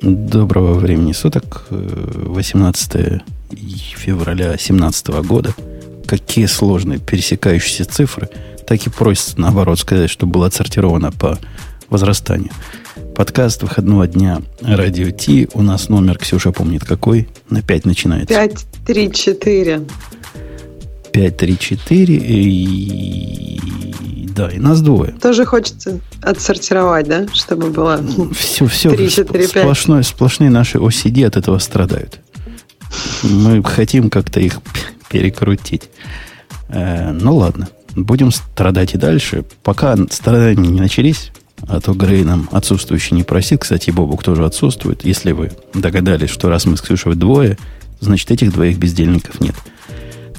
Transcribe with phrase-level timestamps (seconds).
[0.00, 1.66] Доброго времени суток.
[1.70, 3.18] 18 э,
[3.50, 5.54] февраля 2017 года.
[6.06, 8.28] Какие сложные пересекающиеся цифры.
[8.66, 11.38] Так и просится, наоборот, сказать, что было отсортировано по
[11.88, 12.52] возрастанию.
[13.14, 15.48] Подкаст выходного дня Радио Ти.
[15.54, 17.28] У нас номер, Ксюша помнит какой.
[17.48, 18.34] На 5 начинается.
[18.34, 19.82] 534.
[21.12, 22.16] 534.
[22.16, 23.60] И
[24.34, 25.12] да, и нас двое.
[25.12, 28.02] Тоже хочется отсортировать, да, чтобы было
[28.32, 29.48] все, все 3, 4, 5.
[29.50, 32.20] Сплошной, сплошные наши OCD от этого страдают.
[33.22, 34.60] Мы хотим как-то их
[35.10, 35.90] перекрутить.
[36.68, 39.44] Э, ну ладно, будем страдать и дальше.
[39.62, 41.32] Пока страдания не начались,
[41.68, 43.60] а то Грей нам отсутствующий не просит.
[43.60, 45.04] Кстати, Бобук тоже отсутствует.
[45.04, 47.58] Если вы догадались, что раз мы с Ксюшей двое,
[48.00, 49.54] значит, этих двоих бездельников нет.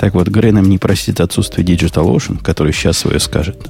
[0.02, 3.70] Так вот, Грей не просит отсутствие Digital Ocean, который сейчас свое скажет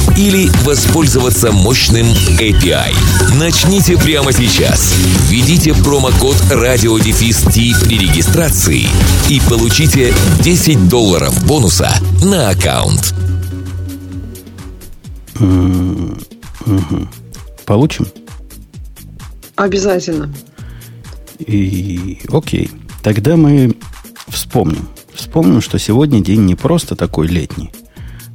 [0.17, 2.05] или воспользоваться мощным
[2.39, 2.93] API.
[3.39, 4.93] Начните прямо сейчас.
[5.27, 8.87] Введите промокод радиодефис при регистрации
[9.29, 11.91] и получите 10 долларов бонуса
[12.23, 13.13] на аккаунт.
[17.65, 18.07] Получим?
[19.55, 20.33] Обязательно.
[21.39, 22.69] И окей.
[23.01, 23.75] Тогда мы
[24.27, 24.87] вспомним.
[25.13, 27.71] Вспомним, что сегодня день не просто такой летний,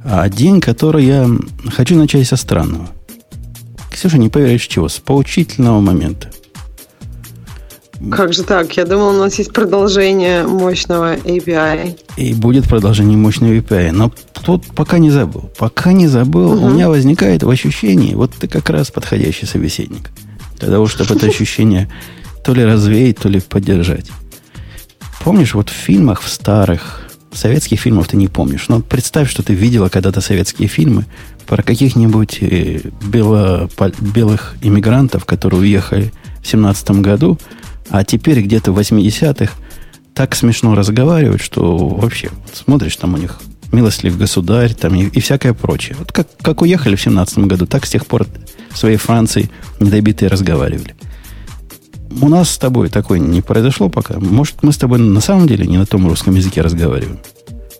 [0.09, 1.29] а день, который я
[1.75, 2.87] хочу начать со странного.
[3.91, 4.87] Ксюша, не поверишь чего?
[4.87, 6.29] С поучительного момента.
[8.11, 8.77] Как же так?
[8.77, 11.99] Я думал, у нас есть продолжение мощного API.
[12.15, 13.91] И будет продолжение мощного API.
[13.91, 14.13] Но
[14.45, 15.49] тут пока не забыл.
[15.57, 16.67] Пока не забыл, угу.
[16.67, 20.11] у меня возникает в ощущении, вот ты как раз подходящий собеседник.
[20.59, 21.91] Для того, чтобы это ощущение
[22.45, 24.09] то ли развеять, то ли поддержать.
[25.23, 28.67] Помнишь, вот в фильмах, в старых, Советских фильмов ты не помнишь.
[28.67, 31.05] Но представь, что ты видела когда-то советские фильмы
[31.45, 36.11] про каких-нибудь э, бело, белых иммигрантов, которые уехали
[36.41, 37.37] в 17 году,
[37.89, 39.53] а теперь где-то в 80-х
[40.13, 43.39] так смешно разговаривают, что вообще вот смотришь, там у них
[43.71, 45.95] милостлив государь там и, и всякое прочее.
[45.99, 48.25] Вот как, как уехали в 17 году, так с тех пор
[48.73, 49.49] своей Франции
[49.79, 50.96] недобитые разговаривали
[52.21, 54.19] у нас с тобой такое не произошло пока.
[54.19, 57.19] Может, мы с тобой на самом деле не на том русском языке разговариваем?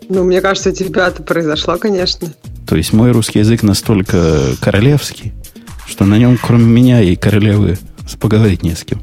[0.10, 2.34] Ну, мне кажется, у тебя это произошло, конечно.
[2.68, 5.34] То есть мой русский язык настолько королевский,
[5.86, 7.78] что на нем, кроме меня и королевы,
[8.20, 9.02] поговорить не с кем.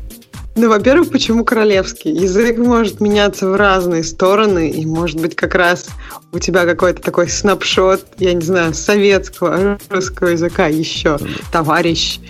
[0.56, 2.12] Ну, во-первых, почему королевский?
[2.12, 5.88] Язык может меняться в разные стороны, и, может быть, как раз
[6.30, 11.18] у тебя какой-то такой снапшот, я не знаю, советского русского языка еще,
[11.50, 12.20] товарищ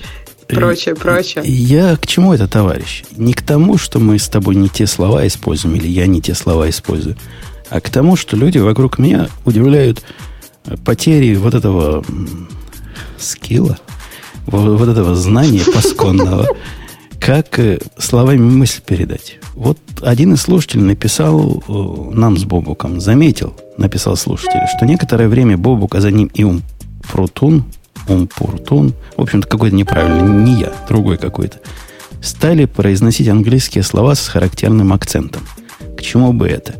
[0.47, 1.45] прочее, прочее.
[1.47, 3.05] Я к чему это, товарищ?
[3.17, 6.35] Не к тому, что мы с тобой не те слова используем, или я не те
[6.35, 7.17] слова использую,
[7.71, 10.05] а к тому, что люди вокруг меня удивляют
[10.85, 12.05] потери вот этого
[13.19, 13.79] скилла,
[14.47, 16.49] вот этого знания пасконного,
[17.21, 19.39] как э, словами мысль передать.
[19.55, 25.57] Вот один из слушателей написал э, нам с Бобуком, заметил, написал слушатель, что некоторое время
[25.57, 26.63] Бобук, а за ним и Ум
[27.95, 31.59] Прутун, Умпуртун, в общем-то, какой-то неправильный, не я, другой какой-то,
[32.21, 35.43] стали произносить английские слова с характерным акцентом.
[35.97, 36.75] К чему бы это?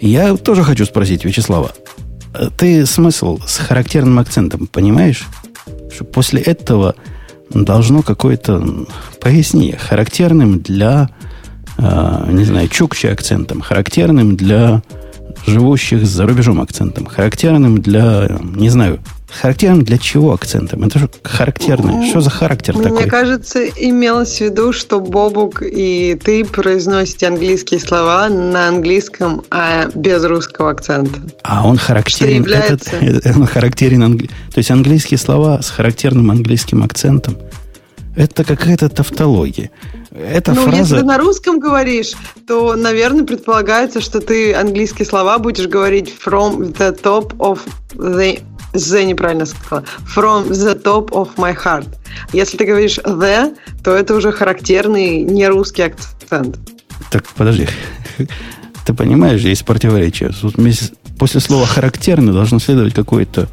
[0.00, 1.72] Я тоже хочу спросить, Вячеслава,
[2.34, 5.26] а ты смысл с характерным акцентом понимаешь?
[5.94, 6.94] Что после этого
[7.50, 8.86] должно какое-то
[9.20, 11.10] пояснение, характерным для,
[11.78, 14.82] э, не знаю, чукчи акцентом, характерным для
[15.46, 19.00] живущих за рубежом акцентом, характерным для, не знаю,
[19.40, 20.84] Характерным для чего акцентом?
[20.84, 22.06] Это же характерное.
[22.06, 23.00] Что за характер Мне такой?
[23.00, 29.86] Мне кажется, имелось в виду, что Бобук и ты произносите английские слова на английском, а
[29.94, 31.18] без русского акцента.
[31.42, 32.44] А он характерен.
[32.44, 32.92] Этот,
[33.36, 34.26] он характерен англи...
[34.26, 37.38] То есть английские слова с характерным английским акцентом.
[38.14, 39.70] Это какая-то тавтология.
[40.10, 40.78] Эта ну, фраза...
[40.78, 42.12] если ты на русском говоришь,
[42.46, 47.60] то, наверное, предполагается, что ты английские слова будешь говорить from the top of
[47.94, 48.42] the
[48.72, 49.84] The неправильно сказала.
[50.14, 51.86] From the top of my heart.
[52.32, 56.58] Если ты говоришь the, то это уже характерный не русский акцент.
[57.10, 57.68] Так, подожди.
[58.86, 60.32] Ты понимаешь, есть противоречие.
[61.18, 63.48] После слова характерный должно следовать какое-то...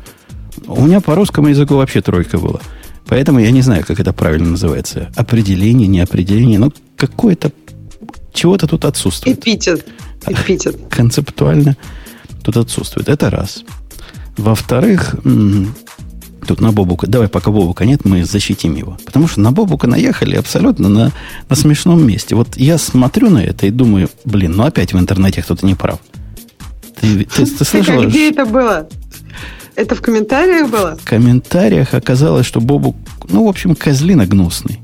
[0.66, 2.60] У меня по русскому языку вообще тройка была.
[3.08, 5.12] Поэтому я не знаю, как это правильно называется.
[5.16, 6.60] Определение, неопределение.
[6.60, 7.52] Но какое-то
[8.34, 9.38] чего-то тут отсутствует.
[9.38, 9.86] Эпитет.
[10.28, 10.78] Эпитет.
[10.90, 11.76] Концептуально
[12.44, 13.10] тут отсутствует.
[13.10, 13.64] Это раз.
[14.40, 15.16] Во-вторых,
[16.48, 18.98] тут на Бобука, давай пока Бобука нет, мы защитим его.
[19.06, 21.12] Потому что на Бобука наехали абсолютно на,
[21.50, 22.36] на смешном месте.
[22.36, 26.00] Вот я смотрю на это и думаю, блин, ну опять в интернете кто-то не прав.
[27.00, 28.06] Ты, ты, ты слышала?
[28.06, 28.88] Где это было?
[29.76, 30.98] Это в комментариях было?
[31.02, 32.96] В комментариях оказалось, что Бобук,
[33.30, 34.80] ну, в общем, козлина гнусный.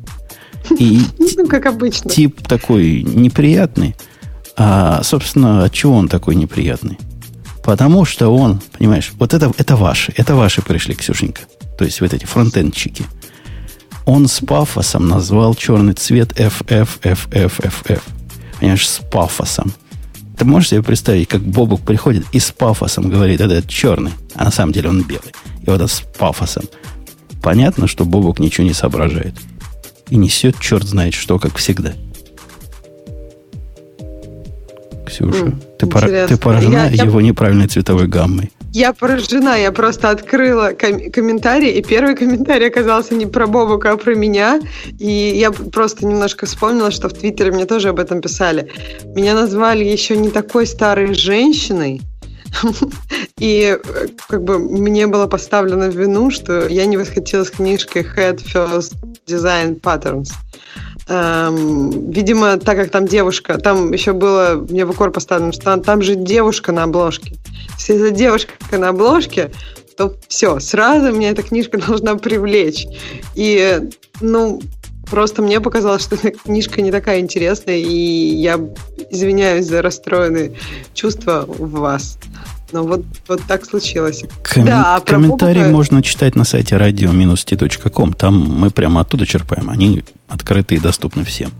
[0.79, 1.01] И
[1.37, 2.09] ну, как обычно.
[2.09, 3.95] Тип такой неприятный.
[4.57, 6.97] А, собственно, от чего он такой неприятный?
[7.65, 11.41] Потому что он, понимаешь, вот это, это ваши, это ваши пришли, Ксюшенька.
[11.79, 13.05] То есть вот эти фронтенчики.
[14.05, 18.01] Он с пафосом назвал черный цвет FFFFFF.
[18.59, 19.73] Понимаешь, с пафосом.
[20.37, 24.51] Ты можешь себе представить, как Бобук приходит и с пафосом говорит, это черный, а на
[24.51, 25.33] самом деле он белый.
[25.63, 26.65] И вот это с пафосом.
[27.41, 29.33] Понятно, что Бобук ничего не соображает.
[30.11, 31.93] И несет черт знает что, как всегда.
[35.05, 35.45] Ксюша.
[35.45, 37.27] Mm, ты, пора, ты поражена я, его я...
[37.27, 38.51] неправильной цветовой гаммой.
[38.73, 43.97] Я поражена, я просто открыла ком- комментарий, и первый комментарий оказался не про Бобука, а
[43.97, 44.59] про меня.
[44.99, 48.69] И я просто немножко вспомнила, что в Твиттере мне тоже об этом писали.
[49.15, 52.01] Меня назвали еще не такой старой женщиной,
[53.39, 53.77] и
[54.27, 58.95] как бы мне было поставлено в вину, что я не восхитилась книжкой Head First
[59.27, 60.31] Design Patterns.
[61.07, 65.81] Эм, видимо, так как там девушка, там еще было мне в укор поставлено, что там,
[65.81, 67.35] там же девушка на обложке.
[67.77, 69.51] Если это девушка на обложке,
[69.97, 72.87] то все, сразу меня эта книжка должна привлечь.
[73.35, 73.81] И,
[74.19, 74.61] ну,
[75.09, 78.59] просто мне показалось, что эта книжка не такая интересная, и я
[79.11, 80.55] извиняюсь за расстроенные
[80.95, 82.17] чувства в вас.
[82.71, 84.23] Но вот, вот так случилось.
[84.43, 85.75] Ком- да, а комментарии Бобука...
[85.75, 88.13] можно читать на сайте radio-t.com.
[88.13, 89.69] Там мы прямо оттуда черпаем.
[89.69, 91.51] Они открыты и доступны всем.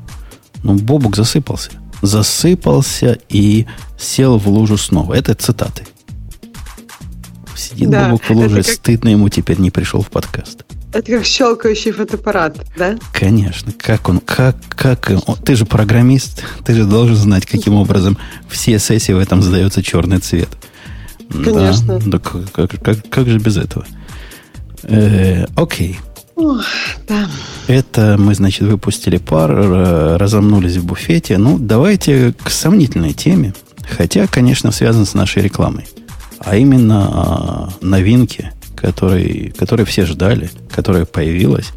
[0.63, 1.72] Ну, Бобук засыпался.
[2.02, 3.68] Засыпался и
[3.98, 5.13] сел в лужу снова.
[5.13, 5.86] Это цитаты.
[7.56, 8.68] Сидит да, Бобук в луже, как...
[8.68, 10.66] стыдно ему теперь не пришел в подкаст.
[10.92, 12.98] Это как щелкающий фотоаппарат, да?
[13.12, 13.74] Конечно.
[13.78, 18.18] Как он, как, как он, ты же программист, ты же должен знать, каким образом
[18.48, 20.48] все сессии в этом задается черный цвет.
[21.30, 22.00] Конечно.
[22.00, 23.86] Да, да как, как, как же без этого?
[24.83, 26.00] Э, окей.
[26.36, 26.63] Ох,
[27.07, 27.27] да.
[27.68, 29.51] Это мы, значит, выпустили пар,
[30.19, 31.38] разомнулись в буфете.
[31.38, 33.54] Ну, давайте к сомнительной теме.
[33.98, 35.86] Хотя, конечно, связан с нашей рекламой.
[36.39, 41.71] А именно а, новинки, которые, которые все ждали, которая появилась,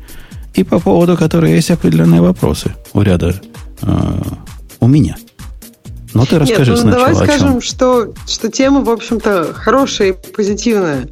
[0.55, 3.41] и по поводу которой есть определенные вопросы у ряда
[3.83, 4.23] э,
[4.81, 5.17] у меня–
[6.15, 7.13] ну, ты расскажи Нет, ну, сначала.
[7.13, 11.09] Давай скажем, что, что тема, в общем-то, хорошая и позитивная.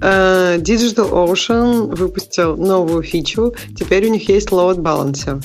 [0.00, 3.54] Uh, Digital Ocean выпустил новую фичу.
[3.76, 5.42] Теперь у них есть load balancer.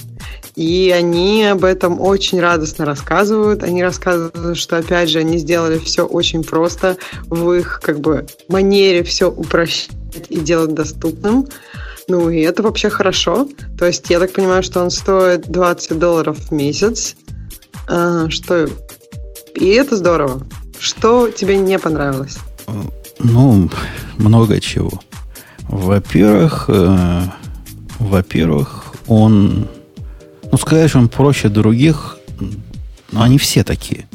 [0.56, 3.64] И они об этом очень радостно рассказывают.
[3.64, 6.98] Они рассказывают, что, опять же, они сделали все очень просто
[7.28, 9.92] в их как бы манере все упрощать
[10.28, 11.48] и делать доступным.
[12.10, 13.48] Ну, и это вообще хорошо.
[13.78, 17.16] То есть, я так понимаю, что он стоит 20 долларов в месяц.
[18.30, 18.68] Что...
[19.56, 20.46] И это здорово.
[20.80, 22.38] Что тебе не понравилось?
[23.20, 23.70] Ну,
[24.18, 24.92] много чего.
[25.68, 27.22] Во-первых, э,
[28.00, 29.68] во-первых, он,
[30.52, 32.18] ну, что он проще других,
[33.12, 34.08] ну, они все такие.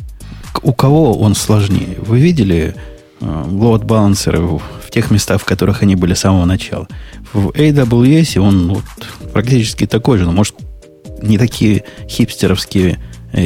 [0.63, 1.99] У кого он сложнее?
[2.01, 2.75] Вы видели
[3.21, 6.89] э, load балансеры в, в тех местах, в которых они были с самого начала?
[7.33, 8.85] В AWS он вот,
[9.33, 10.55] практически такой же, но может
[11.21, 12.99] не такие хипстеровские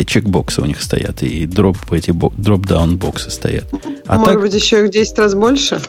[0.07, 3.67] чекбоксы у них стоят, и дроп, эти дроп-даун боксы стоят.
[4.07, 4.43] А Может так...
[4.43, 5.81] быть, еще их 10 раз больше?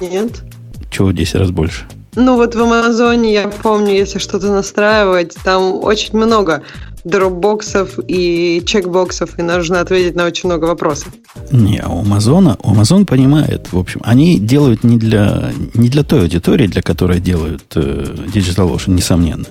[0.00, 0.42] Нет?
[0.90, 1.84] Чего 10 раз больше?
[2.16, 6.62] Ну, вот в Амазоне, я помню, если что-то настраивать, там очень много
[7.04, 11.08] дропбоксов и чекбоксов, и нужно ответить на очень много вопросов.
[11.50, 16.22] Не, у Амазона, у Амазон понимает, в общем, они делают не для, не для той
[16.22, 19.46] аудитории, для которой делают э, DigitalOcean, несомненно.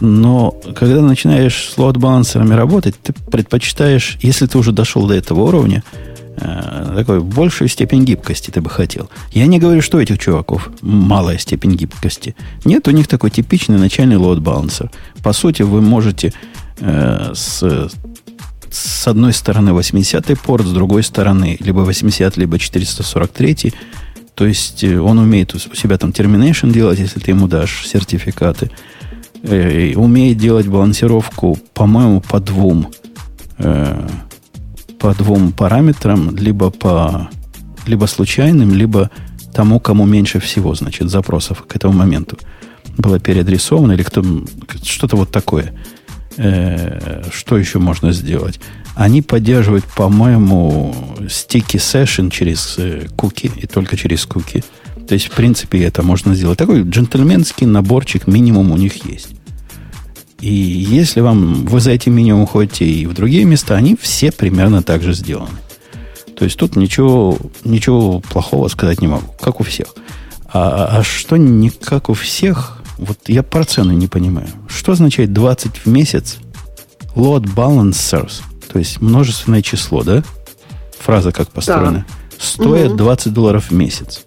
[0.00, 5.82] Но когда начинаешь с лот-балансерами работать, ты предпочитаешь, если ты уже дошел до этого уровня,
[6.36, 9.08] э, такой большую степень гибкости ты бы хотел.
[9.32, 12.34] Я не говорю, что у этих чуваков малая степень гибкости.
[12.64, 14.90] Нет, у них такой типичный начальный лот-балансер.
[15.22, 16.32] По сути, вы можете
[16.80, 17.90] э, с,
[18.70, 23.72] с одной стороны 80-й порт, с другой стороны либо 80, либо 443.
[24.34, 28.70] То есть э, он умеет у себя там termination делать, если ты ему дашь сертификаты
[29.44, 32.88] э, умеет делать балансировку, по-моему, по двум,
[33.58, 34.08] э,
[34.98, 37.28] по двум параметрам, либо по
[37.86, 39.10] либо случайным, либо
[39.52, 42.38] тому, кому меньше всего, значит, запросов к этому моменту.
[42.96, 44.22] было переадресовано, или кто,
[44.82, 45.72] что-то вот такое.
[46.36, 48.60] Э, что еще можно сделать?
[48.94, 50.94] Они поддерживают, по-моему,
[51.28, 54.62] стики session через э, куки, и только через куки.
[55.08, 56.58] То есть, в принципе, это можно сделать.
[56.58, 59.28] Такой джентльменский наборчик минимум у них есть.
[60.40, 64.82] И если вам вы за этим минимум ходите и в другие места, они все примерно
[64.82, 65.58] так же сделаны.
[66.36, 69.94] То есть тут ничего, ничего плохого сказать не могу, как у всех.
[70.52, 74.48] А, а что не как у всех, вот я про цены не понимаю.
[74.68, 76.38] Что означает 20 в месяц
[77.14, 80.22] load balancers, то есть множественное число, да?
[81.00, 82.04] Фраза как построена.
[82.08, 82.36] Да.
[82.38, 82.98] Стоит угу.
[82.98, 84.24] 20 долларов в месяц.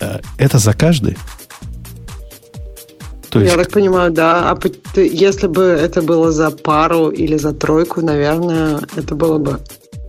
[0.00, 1.16] Э, это за каждый?
[3.30, 3.52] То есть...
[3.52, 4.50] Я так понимаю, да.
[4.50, 4.58] А
[5.00, 9.60] если бы это было за пару или за тройку, наверное, это было бы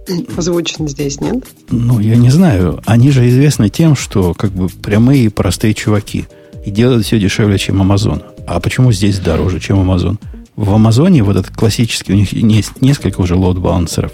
[0.38, 1.46] озвучено здесь, нет?
[1.70, 2.82] Ну, я не знаю.
[2.86, 6.26] Они же известны тем, что как бы прямые и простые чуваки.
[6.66, 8.24] И делают все дешевле, чем Amazon.
[8.48, 10.18] А почему здесь дороже, чем Amazon?
[10.56, 14.12] В Амазоне вот этот классический, у них есть несколько уже лоуд-балансеров,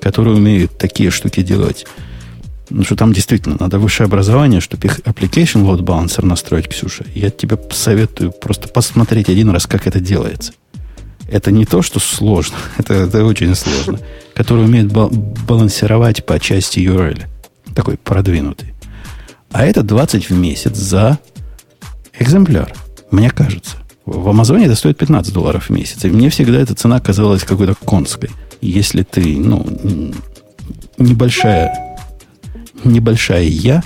[0.00, 1.86] которые умеют такие штуки делать
[2.70, 7.04] ну, что там действительно надо высшее образование, чтобы их application load balancer настроить, Ксюша.
[7.14, 10.52] Я тебе советую просто посмотреть один раз, как это делается.
[11.30, 14.00] Это не то, что сложно, это, это очень сложно.
[14.34, 17.24] Который умеет ба- балансировать по части URL.
[17.74, 18.74] Такой продвинутый.
[19.52, 21.18] А это 20 в месяц за
[22.18, 22.72] экземпляр,
[23.10, 23.76] мне кажется.
[24.06, 26.04] В Амазоне это стоит 15 долларов в месяц.
[26.04, 28.30] И мне всегда эта цена казалась какой-то конской.
[28.60, 29.66] Если ты, ну,
[30.98, 31.89] небольшая
[32.84, 33.82] небольшая я,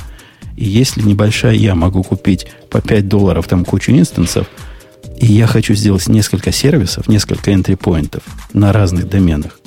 [0.57, 4.49] и если небольшая я могу купить по 5 долларов там кучу инстансов,
[5.19, 8.23] и я хочу сделать несколько сервисов, несколько entry-поинтов
[8.53, 9.59] на разных доменах,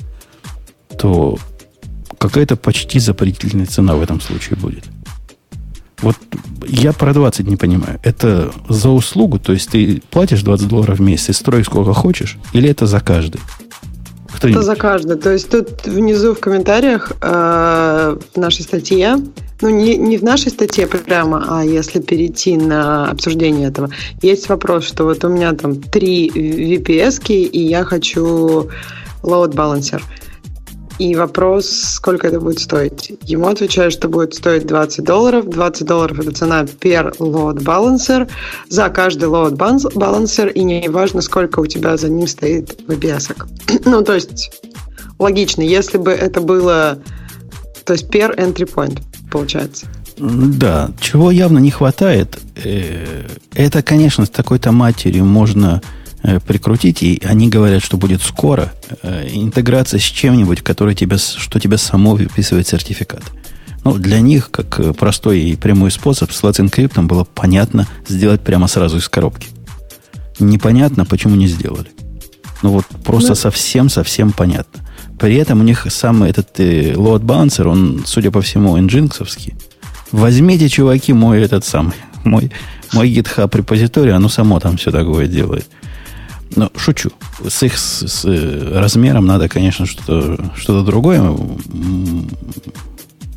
[0.97, 1.37] то
[2.17, 4.85] какая-то почти запретительная цена в этом случае будет.
[6.01, 6.15] Вот
[6.67, 7.99] я про 20 не понимаю.
[8.03, 12.37] Это за услугу, то есть ты платишь 20 долларов в месяц и строй сколько хочешь,
[12.53, 13.41] или это за каждый?
[14.37, 15.17] Кто Это за каждый.
[15.17, 19.17] То есть тут внизу в комментариях э, в нашей статье,
[19.61, 23.89] ну не, не в нашей статье прямо, а если перейти на обсуждение этого,
[24.21, 28.69] есть вопрос, что вот у меня там три VPS, и я хочу
[29.23, 30.01] load balancer.
[30.99, 33.13] И вопрос, сколько это будет стоить.
[33.23, 35.47] Ему отвечают, что будет стоить 20 долларов.
[35.47, 38.29] 20 долларов– это цена per load balancer.
[38.69, 43.35] За каждый load balancer, и не важно, сколько у тебя за ним стоит VPS.
[43.85, 44.51] ну, то есть,
[45.19, 45.61] логично.
[45.61, 46.99] Если бы это было,
[47.85, 48.99] то есть per entry point,
[49.31, 49.85] получается.
[50.17, 55.81] Да, чего явно не хватает, э, это, конечно, с такой-то матерью можно
[56.45, 61.77] прикрутить, и они говорят, что будет скоро э, интеграция с чем-нибудь, который тебе, что тебе
[61.77, 63.23] само выписывает сертификат.
[63.83, 68.41] Ну, для них, как э, простой и прямой способ, с Latin Crypt было понятно сделать
[68.41, 69.47] прямо сразу из коробки.
[70.39, 71.87] Непонятно, почему не сделали.
[72.63, 74.81] Ну вот просто совсем-совсем понятно.
[75.19, 79.55] При этом у них самый этот э, load balancer, он, судя по всему, инжинксовский.
[80.11, 82.51] Возьмите, чуваки, мой этот самый, мой,
[82.93, 85.67] мой GitHub репозиторий, оно само там все такое делает.
[86.55, 87.11] Но шучу.
[87.47, 91.35] С их с, с э, размером надо, конечно, что-то что другое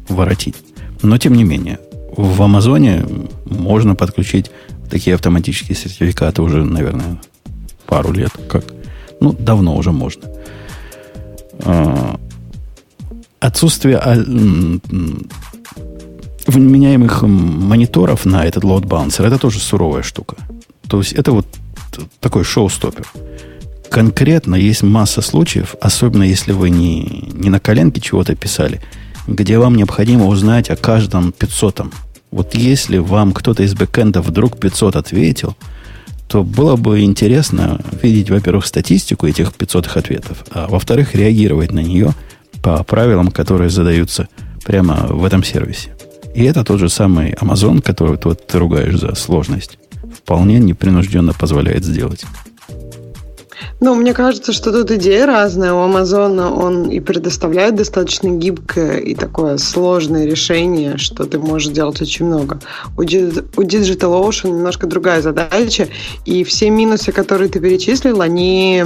[0.09, 0.57] воротить.
[1.03, 1.81] Но, тем не менее,
[2.17, 3.07] в Амазоне
[3.45, 4.51] можно подключить
[4.91, 7.21] такие автоматические сертификаты уже, наверное,
[7.87, 8.31] пару лет.
[8.49, 8.65] Как?
[9.21, 10.29] Ну, давно уже можно.
[11.65, 12.19] А,
[13.39, 14.01] отсутствие
[16.47, 20.37] вменяемых мониторов на этот load balancer это тоже суровая штука.
[20.89, 21.47] То есть это вот
[22.21, 23.07] такой шоу-стопер.
[23.91, 28.81] Конкретно есть масса случаев, особенно если вы не, не на коленке чего-то писали,
[29.27, 31.83] где вам необходимо узнать о каждом 500.
[32.31, 35.57] Вот если вам кто-то из бэкэнда вдруг 500 ответил,
[36.29, 42.15] то было бы интересно видеть, во-первых, статистику этих 500 ответов, а во-вторых, реагировать на нее
[42.63, 44.29] по правилам, которые задаются
[44.65, 45.91] прямо в этом сервисе.
[46.33, 49.80] И это тот же самый Amazon, который вот ты ругаешь за сложность
[50.15, 52.25] вполне непринужденно позволяет сделать.
[53.81, 55.73] Ну, мне кажется, что тут идея разная.
[55.73, 62.01] У Амазона он и предоставляет достаточно гибкое и такое сложное решение, что ты можешь делать
[62.03, 62.61] очень много.
[62.99, 65.89] У, у DigitalOcean немножко другая задача,
[66.27, 68.85] и все минусы, которые ты перечислил, они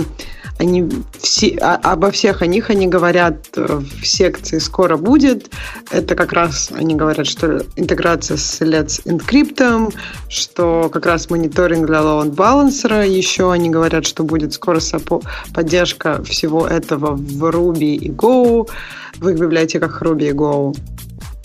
[0.59, 5.51] они все, а, обо всех о них они говорят в секции «Скоро будет».
[5.91, 9.95] Это как раз они говорят, что интеграция с Let's Encrypt,
[10.29, 13.05] что как раз мониторинг для load балансера.
[13.05, 14.81] Еще они говорят, что будет скоро
[15.53, 18.69] поддержка всего этого в Ruby и Go,
[19.17, 20.77] в их библиотеках Ruby и Go.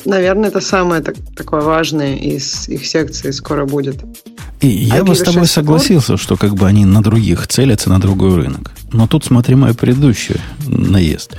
[0.05, 3.97] Наверное, это самое так, такое важное из их секции скоро будет.
[4.61, 8.35] И я бы с тобой согласился, что как бы они на других целятся, на другой
[8.35, 8.71] рынок.
[8.91, 10.35] Но тут смотри мой предыдущий
[10.65, 11.37] наезд.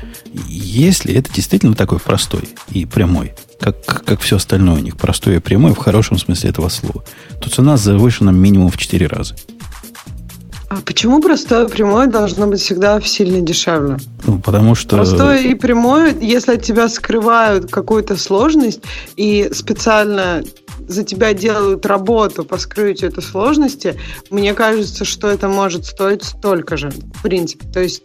[0.48, 5.40] Если это действительно такой простой и прямой, как, как все остальное у них, простой и
[5.40, 7.04] прямой в хорошем смысле этого слова,
[7.40, 9.34] то цена завышена минимум в 4 раза.
[10.70, 13.96] А почему простое и прямое должно быть всегда сильно дешевле?
[14.24, 14.94] Ну, потому что...
[14.94, 18.80] Простое и прямое, если от тебя скрывают какую-то сложность
[19.16, 20.44] и специально
[20.86, 23.96] за тебя делают работу по скрытию этой сложности,
[24.30, 27.66] мне кажется, что это может стоить столько же, в принципе.
[27.66, 28.04] То есть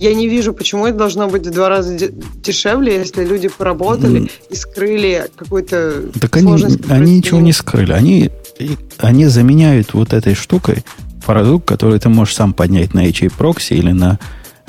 [0.00, 1.94] я не вижу, почему это должно быть в два раза
[2.36, 4.30] дешевле, если люди поработали mm.
[4.48, 6.80] и скрыли какую-то так сложность.
[6.88, 7.92] Они, они ничего не скрыли.
[7.92, 8.30] Они,
[8.96, 10.84] они заменяют вот этой штукой
[11.28, 14.18] продукт, который ты можешь сам поднять на HA Proxy или на,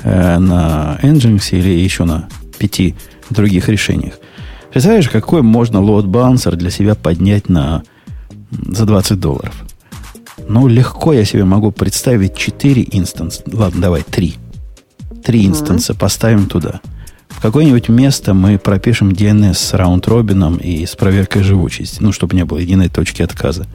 [0.02, 2.94] э, на Nginx или еще на пяти
[3.30, 4.18] других решениях.
[4.70, 7.82] Представляешь, какой можно load balancer для себя поднять на,
[8.50, 9.54] за 20 долларов?
[10.48, 13.42] Ну, легко я себе могу представить 4 инстанса.
[13.50, 14.34] Ладно, давай 3.
[15.24, 15.98] 3 инстанса mm-hmm.
[15.98, 16.82] поставим туда.
[17.30, 22.02] В какое-нибудь место мы пропишем DNS с раунд-робином и с проверкой живучести.
[22.02, 23.66] Ну, чтобы не было единой точки отказа.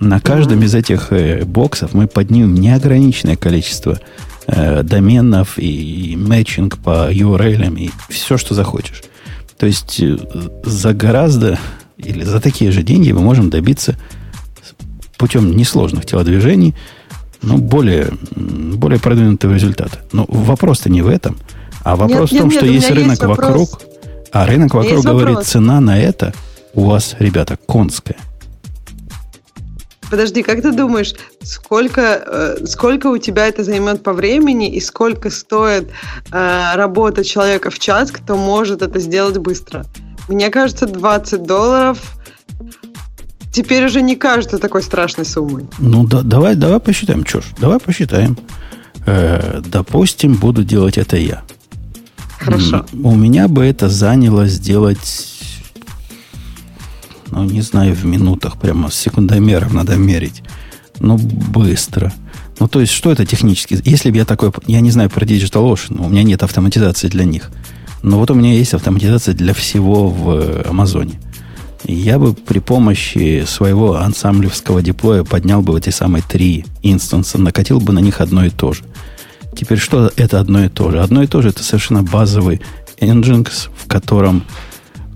[0.00, 4.00] На каждом из этих э, боксов мы поднимем неограниченное количество
[4.46, 9.02] э, доменов и, и мэтчинг по URL и все, что захочешь.
[9.58, 10.16] То есть э,
[10.64, 11.58] за гораздо
[11.98, 13.98] или за такие же деньги мы можем добиться
[15.18, 16.74] путем несложных телодвижений,
[17.42, 19.98] но более, более продвинутого результата.
[20.12, 21.36] Но вопрос-то не в этом,
[21.82, 23.82] а вопрос нет, в том, нет, что нет, есть рынок есть вокруг,
[24.32, 25.48] а рынок вокруг говорит, вопрос.
[25.48, 26.32] цена на это
[26.72, 28.16] у вас, ребята, конская.
[30.10, 32.00] Подожди, как ты думаешь, сколько,
[32.60, 35.90] э, сколько у тебя это займет по времени и сколько стоит
[36.32, 39.86] э, работа человека в час, кто может это сделать быстро?
[40.28, 41.98] Мне кажется, 20 долларов
[43.52, 45.66] теперь уже не кажется такой страшной суммой.
[45.78, 48.36] Ну, да, давай, давай посчитаем, ж, давай посчитаем.
[49.06, 51.42] Э, допустим, буду делать это я.
[52.38, 52.86] Хорошо.
[52.92, 55.39] У меня бы это заняло сделать
[57.30, 60.42] ну, не знаю, в минутах, прямо с секундомером надо мерить.
[60.98, 62.12] Ну, быстро.
[62.58, 63.80] Ну, то есть, что это технически?
[63.84, 64.52] Если бы я такой...
[64.66, 67.50] Я не знаю про Digital Ocean, у меня нет автоматизации для них.
[68.02, 71.20] Но вот у меня есть автоматизация для всего в э, Амазоне.
[71.84, 77.92] Я бы при помощи своего ансамблевского деплоя поднял бы эти самые три инстанса, накатил бы
[77.92, 78.84] на них одно и то же.
[79.56, 81.00] Теперь что это одно и то же?
[81.00, 82.60] Одно и то же это совершенно базовый
[83.00, 84.44] Nginx, в котором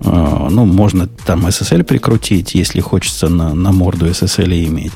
[0.05, 4.93] ну, можно там SSL прикрутить, если хочется на, на морду SSL иметь.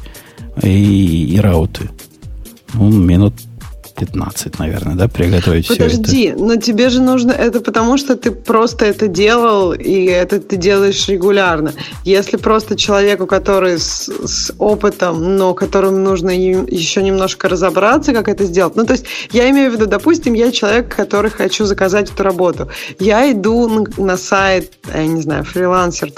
[0.62, 1.90] И, и рауты.
[2.74, 3.34] Ну, минут
[4.00, 6.44] 15, наверное, да, приготовить Подожди, все это.
[6.44, 11.08] Но тебе же нужно это потому, что ты просто это делал, и это ты делаешь
[11.08, 11.74] регулярно.
[12.06, 18.46] Если просто человеку, который с, с опытом, но которым нужно еще немножко разобраться, как это
[18.46, 18.76] сделать.
[18.76, 22.70] Ну, то есть я имею в виду, допустим, я человек, который хочу заказать эту работу.
[23.00, 26.12] Я иду на, на сайт, я не знаю, фрилансер.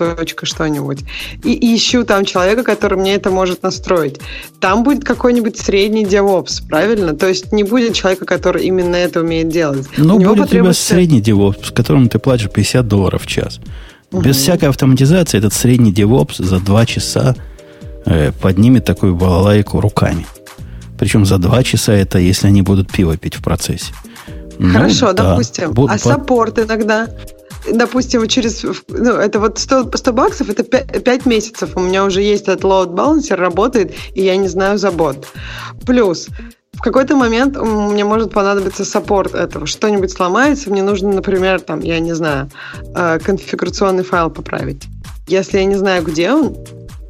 [0.44, 1.00] что-нибудь,
[1.44, 4.20] и, и ищу там человека, который мне это может настроить.
[4.60, 7.16] Там будет какой-нибудь средний DevOps, правильно?
[7.16, 9.88] То есть не будет человека, который именно это умеет делать.
[9.98, 10.94] Ну, будет потребуется...
[10.94, 13.60] у тебя средний DevOps, с которым ты платишь 50 долларов в час.
[14.12, 14.22] Угу.
[14.22, 17.36] Без всякой автоматизации этот средний DevOps за 2 часа
[18.06, 20.26] э, поднимет такую балалайку руками.
[21.00, 23.94] Причем за 2 часа это, если они будут пиво пить в процессе.
[24.60, 25.32] Ну, Хорошо, да.
[25.32, 25.72] допустим.
[25.72, 25.90] Буд...
[25.90, 27.08] А support иногда?
[27.72, 31.70] допустим, через, ну, это вот 100, 100 баксов, это 5, 5 месяцев.
[31.76, 35.28] У меня уже есть этот load balancer, работает, и я не знаю забот.
[35.86, 36.28] Плюс,
[36.82, 39.68] в какой-то момент мне может понадобиться support этого.
[39.68, 42.50] Что-нибудь сломается, мне нужно, например, там, я не знаю,
[42.96, 44.86] э, конфигурационный файл поправить.
[45.28, 46.58] Если я не знаю, где он,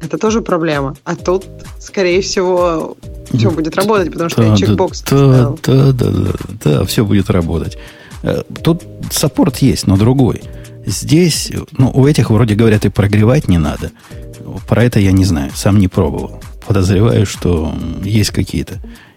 [0.02, 0.94] это тоже проблема.
[1.04, 1.46] А тут,
[1.80, 2.98] скорее всего,
[3.32, 6.32] все будет работать, потому что да, я чекбокс да, да, да, да, да,
[6.64, 7.78] да, все будет работать.
[8.22, 10.42] Э, тут support есть, но другой.
[10.84, 13.90] Здесь, ну, у этих вроде говорят, и прогревать не надо.
[14.68, 16.42] Про это я не знаю, сам не пробовал.
[16.66, 17.72] Подозреваю, что
[18.04, 18.74] есть какие-то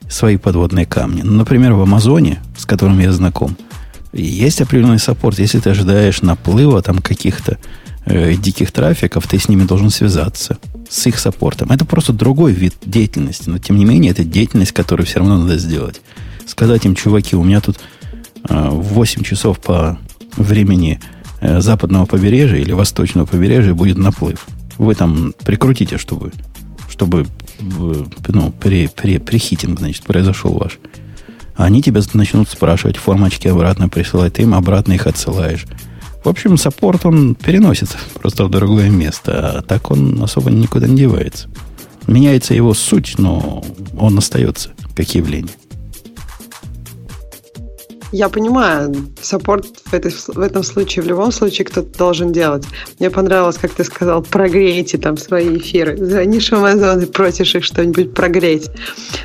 [0.10, 1.22] свои подводные камни.
[1.22, 3.58] Ну, например, в Амазоне, с которым я знаком,
[4.14, 5.40] есть определенный support.
[5.40, 7.58] Если ты ожидаешь наплыва там каких-то
[8.06, 10.58] э, диких трафиков, ты с ними должен связаться,
[10.90, 11.72] с их саппортом.
[11.72, 15.58] Это просто другой вид деятельности, но тем не менее это деятельность, которую все равно надо
[15.58, 16.02] сделать.
[16.46, 17.80] Сказать им, чуваки, у меня тут
[18.48, 19.98] э, 8 часов по
[20.38, 21.02] времени
[21.42, 24.46] э, западного побережья или восточного побережья будет наплыв.
[24.78, 26.32] Вы там прикрутите, чтобы,
[26.90, 27.26] чтобы
[27.60, 30.80] ну, при, при, прихитинг, значит, произошел ваш.
[31.56, 35.66] Они тебя начнут спрашивать, формочки обратно присылать, ты им обратно их отсылаешь.
[36.24, 40.98] В общем, саппорт, он переносится просто в другое место, а так он особо никуда не
[40.98, 41.48] девается.
[42.08, 43.64] Меняется его суть, но
[43.98, 45.54] он остается как явление.
[48.16, 52.64] Я понимаю, саппорт в, в этом случае, в любом случае, кто-то должен делать.
[52.98, 55.98] Мне понравилось, как ты сказал, прогрейте там свои эфиры.
[55.98, 58.70] Звонишь в Amazon и просишь их что-нибудь прогреть.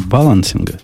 [0.06, 0.80] балансинга.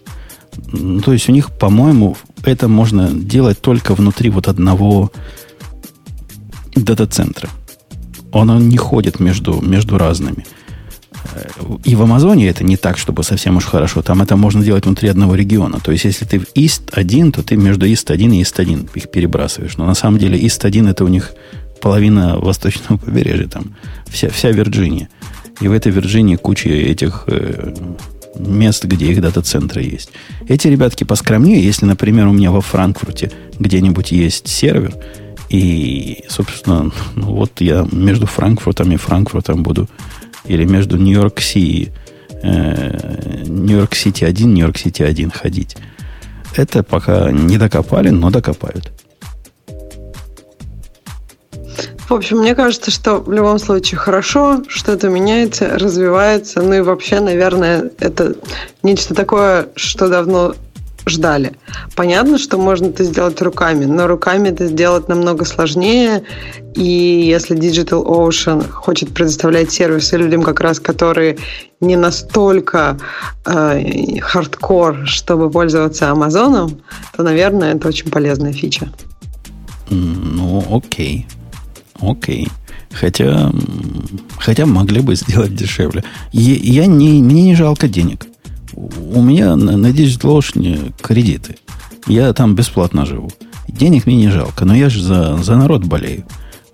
[1.03, 5.11] То есть у них, по-моему, это можно делать только внутри вот одного
[6.75, 7.49] дата-центра.
[8.33, 10.45] Он не ходит между, между разными.
[11.85, 14.03] И в Амазоне это не так, чтобы совсем уж хорошо.
[14.03, 15.79] Там это можно делать внутри одного региона.
[15.81, 18.89] То есть, если ты в Ист 1, то ты между Ист 1 и Ист 1
[18.95, 19.77] их перебрасываешь.
[19.77, 21.33] Но на самом деле Ист 1 это у них
[21.81, 23.75] половина восточного побережья, там
[24.09, 25.09] вся, вся Вирджиния.
[25.61, 27.75] И в этой Вирджинии куча этих э,
[28.39, 30.11] мест, где их дата-центры есть.
[30.49, 34.95] Эти ребятки поскромнее, если, например, у меня во Франкфурте где-нибудь есть сервер,
[35.51, 39.89] и, собственно, ну, вот я между Франкфуртом и Франкфуртом буду,
[40.45, 41.93] или между Нью-Йорк-Сити,
[42.43, 45.77] э, Нью-Йорк-Сити 1, Нью-Йорк-Сити 1 ходить.
[46.55, 48.93] Это пока не докопали, но докопают.
[52.09, 56.63] В общем, мне кажется, что в любом случае хорошо, что-то меняется, развивается.
[56.63, 58.35] Ну и вообще, наверное, это
[58.83, 60.55] нечто такое, что давно
[61.07, 61.53] ждали.
[61.97, 66.23] Понятно, что можно это сделать руками, но руками это сделать намного сложнее.
[66.75, 71.39] И если Digital Ocean хочет предоставлять сервисы людям, как раз которые
[71.81, 72.99] не настолько
[73.47, 76.81] э, хардкор, чтобы пользоваться Амазоном,
[77.17, 78.91] то, наверное, это очень полезная фича.
[79.89, 81.27] Ну, окей.
[82.01, 82.49] Окей.
[82.93, 83.53] Хотя,
[84.39, 86.05] хотя могли бы сделать дешевле.
[86.33, 88.30] Я, я не, мне не жалко денег
[88.75, 91.57] у меня на, на DigitalOcean кредиты.
[92.07, 93.31] Я там бесплатно живу.
[93.69, 96.25] Денег мне не жалко, но я же за, за народ болею.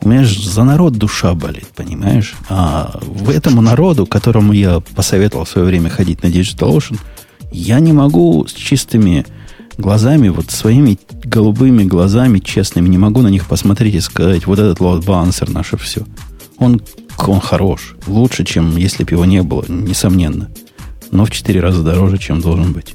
[0.01, 2.35] У меня же за народ душа болит, понимаешь?
[2.49, 6.99] А в этому народу, которому я посоветовал в свое время ходить на DigitalOcean,
[7.51, 9.27] я не могу с чистыми
[9.79, 14.79] глазами, вот своими голубыми глазами, честными, не могу на них посмотреть и сказать, вот этот
[14.79, 16.03] load balancer наше все.
[16.59, 16.81] Он,
[17.19, 20.49] он хорош, лучше, чем если бы его не было, несомненно
[21.17, 22.95] но в 4 раза дороже, чем должен быть.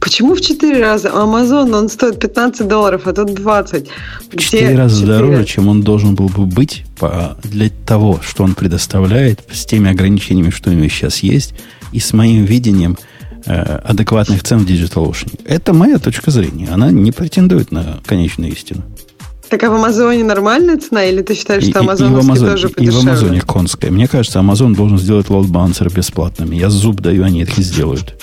[0.00, 1.08] Почему в 4 раза?
[1.08, 3.88] Amazon, он стоит 15 долларов, а тут 20.
[4.30, 5.12] В 4 раза 4?
[5.12, 9.90] дороже, чем он должен был бы быть по, для того, что он предоставляет, с теми
[9.90, 11.54] ограничениями, что у него сейчас есть,
[11.92, 12.96] и с моим видением
[13.46, 15.40] э, адекватных цен в DigitalOcean.
[15.44, 16.68] Это моя точка зрения.
[16.70, 18.82] Она не претендует на конечную истину.
[19.52, 22.86] Так а в Амазоне нормальная цена, или ты считаешь, что Амазоновский тоже подешевле?
[22.86, 23.90] И в Амазоне конская.
[23.90, 26.52] Мне кажется, Амазон должен сделать лоуд-балансер бесплатным.
[26.52, 28.14] Я зуб даю, они это сделают.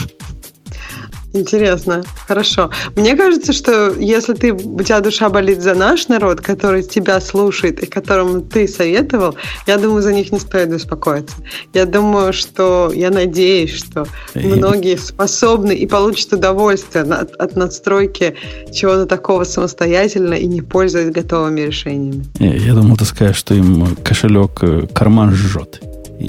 [1.33, 2.71] Интересно, хорошо.
[2.95, 7.83] Мне кажется, что если ты, у тебя душа болит за наш народ, который тебя слушает
[7.83, 9.35] и которому ты советовал,
[9.67, 11.35] я думаю, за них не стоит беспокоиться.
[11.73, 14.39] Я думаю, что, я надеюсь, что и...
[14.39, 18.35] многие способны и получат удовольствие от, от надстройки
[18.73, 22.25] чего-то такого самостоятельно и не пользуясь готовыми решениями.
[22.39, 25.81] Я, я думал, ты скажешь, что им кошелек э, карман жжет.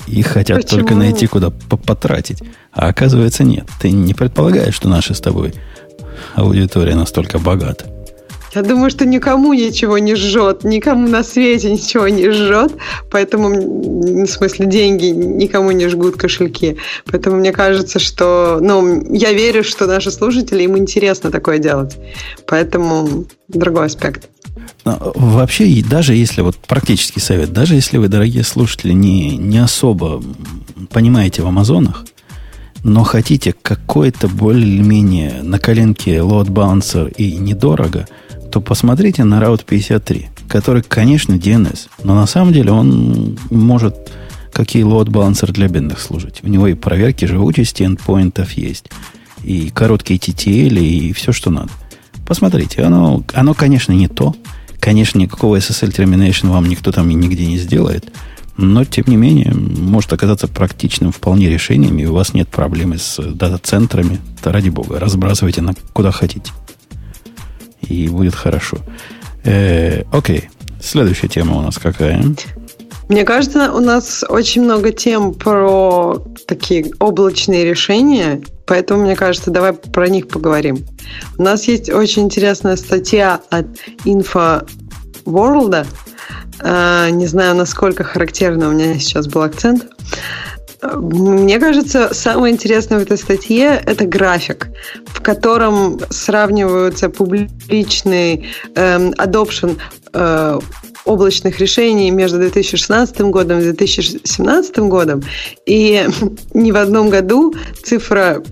[0.06, 0.80] И хотят Почему?
[0.80, 2.38] только найти, куда потратить.
[2.72, 3.68] А оказывается, нет.
[3.80, 5.52] Ты не предполагаешь, что наша с тобой
[6.34, 7.86] аудитория настолько богата.
[8.54, 12.72] Я думаю, что никому ничего не жжет, никому на свете ничего не жжет,
[13.10, 16.76] поэтому, в смысле, деньги никому не жгут кошельки.
[17.06, 21.96] Поэтому мне кажется, что, ну, я верю, что наши слушатели, им интересно такое делать.
[22.46, 24.28] Поэтому другой аспект.
[24.84, 30.22] Вообще, даже если, вот практический совет, даже если вы, дорогие слушатели, не, не особо
[30.90, 32.04] понимаете в Амазонах,
[32.82, 38.06] но хотите какой-то более-менее на коленке balancer и недорого,
[38.50, 43.96] то посмотрите на Route 53, который, конечно, DNS, но на самом деле он может
[44.52, 46.40] какие load balancer для бедных служить.
[46.42, 48.90] У него и проверки живучести эндпоинтов есть,
[49.44, 51.70] и короткие TTL, и все, что надо.
[52.26, 54.34] Посмотрите, оно, оно конечно, не то,
[54.80, 58.10] Конечно, никакого SSL termination вам никто там и нигде не сделает,
[58.56, 63.18] но, тем не менее, может оказаться практичным вполне решением, и у вас нет проблемы с
[63.18, 64.18] дата-центрами.
[64.42, 66.50] То ради бога, разбрасывайте на куда хотите.
[67.90, 68.78] И будет хорошо.
[69.44, 70.48] Э, окей.
[70.80, 72.24] Следующая тема у нас какая?
[73.08, 79.72] Мне кажется, у нас очень много тем про такие облачные решения, поэтому, мне кажется, давай
[79.72, 80.86] про них поговорим.
[81.36, 83.66] У нас есть очень интересная статья от
[84.04, 84.64] Info
[85.24, 85.86] World.
[86.60, 89.86] А, не знаю, насколько характерно у меня сейчас был акцент.
[90.82, 94.68] Мне кажется, самое интересное в этой статье– это график,
[95.06, 99.78] в котором сравниваются публичный эм, adoption
[100.12, 100.58] э,
[101.04, 105.22] облачных решений между 2016 годом и 2017 годом.
[105.66, 106.06] И
[106.54, 108.42] ни в одном году цифра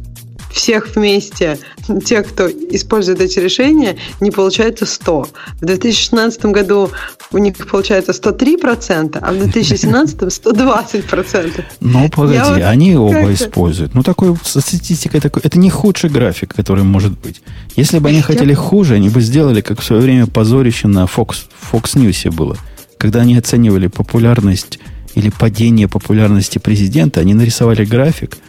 [0.58, 1.58] всех вместе,
[2.04, 5.28] тех, кто использует эти решения, не получается 100.
[5.60, 6.90] В 2016 году
[7.30, 11.64] у них получается 103%, а в 2017 120%.
[11.80, 13.94] Ну, погоди, вот они оба используют.
[13.94, 17.40] Ну, такой статистика, такой, это не худший график, который может быть.
[17.76, 21.46] Если бы они хотели хуже, они бы сделали, как в свое время позорище на Fox,
[21.72, 22.56] Fox News было.
[22.98, 24.80] Когда они оценивали популярность
[25.14, 28.36] или падение популярности президента, они нарисовали график–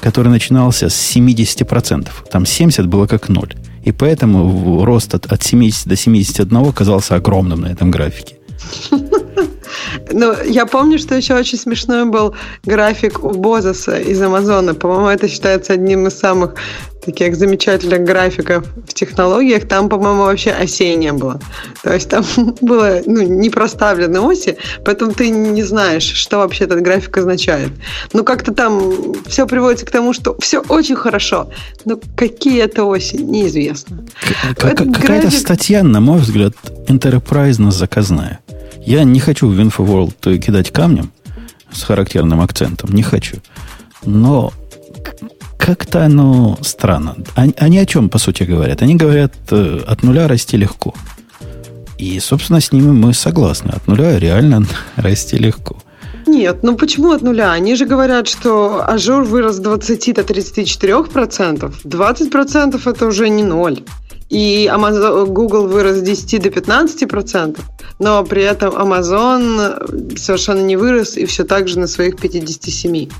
[0.00, 2.08] который начинался с 70%.
[2.30, 3.54] Там 70 было как ноль.
[3.84, 8.36] И поэтому рост от, от 70 до 71 казался огромным на этом графике.
[10.10, 14.74] Ну, я помню, что еще очень смешной был график у Бозоса из Амазона.
[14.74, 16.54] По-моему, это считается одним из самых
[17.04, 19.66] таких замечательных графиков в технологиях.
[19.68, 21.40] Там, по-моему, вообще осей не было.
[21.82, 22.24] То есть там
[22.60, 27.70] было ну, не проставлены оси, поэтому ты не знаешь, что вообще этот график означает.
[28.12, 31.50] Ну, как-то там все приводится к тому, что все очень хорошо,
[31.84, 34.04] но какие это оси, неизвестно.
[34.54, 35.38] Какая-то график...
[35.38, 36.52] статья, на мой взгляд,
[36.88, 38.41] enterprise заказная.
[38.84, 41.12] Я не хочу в InfoWorld кидать камнем
[41.72, 42.90] с характерным акцентом.
[42.92, 43.36] Не хочу.
[44.04, 44.52] Но
[45.56, 47.16] как-то оно странно.
[47.34, 48.82] Они, они о чем, по сути, говорят?
[48.82, 50.94] Они говорят, э, от нуля расти легко.
[51.98, 53.70] И, собственно, с ними мы согласны.
[53.70, 54.66] От нуля реально
[54.96, 55.76] расти легко.
[56.26, 57.52] Нет, ну почему от нуля?
[57.52, 61.72] Они же говорят, что Azure вырос с 20 до 34%.
[61.84, 63.82] 20% это уже не ноль.
[64.32, 67.66] И Amazon, Google вырос с 10 до 15 процентов,
[67.98, 73.10] но при этом Amazon совершенно не вырос и все так же на своих 57.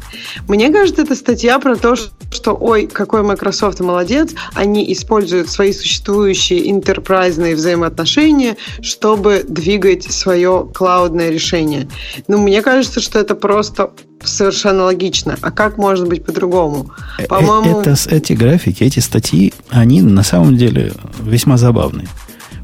[0.48, 6.70] Мне кажется, это статья про то, что, ой, какой Microsoft молодец, они используют свои существующие
[6.70, 11.90] интерпрайзные взаимоотношения, чтобы двигать свое клаудное решение.
[12.27, 13.92] Но ну, мне кажется, что это просто
[14.24, 15.37] совершенно логично.
[15.40, 16.90] А как может быть по-другому?
[17.18, 17.80] Э, По-моему...
[17.80, 22.08] Это, эти графики, эти статьи, они на самом деле весьма забавные.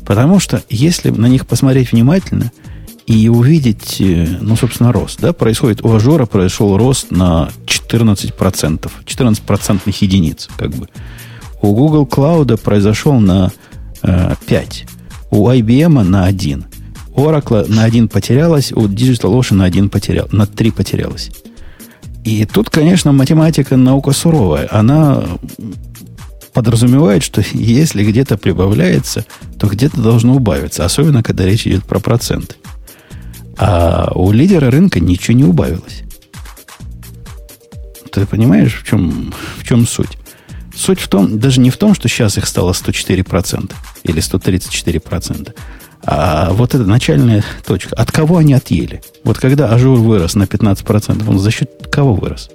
[0.06, 2.50] Потому что если на них посмотреть внимательно
[3.06, 9.42] и увидеть, э, ну, собственно, рост, да, происходит у Ажора произошел рост на 14%, 14
[9.42, 10.88] процентных единиц, как бы.
[11.60, 13.52] У Google Cloud произошел на
[14.02, 14.86] э, 5,
[15.30, 16.64] у IBM на 1,
[17.18, 21.30] Oracle на 1 потерялась, у DigitalOcean на 1 потерял, на 3 потерялась.
[22.28, 24.68] И тут, конечно, математика наука суровая.
[24.70, 25.24] Она
[26.52, 29.24] подразумевает, что если где-то прибавляется,
[29.58, 30.84] то где-то должно убавиться.
[30.84, 32.56] Особенно, когда речь идет про проценты.
[33.56, 36.02] А у лидера рынка ничего не убавилось.
[38.12, 40.18] Ты понимаешь, в чем, в чем суть?
[40.76, 45.54] Суть в том, даже не в том, что сейчас их стало 104% или 134%,
[46.04, 47.94] а вот эта начальная точка.
[47.96, 49.02] От кого они отъели?
[49.24, 52.50] Вот когда Azure вырос на 15%, он за счет кого вырос?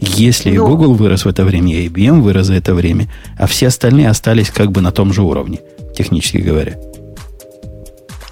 [0.00, 3.68] Если ну, Google вырос в это время, и IBM вырос за это время, а все
[3.68, 5.60] остальные остались как бы на том же уровне,
[5.96, 6.78] технически говоря.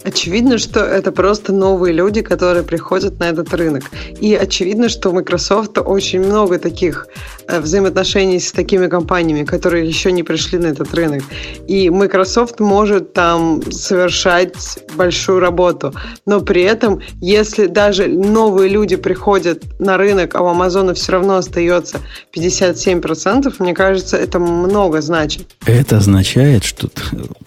[0.07, 3.83] Очевидно, что это просто новые люди, которые приходят на этот рынок.
[4.21, 7.09] И очевидно, что у Microsoft очень много таких
[7.49, 11.25] э, взаимоотношений с такими компаниями, которые еще не пришли на этот рынок.
[11.66, 15.92] И Microsoft может там совершать большую работу.
[16.25, 21.38] Но при этом, если даже новые люди приходят на рынок, а у Amazon все равно
[21.38, 21.99] остается
[22.33, 25.57] 57%, мне кажется, это много значит.
[25.66, 26.88] Это означает, что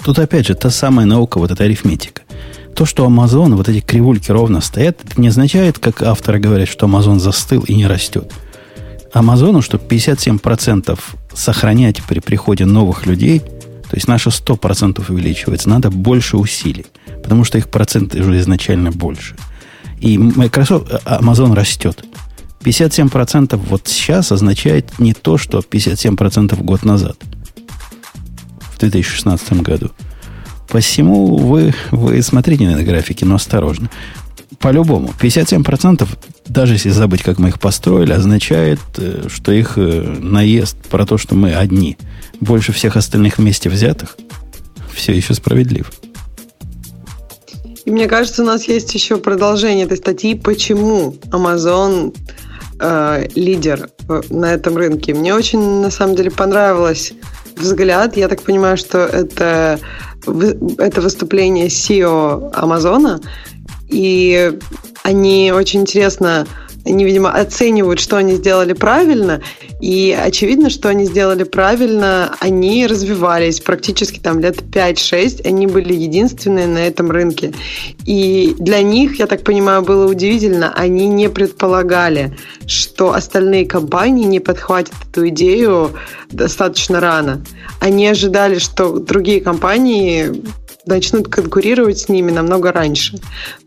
[0.04, 2.24] тут опять же та самая наука, вот эта арифметика.
[2.76, 7.20] То, что Amazon, вот эти кривульки ровно стоят, не означает, как авторы говорят, что Amazon
[7.20, 8.32] застыл и не растет.
[9.14, 11.00] Амазону, чтобы 57%
[11.34, 16.86] сохранять при приходе новых людей, то есть наше 100% увеличивается, надо больше усилий,
[17.24, 19.36] потому что их проценты уже изначально больше.
[20.00, 22.04] И Microsoft, а, Amazon растет.
[22.62, 27.18] 57% вот сейчас означает не то, что 57% год назад,
[28.76, 29.92] в 2016 году.
[30.70, 33.90] Посему вы, вы смотрите на графики, но осторожно.
[34.60, 36.08] По-любому, 57%,
[36.48, 41.18] даже если забыть, как мы их построили, означает, э, что их э, наезд про то,
[41.18, 41.98] что мы одни,
[42.42, 44.18] больше всех остальных вместе взятых,
[44.94, 45.92] все еще справедлив.
[47.86, 52.16] И мне кажется, у нас есть еще продолжение этой статьи, почему Amazon
[52.80, 53.90] э, лидер
[54.30, 55.14] на этом рынке.
[55.14, 57.14] Мне очень, на самом деле, понравилось
[57.56, 58.18] взгляд.
[58.18, 59.80] Я так понимаю, что это
[60.78, 63.20] это выступление CEO Амазона,
[63.88, 64.58] и
[65.04, 66.48] они очень интересно
[66.86, 69.42] они, видимо, оценивают, что они сделали правильно,
[69.82, 76.68] и очевидно, что они сделали правильно, они развивались практически там лет 5-6, они были единственные
[76.68, 77.54] на этом рынке.
[78.06, 84.40] И для них, я так понимаю, было удивительно, они не предполагали, что остальные компании не
[84.40, 85.92] подхватят эту идею
[86.32, 87.42] достаточно рано.
[87.80, 90.44] Они ожидали, что другие компании
[90.86, 93.18] начнут конкурировать с ними намного раньше.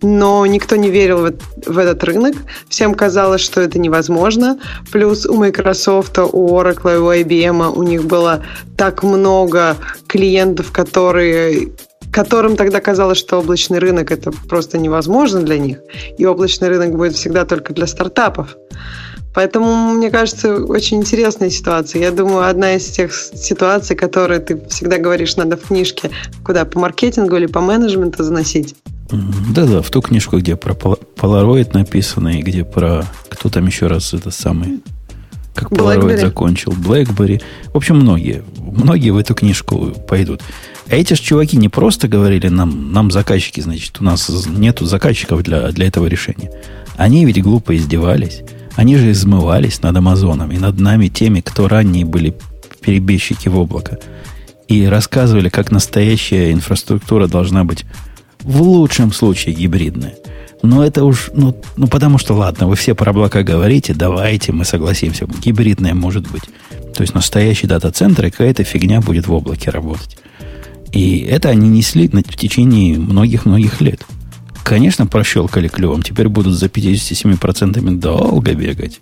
[0.01, 1.33] Но никто не верил в,
[1.67, 2.35] в этот рынок.
[2.69, 4.59] Всем казалось, что это невозможно.
[4.91, 8.45] Плюс у Microsoft, у Oracle, у IBM у них было
[8.77, 11.71] так много клиентов, которые
[12.13, 15.79] которым тогда казалось, что облачный рынок это просто невозможно для них,
[16.19, 18.55] и облачный рынок будет всегда только для стартапов.
[19.35, 22.03] Поэтому, мне кажется, очень интересная ситуация.
[22.03, 26.11] Я думаю, одна из тех ситуаций, которые ты всегда говоришь, надо в книжке
[26.45, 28.75] куда, по маркетингу или по менеджменту заносить.
[29.11, 33.05] Да-да, в ту книжку, где про Polaroid написано, и где про...
[33.29, 34.81] Кто там еще раз это самый...
[35.55, 36.73] Как Polaroid закончил.
[36.73, 37.43] BlackBerry.
[37.73, 38.43] В общем, многие.
[38.59, 40.41] Многие в эту книжку пойдут.
[40.89, 45.43] А эти же чуваки не просто говорили нам, нам заказчики, значит, у нас нету заказчиков
[45.43, 46.51] для, для этого решения.
[46.97, 48.43] Они ведь глупо издевались.
[48.77, 52.35] Они же измывались над Амазоном и над нами теми, кто ранее были
[52.81, 53.99] перебежчики в облако.
[54.69, 57.85] И рассказывали, как настоящая инфраструктура должна быть
[58.41, 60.15] в лучшем случае гибридная.
[60.63, 64.65] Но это уж, ну, ну потому что, ладно, вы все про облака говорите, давайте мы
[64.65, 66.45] согласимся, гибридная может быть.
[66.95, 70.17] То есть настоящий дата-центр и какая-то фигня будет в облаке работать.
[70.93, 74.05] И это они несли в течение многих-многих лет.
[74.65, 76.03] Конечно, прощелкали клювом.
[76.03, 79.01] Теперь будут за 57% долго бегать.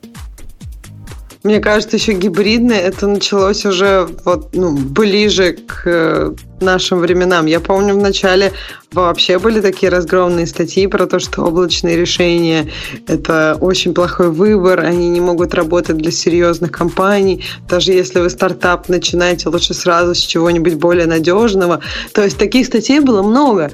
[1.43, 7.47] Мне кажется, еще гибридное это началось уже вот, ну, ближе к э, нашим временам.
[7.47, 8.53] Я помню, в начале
[8.93, 12.71] вообще были такие разгромные статьи про то, что облачные решения–
[13.07, 17.45] это очень плохой выбор, они не могут работать для серьезных компаний.
[17.69, 21.81] Даже если вы стартап начинаете, лучше сразу с чего-нибудь более надежного.
[22.13, 23.71] То есть таких статей было много.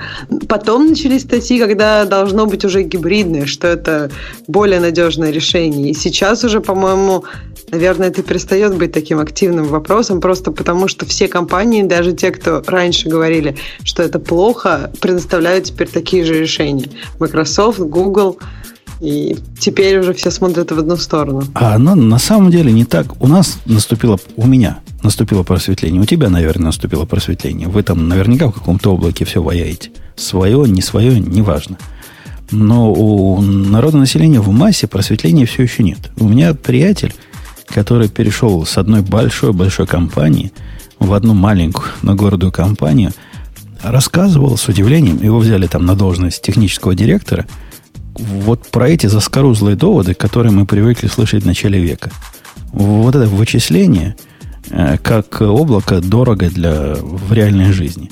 [0.49, 4.11] Потом начались статьи, когда должно быть уже гибридное, что это
[4.46, 5.90] более надежное решение.
[5.90, 7.25] И сейчас уже, по-моему,
[7.70, 12.62] Наверное, это перестает быть таким активным вопросом, просто потому что все компании, даже те, кто
[12.76, 16.88] раньше говорили, что это плохо, предоставляют теперь такие же решения.
[17.18, 18.38] Microsoft, Google,
[19.00, 21.42] и теперь уже все смотрят в одну сторону.
[21.54, 23.20] А оно на самом деле не так.
[23.20, 26.00] У нас наступило, у меня наступило просветление.
[26.00, 27.68] У тебя, наверное, наступило просветление.
[27.68, 29.90] Вы там наверняка в каком-то облаке все ваяете.
[30.16, 31.78] Свое, не свое, неважно.
[32.50, 35.98] Но у народа населения в массе просветления все еще нет.
[36.18, 37.12] У меня приятель,
[37.66, 40.52] который перешел с одной большой-большой компании
[40.98, 43.12] в одну маленькую, но гордую компанию,
[43.82, 47.46] рассказывал с удивлением, его взяли там на должность технического директора,
[48.18, 52.11] вот про эти заскорузлые доводы, которые мы привыкли слышать в начале века.
[52.72, 54.16] Вот это вычисление,
[54.70, 58.11] э, как облако дорого для, в реальной жизни.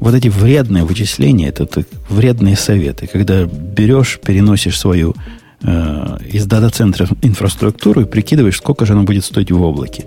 [0.00, 5.14] Вот эти вредные вычисления, это, это вредные советы, когда берешь, переносишь свою
[5.62, 10.04] э, из дата-центра инфраструктуру и прикидываешь, сколько же оно будет стоить в облаке.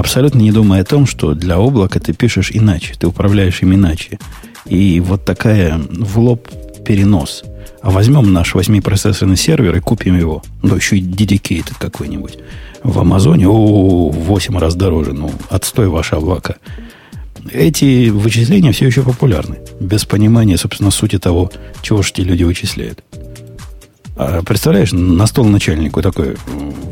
[0.00, 4.18] Абсолютно не думая о том, что для облака ты пишешь иначе, ты управляешь им иначе.
[4.64, 6.48] И вот такая в лоб
[6.86, 7.44] перенос.
[7.82, 10.42] А возьмем наш 8-процессорный сервер и купим его.
[10.62, 12.38] Ну, еще и dedicated какой-нибудь.
[12.82, 15.12] В Амазоне, о, 8 раз дороже.
[15.12, 16.54] Ну, отстой ваша облака.
[17.52, 19.58] Эти вычисления все еще популярны.
[19.80, 23.04] Без понимания, собственно, сути того, чего же эти люди вычисляют.
[24.16, 26.36] А представляешь, на стол начальнику такой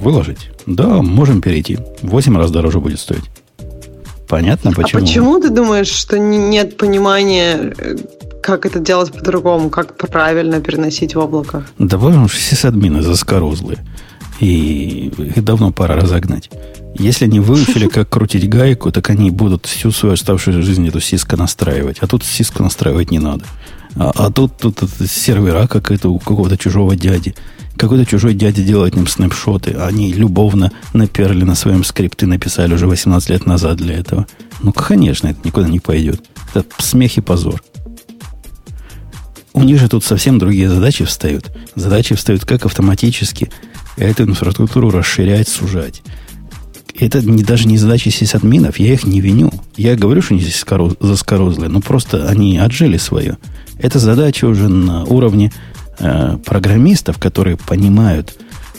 [0.01, 0.51] выложить?
[0.67, 1.79] Да, можем перейти.
[2.03, 3.25] Восемь раз дороже будет стоить.
[4.29, 5.03] Понятно, почему?
[5.03, 7.97] А почему ты думаешь, что нет понимания, э,
[8.43, 11.65] как это делать по-другому, как правильно переносить в облако?
[11.79, 13.79] Да потому что сисадмины заскорузлые.
[14.41, 16.51] И их давно пора разогнать.
[16.95, 21.37] Если они выучили, как крутить гайку, так они будут всю свою оставшуюся жизнь эту сиско
[21.37, 21.99] настраивать.
[22.01, 23.45] А тут сиску настраивать не надо.
[23.99, 27.35] А, а тут, тут, тут сервера, как это у какого-то чужого дяди.
[27.77, 29.73] Какой-то чужой дядя делает им снапшоты.
[29.73, 34.27] Они любовно наперли на своем скрипты, написали уже 18 лет назад для этого.
[34.63, 36.23] Ну, конечно, это никуда не пойдет.
[36.55, 37.63] Это смех и позор.
[39.53, 41.51] У них же тут совсем другие задачи встают.
[41.75, 43.51] Задачи встают как автоматически
[43.97, 46.03] эту инфраструктуру расширять, сужать.
[46.99, 49.53] Это не, даже не задачи сисадминов, я их не виню.
[49.77, 50.65] Я говорю, что они здесь
[51.01, 53.39] заскорузлые, но просто они отжили свое.
[53.79, 55.53] Это задача уже на уровне
[55.99, 58.37] э, программистов, которые понимают,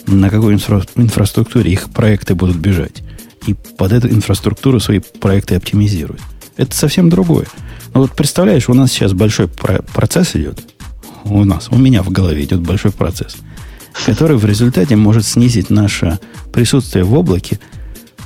[0.07, 3.03] на какой инфра- инфраструктуре их проекты будут бежать.
[3.47, 6.21] И под эту инфраструктуру свои проекты оптимизируют.
[6.57, 7.45] Это совсем другое.
[7.93, 10.59] Ну вот представляешь, у нас сейчас большой про- процесс идет.
[11.23, 13.37] У нас, у меня в голове идет большой процесс.
[14.05, 16.19] который в результате может снизить наше
[16.53, 17.59] присутствие в облаке,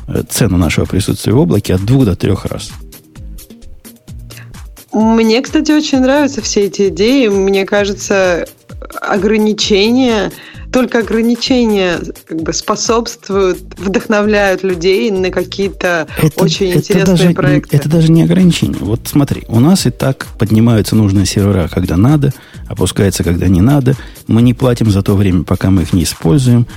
[0.07, 2.71] э, цену нашего присутствия в облаке от двух до трех раз.
[4.93, 7.27] Мне, кстати, очень нравятся все эти идеи.
[7.27, 8.45] Мне кажется,
[9.01, 10.31] ограничения,
[10.71, 17.77] только ограничения как бы способствуют, вдохновляют людей на какие-то очень это интересные даже, проекты.
[17.77, 18.77] Это даже не ограничение.
[18.79, 22.33] Вот смотри, у нас и так поднимаются нужные сервера, когда надо,
[22.67, 23.95] опускается, когда не надо.
[24.27, 26.67] Мы не платим за то время, пока мы их не используем.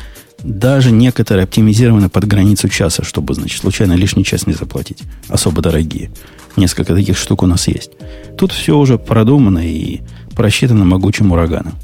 [0.43, 4.99] Даже некоторые оптимизированы под границу часа, чтобы, значит, случайно лишний час не заплатить.
[5.29, 6.11] Особо дорогие.
[6.57, 7.91] Несколько таких штук у нас есть.
[8.37, 10.01] Тут все уже продумано и
[10.35, 11.75] просчитано могучим ураганом.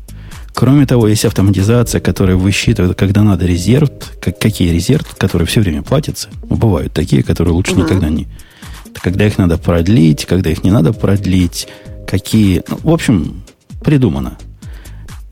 [0.54, 5.82] Кроме того, есть автоматизация, которая высчитывает, когда надо резерв, как, какие резервы, которые все время
[5.82, 6.28] платятся.
[6.48, 7.84] Ну, бывают такие, которые лучше uh-huh.
[7.84, 8.28] никогда не.
[9.02, 11.68] Когда их надо продлить, когда их не надо продлить,
[12.06, 12.62] какие.
[12.68, 13.42] Ну, в общем,
[13.82, 14.36] придумано.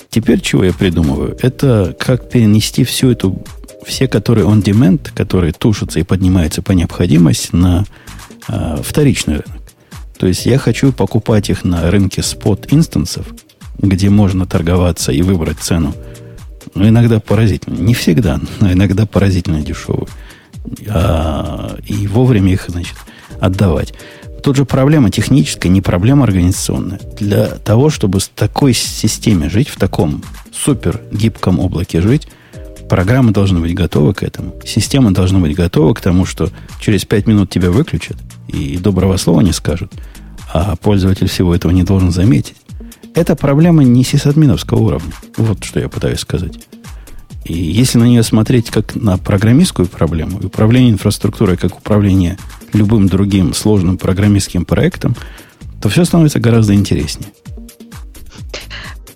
[0.08, 1.36] Теперь чего я придумываю?
[1.40, 3.44] Это как перенести всю эту,
[3.86, 7.84] все, которые on demand, которые тушатся и поднимаются по необходимости на
[8.50, 9.60] э, вторичный рынок.
[10.18, 13.26] То есть я хочу покупать их на рынке спот инстансов,
[13.78, 15.94] где можно торговаться и выбрать цену.
[16.74, 17.76] Но иногда поразительно.
[17.76, 20.08] Не всегда, но иногда поразительно дешевую.
[20.88, 22.96] А, и вовремя их, значит,
[23.40, 23.94] отдавать.
[24.42, 27.00] Тут же проблема техническая, не проблема организационная.
[27.18, 30.22] Для того, чтобы с такой системе жить, в таком
[30.52, 32.28] супер гибком облаке жить,
[32.88, 34.54] программы должны быть готовы к этому.
[34.64, 38.16] Система должна быть готова к тому, что через 5 минут тебя выключат
[38.50, 39.92] и доброго слова не скажут–
[40.52, 42.56] а пользователь всего этого не должен заметить.
[43.14, 45.12] Это проблема не сисадминовского уровня.
[45.36, 46.52] Вот что я пытаюсь сказать.
[47.44, 52.36] И если на нее смотреть как на программистскую проблему, управление инфраструктурой как управление
[52.72, 55.16] любым другим сложным программистским проектом,
[55.80, 57.30] то все становится гораздо интереснее.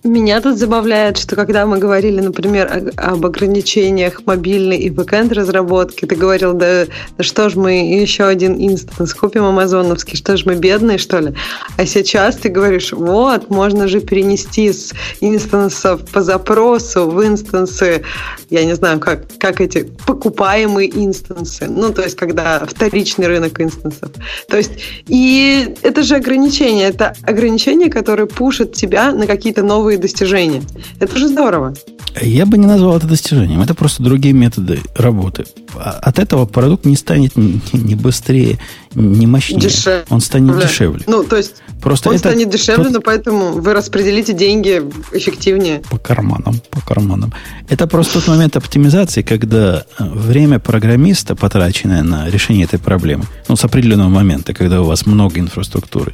[0.05, 6.15] Меня тут забавляет, что когда мы говорили, например, об ограничениях мобильной и backend разработки, ты
[6.15, 6.85] говорил, да,
[7.17, 11.35] да что ж мы еще один instance купим амазоновский, что ж мы бедные, что ли?
[11.79, 14.93] А сейчас ты говоришь, вот, можно же перенести с
[15.23, 18.03] инстансов по запросу в инстансы,
[18.51, 24.11] я не знаю, как, как эти покупаемые инстансы, ну, то есть когда вторичный рынок инстансов.
[24.51, 24.73] То есть,
[25.07, 30.63] и это же ограничение, это ограничение, которое пушит тебя на какие-то новые новые достижения.
[31.01, 31.75] Это же здорово.
[32.21, 33.61] Я бы не назвал это достижением.
[33.61, 35.45] Это просто другие методы работы.
[35.75, 38.59] А от этого продукт не станет не быстрее,
[38.95, 39.61] не мощнее.
[39.61, 40.05] Дешевле.
[40.11, 41.03] Он станет дешевле.
[41.09, 42.93] Ну, то есть просто он это станет дешевле, тот...
[42.93, 44.83] но поэтому вы распределите деньги
[45.13, 45.83] эффективнее.
[45.91, 47.33] По карманам, по карманам.
[47.69, 53.57] Это просто тот момент оптимизации, когда э, время программиста, потраченное на решение этой проблемы, ну,
[53.57, 56.13] с определенного момента, когда у вас много инфраструктуры,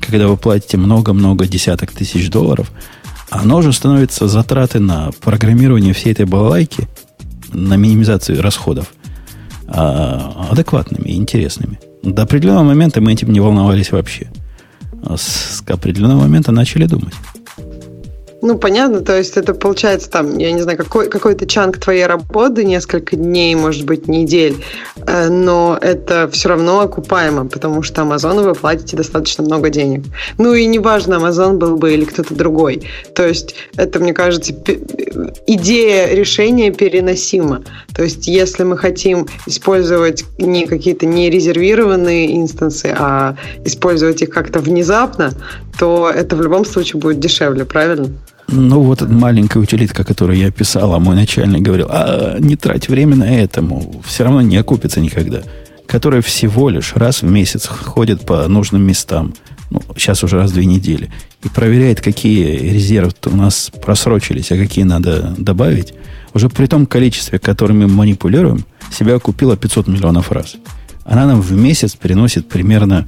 [0.00, 2.70] когда вы платите много-много десяток тысяч долларов–
[3.30, 6.88] оно уже становится затраты на программирование всей этой балалайки,
[7.52, 8.92] на минимизацию расходов,
[9.66, 11.80] а, адекватными и интересными.
[12.02, 14.30] До определенного момента мы этим не волновались вообще.
[15.02, 17.14] А с определенного момента начали думать.
[18.42, 22.64] Ну, понятно, то есть это получается там, я не знаю, какой, какой-то чанк твоей работы,
[22.64, 24.56] несколько дней, может быть, недель,
[25.06, 30.04] э, но это все равно окупаемо, потому что Амазону вы платите достаточно много денег.
[30.38, 32.88] Ну и неважно, Амазон был бы или кто-то другой.
[33.14, 34.54] То есть это, мне кажется,
[35.46, 37.62] идея решения переносима.
[37.94, 44.60] То есть если мы хотим использовать не какие-то не резервированные инстансы, а использовать их как-то
[44.60, 45.32] внезапно,
[45.78, 48.08] то это в любом случае будет дешевле, правильно?
[48.52, 53.14] Ну, вот маленькая утилитка, которую я писал, а мой начальник говорил, а не трать время
[53.14, 55.42] на этому, все равно не окупится никогда.
[55.86, 59.34] Которая всего лишь раз в месяц ходит по нужным местам,
[59.70, 61.12] ну, сейчас уже раз в две недели,
[61.44, 65.94] и проверяет, какие резервы у нас просрочились, а какие надо добавить,
[66.34, 70.56] уже при том количестве, которым мы манипулируем, себя купила 500 миллионов раз.
[71.04, 73.06] Она нам в месяц приносит примерно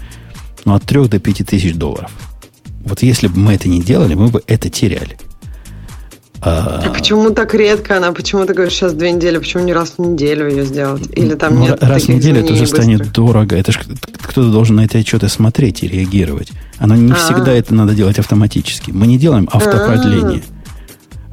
[0.64, 2.12] ну, от 3 до 5 тысяч долларов.
[2.84, 5.18] Вот если бы мы это не делали, мы бы это теряли.
[6.45, 8.11] А, а почему так редко она?
[8.11, 9.38] Почему ты говоришь сейчас две недели?
[9.38, 11.09] Почему не раз в неделю ее сделать?
[11.12, 13.57] Или там ну, нет Раз в неделю это уже станет дорого.
[13.57, 13.78] Это ж
[14.22, 16.51] кто-то должен на эти отчеты смотреть и реагировать.
[16.78, 17.24] Оно не А-а-а.
[17.24, 18.90] всегда это надо делать автоматически.
[18.90, 20.43] Мы не делаем автопродление.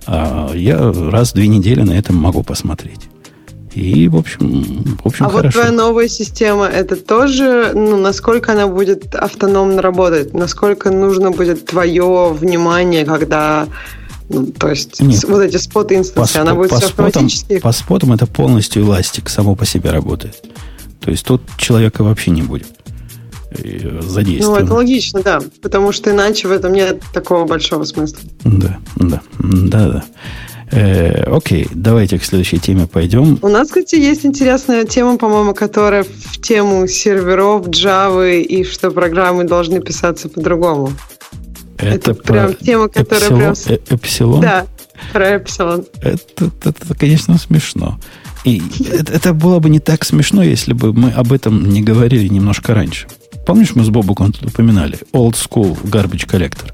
[0.05, 3.09] А я раз в две недели на этом могу посмотреть.
[3.73, 5.43] И, в общем, в общем а хорошо.
[5.43, 10.33] вот твоя новая система, это тоже, ну, насколько она будет автономно работать?
[10.33, 13.67] Насколько нужно будет твое внимание, когда
[14.57, 17.59] то есть Нет, вот эти спот инстансы, она будет по все спотам, автоматически?
[17.59, 20.43] По спотам это полностью эластик само по себе работает.
[21.01, 22.67] То есть тут человека вообще не будет
[24.01, 24.59] задействовано.
[24.59, 25.41] Ну, это логично, да.
[25.61, 28.19] Потому что иначе в этом нет такого большого смысла.
[28.43, 30.05] Да, да, да, да.
[30.71, 33.39] Э, окей, давайте к следующей теме пойдем.
[33.41, 39.45] У нас, кстати, есть интересная тема, по-моему, которая в тему серверов, Java и что программы
[39.45, 40.91] должны писаться по-другому.
[41.79, 43.51] Это, Это прям тема, которая прям...
[43.53, 44.41] эпсилон, э, эпсилон?
[44.41, 44.67] Да,
[45.13, 45.85] про Эпсилон.
[46.01, 47.99] Это, это, это, конечно, смешно.
[48.45, 48.61] И
[48.91, 52.73] это, это было бы не так смешно, если бы мы об этом не говорили немножко
[52.73, 53.07] раньше.
[53.45, 54.99] Помнишь, мы с Бобуком тут упоминали?
[55.13, 56.71] Old School Garbage Collector.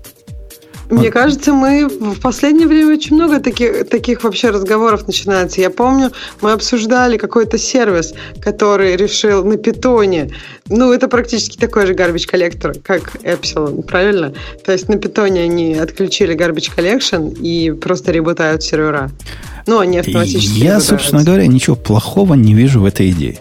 [0.90, 5.62] Мне кажется, мы в последнее время очень много таких, таких вообще разговоров начинается.
[5.62, 6.12] Я помню,
[6.42, 10.32] мы обсуждали какой-то сервис, который решил на питоне.
[10.70, 14.34] Ну, это практически такой же garbage коллектор, как Epsilon, правильно?
[14.64, 19.12] То есть на питоне они отключили garbage collection и просто ребутают сервера.
[19.68, 23.40] Ну, они автоматически Я, собственно говоря, ничего плохого не вижу в этой идее.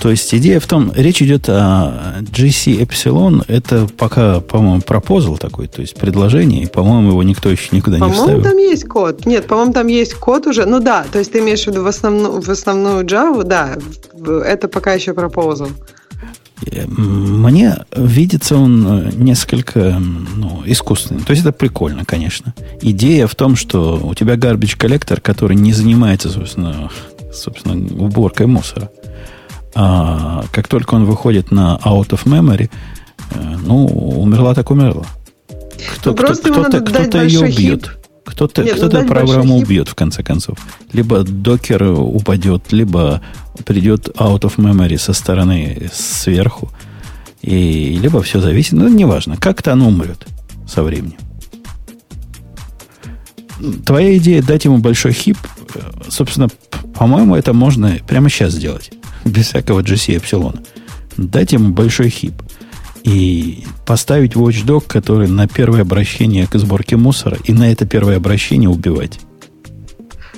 [0.00, 5.68] То есть идея в том, речь идет о GC Epsilon, это пока, по-моему, пропозал такой,
[5.68, 8.42] то есть предложение, и, по-моему, его никто еще никуда не По-моему, вставил.
[8.42, 9.26] там есть код.
[9.26, 10.66] Нет, по-моему, там есть код уже.
[10.66, 13.76] Ну да, то есть ты имеешь в виду в, основну, в основную Java, да,
[14.44, 15.68] это пока еще пропозал.
[16.70, 20.00] Э, Мне видится он э, несколько
[20.36, 21.24] ну, искусственным.
[21.24, 22.54] То есть это прикольно, конечно.
[22.80, 26.90] Идея в том, что у тебя garbage коллектор, который не занимается, собственно,
[27.32, 28.90] собственно уборкой мусора.
[29.78, 32.70] А как только он выходит на out of memory,
[33.32, 35.04] э, ну, умерла так умерла.
[35.98, 37.84] Кто, Ну, кто, кто-то, надо дать кто-то ее убьет.
[37.84, 37.90] хит.
[38.24, 40.56] Кто-то, Нет, ну, кто-то программу убьет, в конце концов.
[40.94, 43.20] Либо докер упадет, либо
[43.66, 46.70] придет out of memory со стороны сверху.
[47.42, 49.36] И либо все зависит, ну, неважно.
[49.36, 50.26] Как-то оно умрет
[50.66, 51.18] со временем.
[53.84, 55.36] Твоя идея дать ему большой хип,
[55.74, 56.48] э, собственно,
[56.94, 58.90] по-моему, это можно прямо сейчас сделать.
[59.26, 60.64] Без всякого GC Epsilon.
[61.16, 62.34] Дать ему большой хип.
[63.02, 68.68] И поставить watchdog, который на первое обращение к сборке мусора, и на это первое обращение
[68.68, 69.20] убивать.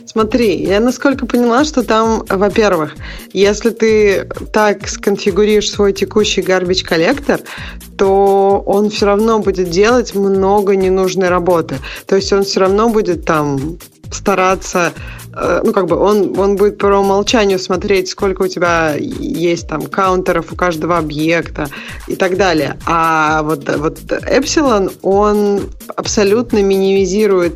[0.04, 2.96] Смотри, я насколько поняла, что там, во-первых,
[3.34, 7.40] если ты так сконфигурируешь свой текущий garbage коллектор,
[7.98, 11.76] то он все равно будет делать много ненужной работы.
[12.06, 13.78] То есть он все равно будет там
[14.10, 14.92] стараться,
[15.34, 19.82] э, ну как бы он, он будет по умолчанию смотреть, сколько у тебя есть там
[19.86, 21.68] каунтеров у каждого объекта
[22.06, 22.78] и так далее.
[22.86, 25.62] А вот, вот Epsilon, он
[25.96, 27.54] абсолютно минимизирует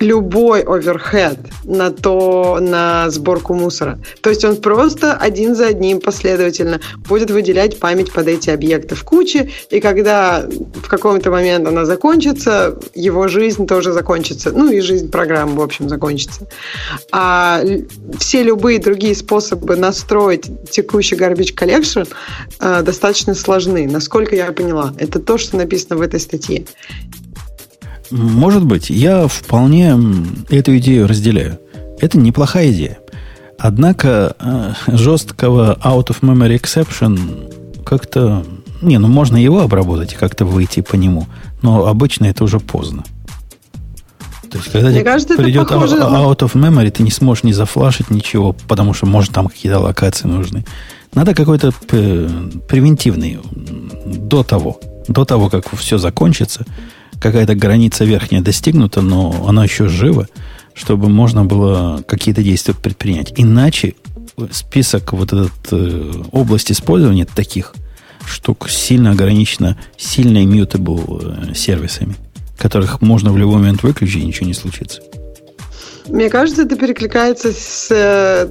[0.00, 3.98] любой оверхед на то, на сборку мусора.
[4.22, 9.04] То есть он просто один за одним последовательно будет выделять память под эти объекты в
[9.04, 14.52] куче, и когда в какой-то момент она закончится, его жизнь тоже закончится.
[14.52, 16.48] Ну и жизнь программы, в общем, закончится.
[17.12, 17.62] А
[18.18, 22.08] все любые другие способы настроить текущий garbage collection
[22.60, 24.94] э, достаточно сложны, насколько я поняла.
[24.98, 26.64] Это то, что написано в этой статье.
[28.10, 29.96] Может быть, я вполне
[30.48, 31.58] эту идею разделяю.
[32.00, 32.98] Это неплохая идея.
[33.58, 38.44] Однако э, жесткого out of memory exception как-то...
[38.80, 41.26] Не, ну можно его обработать и как-то выйти по нему.
[41.62, 43.04] Но обычно это уже поздно.
[44.50, 47.10] То есть, когда Мне тебе кажется, придет похоже out, на- out of memory, ты не
[47.10, 50.64] сможешь не зафлашить ничего, потому что, может, там какие-то локации нужны.
[51.14, 52.28] Надо какой-то п-
[52.68, 53.38] превентивный
[54.06, 56.64] до того, до того, как все закончится,
[57.20, 60.26] какая-то граница верхняя достигнута, но она еще жива,
[60.74, 63.32] чтобы можно было какие-то действия предпринять.
[63.36, 63.94] Иначе
[64.50, 67.74] список вот этот э, область использования таких
[68.26, 72.16] штук сильно ограничена сильно immutable э, сервисами,
[72.56, 75.02] которых можно в любой момент выключить и ничего не случится.
[76.08, 78.46] Мне кажется, это перекликается с э,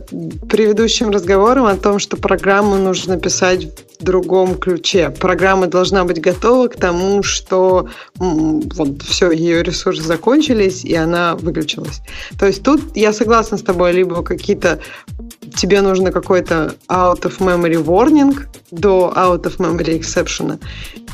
[0.48, 3.68] предыдущим разговором о том, что программу нужно писать
[4.00, 5.10] в другом ключе.
[5.10, 12.02] Программа должна быть готова к тому, что вот все, ее ресурсы закончились, и она выключилась.
[12.40, 14.80] То есть тут я согласна с тобой, либо какие-то
[15.56, 18.38] тебе нужно какой-то out of memory warning
[18.72, 20.60] до out of memory exception,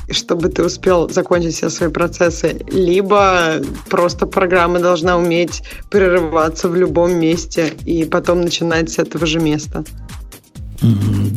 [0.09, 7.15] чтобы ты успел закончить все свои процессы, либо просто программа должна уметь прерываться в любом
[7.15, 9.83] месте и потом начинать с этого же места.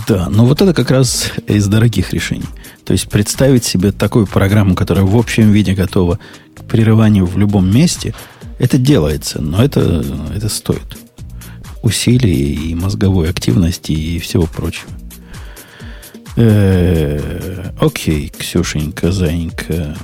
[0.08, 2.44] Да, но вот это как раз из дорогих решений.
[2.84, 6.18] То есть представить себе такую программу, которая в общем виде готова
[6.54, 8.14] к прерыванию в любом месте,
[8.58, 10.04] это делается, но это,
[10.34, 10.98] это стоит
[11.82, 14.90] усилий и мозговой активности и всего прочего.
[16.36, 19.96] Э, Окей, Ксюшенька, Заинька.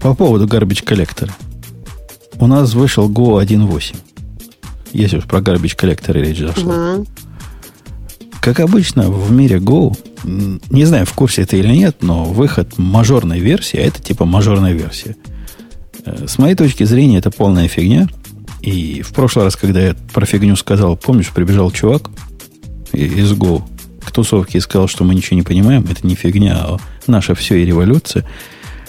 [0.00, 1.32] По поводу garbage коллектора.
[2.38, 3.96] У нас вышел Go 1.8.
[4.92, 6.98] Если уж про garbage коллекторы речь зашла.
[8.40, 9.96] Как обычно, в мире Go,
[10.70, 14.72] не знаю, в курсе это или нет, но выход мажорной версии, а это типа мажорная
[14.72, 15.16] версия.
[16.04, 18.08] Э, С моей точки зрения, это полная фигня.
[18.60, 22.10] И в прошлый раз, когда я про фигню сказал, помнишь, прибежал чувак
[22.92, 23.62] из Go
[24.04, 26.76] к тусовке и сказал, что мы ничего не понимаем, это не фигня, а
[27.06, 28.24] наша все и революция.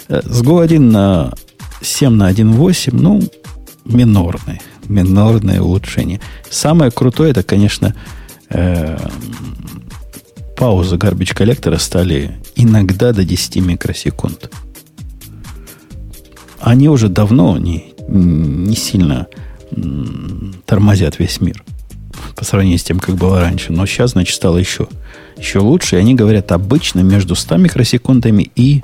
[0.08, 1.32] Э, с Go 1 на
[1.80, 3.22] 7 на 1.8, ну,
[3.84, 6.20] минорное, минорное улучшение.
[6.50, 7.94] Самое крутое, это, конечно,
[8.50, 8.98] э,
[10.56, 14.50] паузы garbage коллектора стали иногда до 10 микросекунд.
[16.60, 19.26] Они уже давно не, не сильно
[20.66, 21.62] тормозят весь мир
[22.36, 23.72] по сравнению с тем, как было раньше.
[23.72, 24.88] Но сейчас, значит, стало еще,
[25.36, 25.96] еще лучше.
[25.96, 28.82] И они говорят обычно между 100 микросекундами и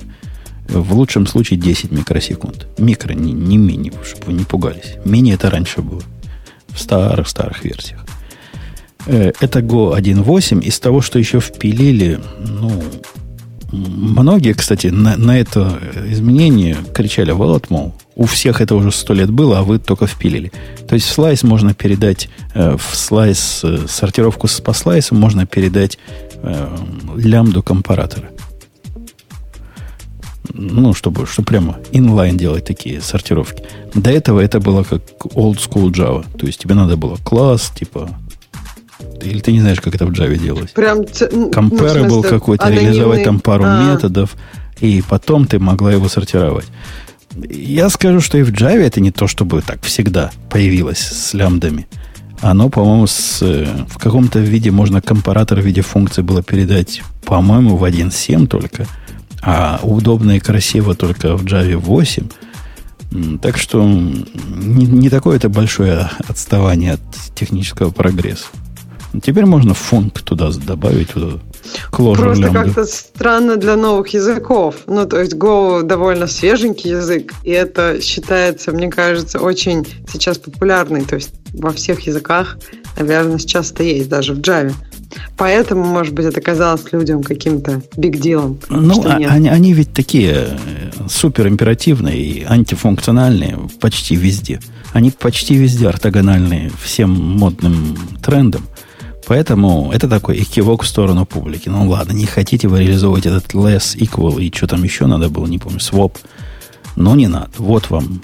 [0.67, 2.67] в лучшем случае 10 микросекунд.
[2.77, 4.95] Микро, не, не мини, чтобы вы не пугались.
[5.05, 6.01] Мини это раньше было.
[6.69, 8.05] В старых-старых версиях.
[9.07, 10.63] Э, это Go 1.8.
[10.63, 12.71] Из того, что еще впилили, ну,
[13.71, 15.79] многие, кстати, на, на это
[16.09, 20.51] изменение кричали, вот, мол, у всех это уже сто лет было, а вы только впилили.
[20.87, 25.97] То есть в слайс можно передать, э, в слайс, э, сортировку по слайсу можно передать
[27.17, 28.31] лямбду компаратора
[30.53, 33.63] ну, чтобы, чтобы прямо инлайн делать такие сортировки.
[33.93, 35.01] До этого это было как
[35.35, 36.25] old school Java.
[36.37, 38.09] То есть тебе надо было класс, типа,
[39.21, 40.73] или ты не знаешь, как это в Java делать?
[40.73, 41.49] Прям ну,
[42.07, 43.83] был какой-то, реализовать там пару а.
[43.83, 44.35] методов,
[44.79, 46.65] и потом ты могла его сортировать.
[47.49, 51.87] Я скажу, что и в Java это не то, чтобы так всегда появилось с лямбдами.
[52.41, 57.83] Оно, по-моему, с, в каком-то виде можно компаратор в виде функции было передать, по-моему, в
[57.83, 58.87] 1.7 только–
[59.41, 62.27] а удобно и красиво только в Java 8.
[63.41, 67.01] Так что не, не такое это большое отставание от
[67.35, 68.45] технического прогресса.
[69.21, 71.15] Теперь можно функ туда добавить,
[71.91, 74.75] туда, Просто как-то странно для новых языков.
[74.87, 81.03] Ну, то есть Go довольно свеженький язык, и это считается, мне кажется, очень сейчас популярный.
[81.03, 82.57] То есть во всех языках,
[82.97, 84.73] наверное, сейчас это есть, даже в Java.
[85.37, 88.59] Поэтому, может быть, это казалось людям каким-то биг делом.
[88.69, 94.59] Ну, а, они, они ведь такие э, супер императивные и антифункциональные почти везде.
[94.93, 98.63] Они почти везде ортогональные всем модным трендам.
[99.31, 101.69] Поэтому это такой экивок в сторону публики.
[101.69, 105.47] Ну ладно, не хотите вы реализовывать этот less equal и что там еще надо было,
[105.47, 106.17] не помню, swap.
[106.97, 107.49] Но не надо.
[107.57, 108.21] Вот вам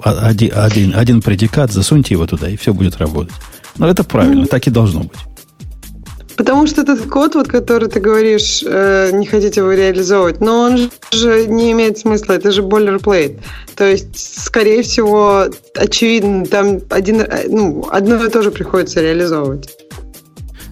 [0.00, 3.34] один, один, один предикат, засуньте его туда, и все будет работать.
[3.78, 5.18] Но это правильно, так и должно быть.
[6.36, 10.90] Потому что этот код, вот, который ты говоришь, э, не хотите его реализовывать, но он
[11.10, 13.40] же не имеет смысла, это же boilerplate.
[13.74, 19.81] То есть, скорее всего, очевидно, там один, э, ну, одно и то же приходится реализовывать.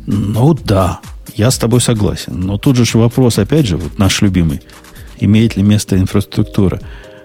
[0.07, 1.01] Ну да,
[1.35, 2.41] я с тобой согласен.
[2.41, 4.61] Но тут же вопрос, опять же, вот наш любимый.
[5.19, 6.81] Имеет ли место инфраструктура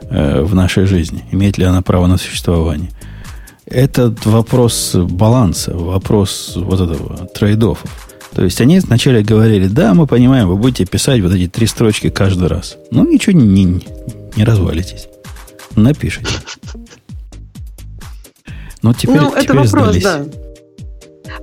[0.09, 1.23] э, в нашей жизни?
[1.31, 2.89] Имеет ли она право на существование?
[3.65, 7.89] Это вопрос баланса, вопрос вот этого трейдофов.
[8.33, 12.09] То есть они сначала говорили, да, мы понимаем, вы будете писать вот эти три строчки
[12.09, 12.75] каждый раз.
[12.91, 13.81] Ну, ничего не, не,
[14.35, 15.07] не развалитесь.
[15.75, 16.27] Напишите.
[18.81, 20.03] Но теперь, ну, это теперь вопрос, сдались.
[20.03, 20.25] да.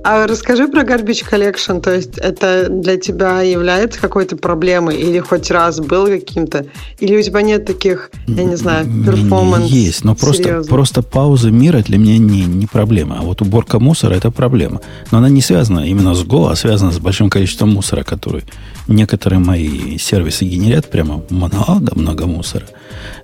[0.03, 5.51] А расскажи про Garbage Collection, то есть это для тебя является какой-то проблемой или хоть
[5.51, 6.65] раз был каким-то?
[6.99, 9.69] Или у тебя нет таких, я не знаю, перформанс?
[9.69, 13.19] Есть, но просто, просто пауза мира для меня не, не проблема.
[13.19, 14.81] А вот уборка мусора это проблема.
[15.11, 18.43] Но она не связана именно с Go, а связана с большим количеством мусора, который
[18.87, 22.65] некоторые мои сервисы генерят прямо много-много мусора.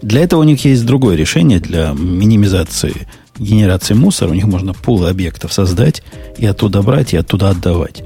[0.01, 3.07] Для этого у них есть другое решение для минимизации
[3.39, 6.03] генерации мусора, у них можно пулы объектов создать
[6.37, 8.03] и оттуда брать, и оттуда отдавать.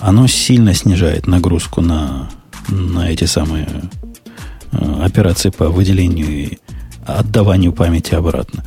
[0.00, 2.30] Оно сильно снижает нагрузку на,
[2.68, 3.68] на эти самые
[4.72, 6.58] э, операции по выделению и
[7.06, 8.64] отдаванию памяти обратно.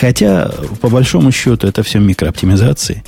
[0.00, 3.02] Хотя, по большому счету, это все микрооптимизации.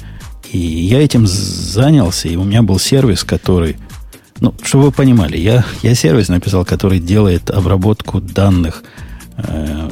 [0.50, 3.76] И я этим занялся, и у меня был сервис, который...
[4.40, 8.82] Ну, чтобы вы понимали, я, я сервис написал, который делает обработку данных
[9.36, 9.90] э,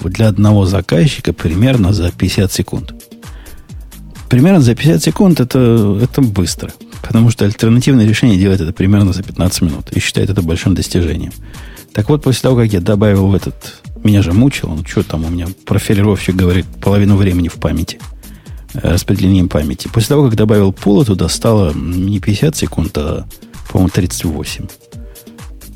[0.00, 2.94] для одного заказчика примерно за 50 секунд.
[4.28, 6.72] Примерно за 50 секунд это, это быстро.
[7.02, 9.90] Потому что альтернативное решение делает это примерно за 15 минут.
[9.92, 11.32] И считает это большим достижением.
[11.92, 13.82] Так вот, после того, как я добавил в этот...
[14.02, 18.00] Меня же мучило, ну что там у меня профилировщик говорит, половину времени в памяти.
[18.74, 19.88] Э, распределением памяти.
[19.92, 23.26] После того, как добавил пула туда, стало не 50 секунд, а,
[23.70, 24.66] по-моему, 38.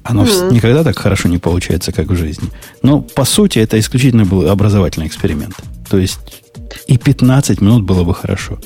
[0.09, 0.53] Оно mm-hmm.
[0.53, 2.49] никогда так хорошо не получается, как в жизни.
[2.83, 5.55] Но, по сути, это исключительно был образовательный эксперимент.
[5.91, 6.19] То есть
[6.87, 8.59] и 15 минут было бы хорошо.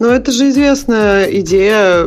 [0.00, 2.06] Ну, это же известная идея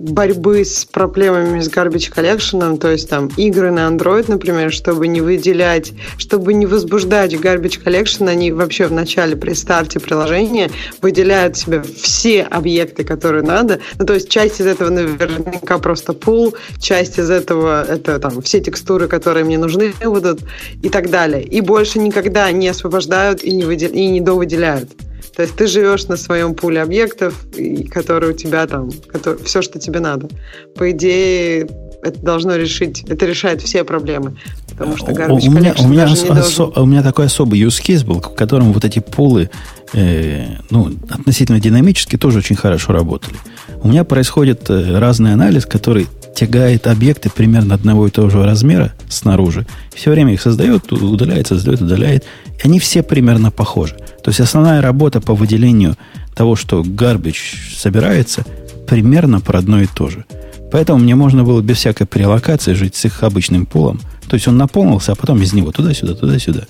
[0.00, 5.20] борьбы с проблемами с garbage collection, то есть там игры на Android, например, чтобы не
[5.20, 10.68] выделять, чтобы не возбуждать garbage collection, они вообще в начале при старте приложения
[11.00, 13.78] выделяют себе все объекты, которые надо.
[14.00, 18.58] Ну, то есть часть из этого наверняка просто пул, часть из этого это там все
[18.58, 20.40] текстуры, которые мне нужны будут
[20.82, 21.44] и так далее.
[21.44, 23.90] И больше никогда не освобождают и не, выдел...
[23.90, 24.90] и не довыделяют.
[25.34, 27.46] То есть ты живешь на своем пуле объектов,
[27.90, 30.28] которые у тебя там, которые, все, что тебе надо.
[30.76, 31.68] По идее,
[32.02, 34.36] это должно решить, это решает все проблемы.
[34.70, 38.34] Потому что у, меня, у, меня осо, у меня такой особый use case был, в
[38.34, 39.50] котором вот эти пулы
[39.92, 43.36] э, ну, относительно динамически тоже очень хорошо работали.
[43.82, 48.92] У меня происходит э, разный анализ, который тягает объекты примерно одного и того же размера
[49.08, 49.66] снаружи.
[49.94, 52.24] Все время их создает, удаляет, создает, удаляет.
[52.58, 53.96] И они все примерно похожи.
[54.22, 55.96] То есть основная работа по выделению
[56.34, 58.44] того, что garbage собирается,
[58.86, 60.24] примерно про одно и то же.
[60.70, 64.00] Поэтому мне можно было без всякой прелокации жить с их обычным полом.
[64.28, 66.62] То есть он наполнился, а потом из него туда-сюда, туда-сюда.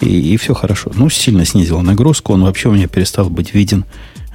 [0.00, 0.92] И, и все хорошо.
[0.94, 2.32] Ну, сильно снизил нагрузку.
[2.32, 3.84] Он вообще у меня перестал быть виден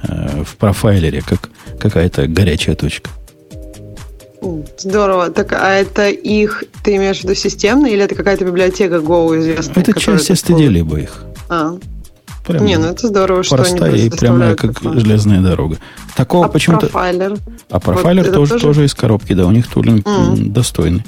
[0.02, 1.48] э, в профайлере, как
[1.80, 3.10] какая-то горячая точка.
[4.78, 5.30] Здорово.
[5.30, 9.82] Так, а это их, ты имеешь в виду системно, или это какая-то библиотека Go известная?
[9.82, 11.22] Это часть STD либо их.
[11.48, 11.76] А.
[12.46, 15.00] Прям не, ну это здорово, что простая они и прямая, как такое.
[15.00, 15.78] железная дорога.
[16.16, 16.86] Такого а почему-то...
[16.86, 17.36] профайлер?
[17.70, 18.64] А профайлер вот тоже, тоже?
[18.64, 20.50] тоже из коробки, да, у них тулинг mm.
[20.50, 21.04] достойный.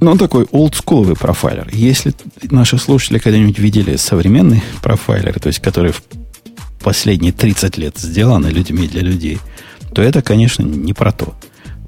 [0.00, 1.68] Но он такой олдскуловый профайлер.
[1.72, 6.02] Если наши слушатели когда-нибудь видели современный профайлер, то есть который в
[6.82, 9.40] последние 30 лет сделаны людьми для людей,
[9.94, 11.34] то это, конечно, не про то.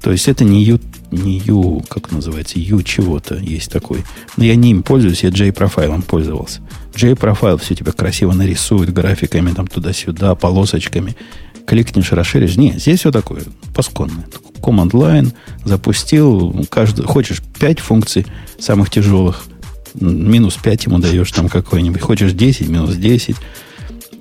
[0.01, 0.79] То есть это не U,
[1.11, 4.03] не U, как называется, U чего-то есть такой.
[4.35, 6.61] Но я не им пользуюсь, я J-профайлом пользовался.
[6.95, 11.15] J-профайл все тебя красиво нарисует графиками там туда-сюда, полосочками.
[11.65, 12.55] Кликнешь, расширишь.
[12.55, 13.43] Не, здесь все такое
[13.75, 14.25] пасконное.
[14.61, 15.33] Command line
[15.65, 18.25] запустил, каждый, хочешь 5 функций
[18.59, 19.43] самых тяжелых,
[19.99, 22.01] минус 5 ему даешь там какой-нибудь.
[22.01, 23.35] Хочешь 10, минус 10.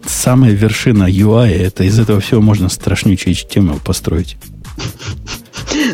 [0.06, 4.36] Самая вершина UI, это из этого всего можно страшнючий HTML построить.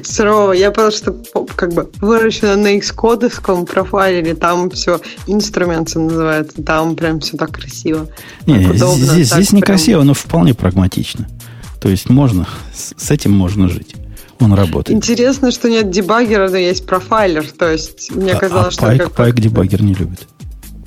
[0.05, 0.53] Сурово.
[0.53, 1.17] Я просто
[1.57, 8.09] как бы выращена на Xcode профайлере, там все инструмент называется, там прям все так красиво.
[8.47, 9.59] Не, так удобно, здесь, так здесь прям...
[9.59, 11.29] некрасиво, но вполне прагматично.
[11.81, 13.97] То есть можно, с этим можно жить.
[14.39, 14.97] Он работает.
[14.97, 17.47] Интересно, что нет дебаггера, но есть профайлер.
[17.47, 18.87] То есть мне а, казалось, а что...
[18.87, 19.13] Пайк, как...
[19.13, 20.27] Пайк дебаггер не любит.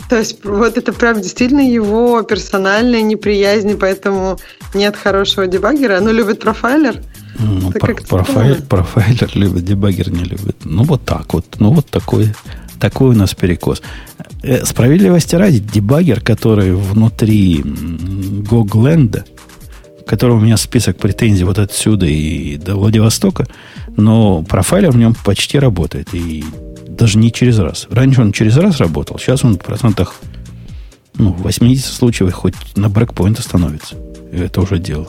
[0.10, 4.38] То есть вот это прям действительно его персональная неприязнь, поэтому
[4.74, 7.02] нет хорошего дебаггера, но любит профайлер.
[7.38, 10.58] Ну, про, профайл, профайлер любит, дебаггер не любит.
[10.64, 11.46] Ну, вот так вот.
[11.60, 12.34] Ну, вот такой,
[12.80, 13.82] такой у нас перекос.
[14.44, 19.26] Э, справедливости ради, дебаггер, который внутри Гогленда,
[20.06, 23.48] которого у меня список претензий вот отсюда и до Владивостока,
[23.98, 26.14] но профайлер в нем почти работает.
[26.14, 26.44] И
[26.88, 27.88] даже не через раз.
[27.90, 30.16] Раньше он через раз работал, сейчас он в процентах
[31.18, 33.96] ну, 80 случаев хоть на брекпоинт становится.
[34.32, 35.08] И это уже дело.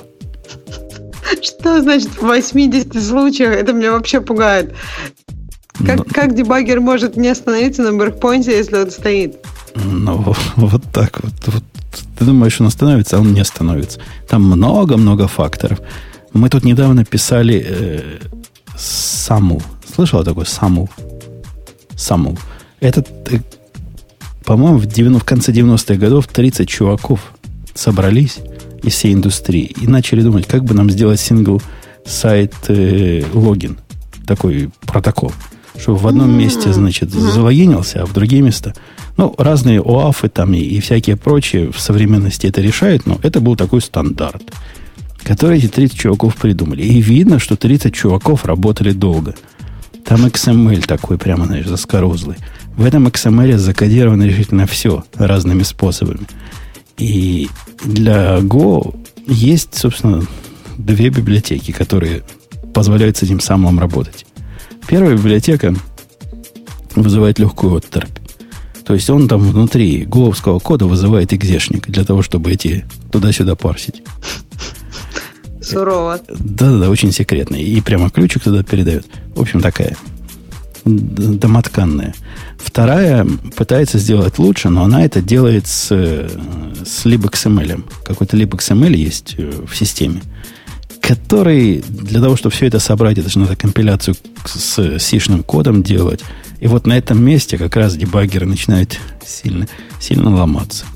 [1.43, 3.57] Что значит в 80 случаях?
[3.57, 4.75] Это меня вообще пугает.
[5.79, 6.05] Как, Но...
[6.05, 9.39] Ну, как дебаггер может не остановиться на брейкпоинте, если он стоит?
[9.75, 11.33] Ну, вот так вот.
[11.47, 11.63] вот.
[12.19, 14.01] Ты думаешь, он остановится, а он не остановится.
[14.29, 15.81] Там много-много факторов.
[16.33, 18.19] Мы тут недавно писали э,
[18.77, 19.63] Саму.
[19.95, 20.89] Слышал такой Саму?
[21.95, 22.37] Саму.
[22.81, 23.41] Этот, э,
[24.45, 27.21] по-моему, в, 90, в конце 90-х годов 30 чуваков
[27.75, 28.39] собрались
[28.83, 31.61] из всей индустрии и начали думать, как бы нам сделать сингл
[32.05, 33.79] сайт э, логин,
[34.27, 35.33] такой протокол,
[35.79, 38.75] чтобы в одном месте, значит, залогинился, а в другие места,
[39.17, 43.57] ну, разные ОАФы там и, и всякие прочие в современности это решают, но это был
[43.57, 44.43] такой стандарт,
[45.25, 46.83] который эти 30 чуваков придумали.
[46.83, 49.35] И видно, что 30 чуваков работали долго.
[50.05, 52.37] Там XML такой прямо, знаешь, заскорузлый.
[52.77, 56.27] В этом XML закодировано решительно все разными способами.
[56.99, 57.49] И
[57.85, 60.23] для Go есть, собственно,
[60.79, 62.23] две библиотеки, которые
[62.73, 64.27] позволяют с этим самым работать.
[64.87, 65.75] Первая библиотека
[66.95, 68.19] вызывает легкую отторпь.
[68.87, 74.03] То есть он там внутри гоовского кода вызывает экзешник для того, чтобы эти туда-сюда парсить.
[75.61, 76.21] Сурово.
[76.29, 77.57] Да-да-да, очень секретно.
[77.57, 79.07] И прямо ключик туда передает.
[79.35, 79.97] В общем, такая
[80.85, 82.15] домотканная.
[82.59, 83.27] Вторая
[83.57, 87.85] пытается сделать лучше, но она это делает с, с libxml.
[88.05, 90.23] Какой-то libxml есть э, в системе,
[91.01, 96.23] который для того, чтобы все это собрать, это же надо компиляцию с сишным кодом делать.
[96.61, 99.67] И вот на этом месте как раз дебаггеры начинают сильно,
[100.01, 100.87] сильно ломаться.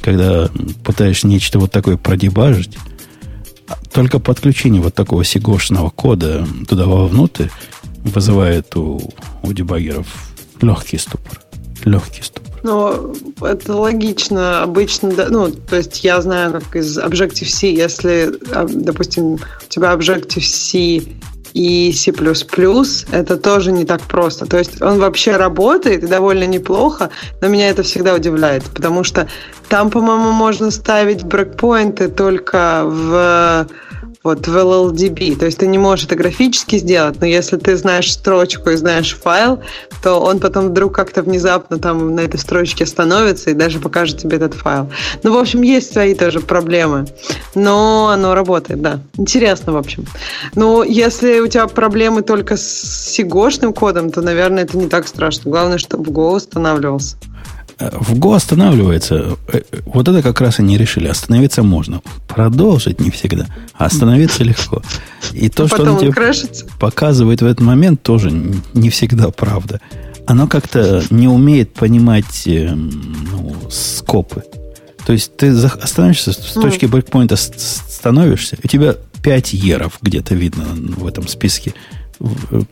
[0.00, 0.50] Когда
[0.82, 2.76] пытаешься нечто вот такое продебажить,
[3.92, 7.48] Только подключение вот такого сигошного кода туда вовнутрь
[8.04, 9.12] вызывает у,
[9.42, 10.06] у дебаггеров
[10.60, 11.40] легкий ступор.
[11.84, 12.50] Легкий ступор.
[12.62, 14.62] Ну, это логично.
[14.62, 19.38] Обычно, да, ну, то есть я знаю, как из Objective-C, если, а, допустим, у
[19.68, 21.02] тебя Objective-C
[21.52, 22.12] и C++,
[23.10, 24.46] это тоже не так просто.
[24.46, 29.26] То есть он вообще работает и довольно неплохо, но меня это всегда удивляет, потому что
[29.68, 33.66] там, по-моему, можно ставить брекпоинты только в
[34.22, 35.36] вот в LLDB.
[35.36, 39.16] То есть ты не можешь это графически сделать, но если ты знаешь строчку и знаешь
[39.16, 39.60] файл,
[40.02, 44.36] то он потом вдруг как-то внезапно там на этой строчке становится и даже покажет тебе
[44.36, 44.90] этот файл.
[45.22, 47.06] Ну, в общем, есть свои тоже проблемы,
[47.54, 49.00] но оно работает, да.
[49.16, 50.04] Интересно, в общем.
[50.54, 55.50] Но если у тебя проблемы только с сигошным кодом, то, наверное, это не так страшно.
[55.50, 57.16] Главное, чтобы Go устанавливался.
[57.80, 59.38] В Go останавливается.
[59.48, 61.08] Э, вот это как раз и не решили.
[61.08, 62.02] Остановиться можно.
[62.28, 63.46] Продолжить не всегда.
[63.74, 64.82] А остановиться легко.
[65.32, 66.12] И то, что он тебе
[66.78, 68.30] показывает в этот момент, тоже
[68.74, 69.80] не всегда правда.
[70.26, 74.44] Оно как-то не умеет понимать э, ну, скопы.
[75.06, 81.06] То есть ты остановишься с точки брейкпоинта, становишься, у тебя 5 еров где-то видно в
[81.06, 81.74] этом списке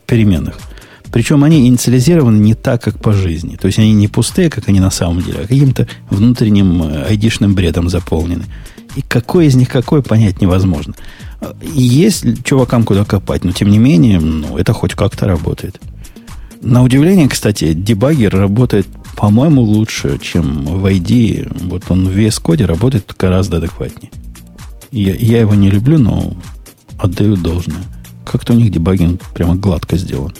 [0.05, 0.59] переменных.
[1.11, 3.55] Причем они инициализированы не так, как по жизни.
[3.55, 7.55] То есть они не пустые, как они на самом деле, а каким-то внутренним э, айдишным
[7.55, 8.45] бредом заполнены.
[8.95, 10.93] И какой из них какой, понять невозможно.
[11.61, 15.79] Есть чувакам куда копать, но тем не менее, ну, это хоть как-то работает.
[16.61, 21.67] На удивление, кстати, дебаггер работает, по-моему, лучше, чем в ID.
[21.69, 24.11] Вот он в VS Code работает гораздо адекватнее.
[24.91, 26.33] Я, я его не люблю, но
[26.97, 27.83] отдаю должное.
[28.25, 30.33] Как-то у них дебагинг прямо гладко сделан.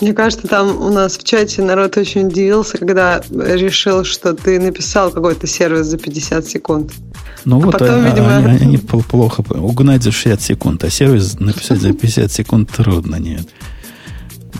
[0.00, 5.10] Мне кажется, там у нас в чате народ очень удивился, когда решил, что ты написал
[5.10, 6.92] какой-то сервис за 50 секунд.
[7.44, 8.36] Ну а вот, потом, а, видимо...
[8.36, 13.48] они, они плохо угнать за 60 секунд, а сервис написать за 50 секунд трудно, нет.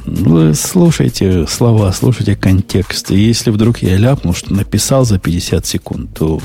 [0.05, 3.11] Вы слушайте слова, слушайте контекст.
[3.11, 6.41] И если вдруг я ляпнул, что написал за 50 секунд, то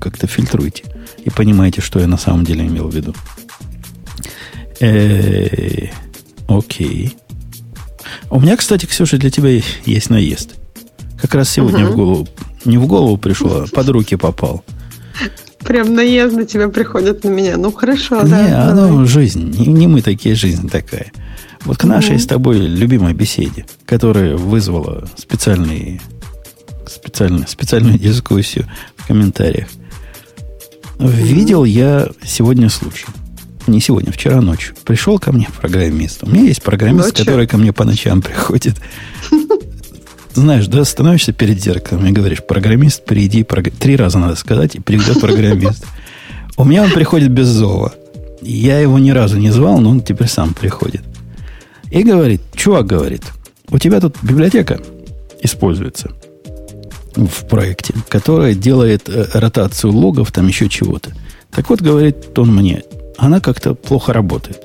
[0.00, 0.84] как-то фильтруйте
[1.24, 3.14] и понимаете, что я на самом деле имел в виду.
[4.80, 5.88] Э,
[6.48, 7.16] окей.
[8.30, 10.54] У меня, кстати, Ксюша, для тебя есть наезд.
[11.20, 11.92] Как раз сегодня угу.
[11.92, 12.28] в голову,
[12.64, 14.64] не в голову пришло, а под руки попал.
[15.60, 17.56] Прям наезд на тебя приходит на меня.
[17.56, 18.46] Ну, хорошо, не, да.
[18.46, 19.50] Не, оно жизнь.
[19.50, 21.10] Не, не мы такие, жизнь такая.
[21.64, 22.22] Вот к нашей угу.
[22.22, 26.00] с тобой любимой беседе, которая вызвала специальный,
[26.86, 29.68] специальную, специальную дискуссию в комментариях.
[30.98, 33.06] Видел я сегодня случай
[33.66, 36.22] не сегодня, вчера ночью, пришел ко мне программист.
[36.22, 37.24] У меня есть программист, Ночью?
[37.24, 38.76] который ко мне по ночам приходит.
[40.34, 43.70] Знаешь, да, становишься перед зеркалом и говоришь, программист, приди, прог...
[43.70, 45.86] три раза надо сказать, и придет программист.
[46.56, 47.92] У меня он приходит без зова.
[48.42, 51.02] Я его ни разу не звал, но он теперь сам приходит.
[51.90, 53.22] И говорит, чувак говорит,
[53.70, 54.80] у тебя тут библиотека
[55.40, 56.10] используется
[57.14, 61.12] в проекте, которая делает э, ротацию логов, там еще чего-то.
[61.52, 62.82] Так вот, говорит он мне,
[63.16, 64.60] она как-то плохо работает.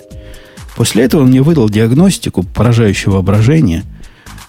[0.75, 3.83] После этого он мне выдал диагностику поражающего воображения.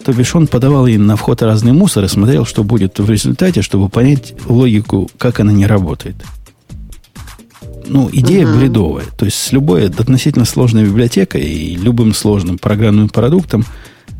[0.04, 3.62] То бишь он подавал им на вход разный мусор и смотрел, что будет в результате,
[3.62, 6.16] чтобы понять логику, как она не работает.
[7.86, 8.58] Ну, идея uh-huh.
[8.58, 9.04] бредовая.
[9.18, 13.64] То есть с любой относительно сложной библиотекой и любым сложным программным продуктом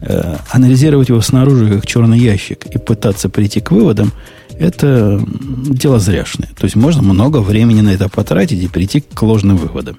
[0.03, 4.13] э, анализировать его снаружи как черный ящик и пытаться прийти к выводам–
[4.61, 5.21] это
[5.67, 6.51] дело зряшное.
[6.57, 9.99] То есть можно много времени на это потратить и прийти к ложным выводам,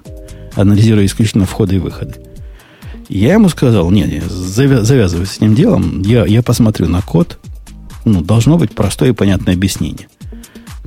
[0.54, 2.14] анализируя исключительно входы и выходы.
[3.08, 7.38] Я ему сказал, нет, завязывай с этим делом, я, я посмотрю на код,
[8.04, 10.08] ну, должно быть простое и понятное объяснение.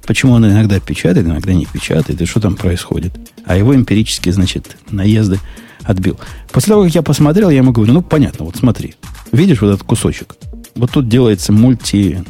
[0.07, 3.13] Почему он иногда печатает, иногда не печатает, и что там происходит.
[3.45, 5.39] А его эмпирические, значит, наезды
[5.83, 6.17] отбил.
[6.51, 8.95] После того, как я посмотрел, я ему говорю, ну, понятно, вот смотри.
[9.31, 10.35] Видишь вот этот кусочек?
[10.75, 12.23] Вот тут делается мульти,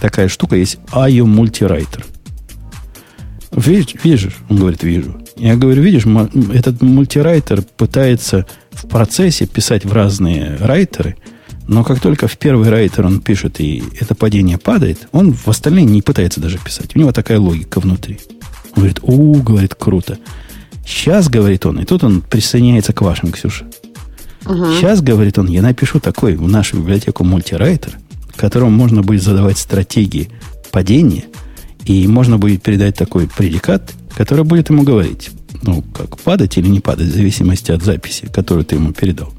[0.00, 2.04] такая штука есть IO Multiwriter.
[3.52, 4.36] Видишь, видишь?
[4.48, 5.20] Он говорит, вижу.
[5.36, 6.04] Я говорю, видишь,
[6.52, 11.16] этот мультирайтер пытается в процессе писать в разные райтеры,
[11.68, 15.84] но как только в первый райтер он пишет, и это падение падает, он в остальные
[15.84, 16.96] не пытается даже писать.
[16.96, 18.18] У него такая логика внутри.
[18.74, 20.18] Он говорит, у, говорит, круто.
[20.86, 23.66] Сейчас, говорит он, и тут он присоединяется к вашим, Ксюша.
[24.46, 24.72] Угу.
[24.72, 27.98] Сейчас, говорит он, я напишу такой в нашу библиотеку мультирайтер,
[28.38, 30.30] которому можно будет задавать стратегии
[30.70, 31.24] падения,
[31.84, 35.30] и можно будет передать такой предикат, который будет ему говорить,
[35.62, 39.32] ну, как падать или не падать, в зависимости от записи, которую ты ему передал.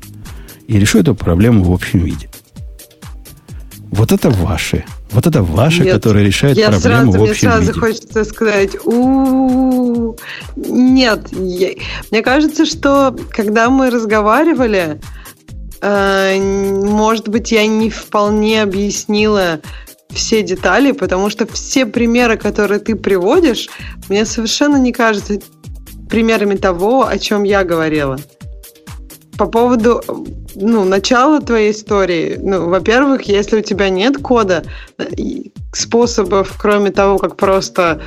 [0.67, 2.29] И решу эту проблему в общем виде.
[3.91, 4.85] Вот это ваши.
[5.11, 7.79] Вот это ваши, Нет, которые решают я проблему сразу, в мне общем сразу виде.
[7.79, 10.15] хочется сказать, у
[10.55, 11.73] нет, я-
[12.11, 14.99] мне кажется, что когда мы разговаривали,
[15.81, 19.61] может быть, я не вполне объяснила
[20.09, 23.69] все детали, потому что все примеры, которые ты приводишь,
[24.09, 25.39] мне совершенно не кажутся
[26.09, 28.19] примерами того, о чем я говорила.
[29.39, 30.01] По поводу
[30.55, 34.65] ну, начала твоей истории, ну, во-первых, если у тебя нет кода,
[34.97, 35.05] э,
[35.71, 38.01] способов, кроме того, как просто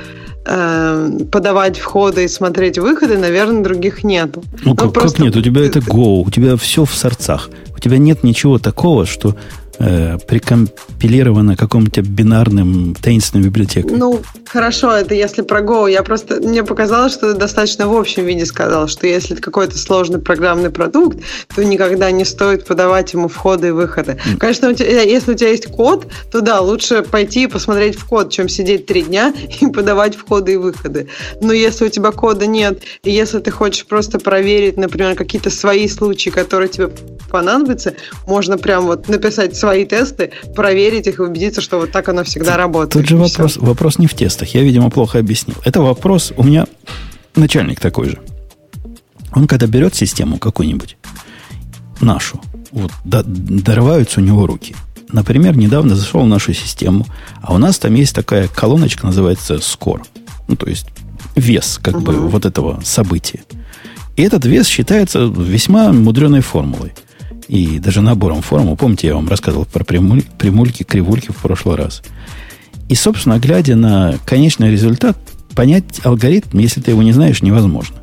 [0.45, 4.43] э, подавать входы и смотреть выходы, наверное, других нету.
[4.63, 5.35] Ну, как, как просто- нет?
[5.35, 7.49] У тебя это Go, у тебя все в сорцах.
[7.75, 9.35] У тебя нет ничего такого, что
[9.79, 13.97] э, прикомпилировано каким-то бинарным таинственной библиотекой.
[13.97, 14.21] Ну,
[14.53, 15.91] хорошо, это если про Go.
[15.91, 19.77] Я просто, мне показалось, что ты достаточно в общем виде сказал, что если это какой-то
[19.77, 21.17] сложный программный продукт,
[21.55, 24.19] то никогда не стоит подавать ему входы и выходы.
[24.37, 28.05] Конечно, у тебя, если у тебя есть код, то да, лучше пойти и посмотреть в
[28.05, 31.07] код, чем сидеть три дня и подавать входы и выходы.
[31.41, 35.87] Но если у тебя кода нет, и если ты хочешь просто проверить, например, какие-то свои
[35.87, 36.91] случаи, которые тебе
[37.31, 37.95] понадобятся,
[38.27, 42.55] можно прям вот написать свои тесты, проверить их и убедиться, что вот так оно всегда
[42.57, 42.93] работает.
[42.93, 44.13] Тут же вопрос, вопрос не в
[44.43, 44.55] тестах.
[44.61, 45.55] Я, видимо, плохо объяснил.
[45.63, 46.65] Это вопрос, у меня
[47.35, 48.19] начальник такой же.
[49.33, 50.97] Он когда берет систему какую-нибудь,
[52.01, 52.39] нашу,
[52.71, 54.75] вот, до- дорываются у него руки.
[55.11, 57.05] Например, недавно зашел в нашу систему,
[57.41, 60.01] а у нас там есть такая колоночка, называется score.
[60.47, 60.87] Ну, то есть
[61.35, 62.27] вес как бы Мгм.
[62.29, 63.41] вот этого события.
[64.15, 66.93] И этот вес считается весьма мудреной формулой.
[67.47, 68.77] И даже набором формул.
[68.77, 72.01] Помните, я вам рассказывал про прямуль- прямульки, кривульки в прошлый раз.
[72.89, 75.17] И, собственно, глядя на конечный результат,
[75.55, 77.97] понять алгоритм, если ты его не знаешь, невозможно.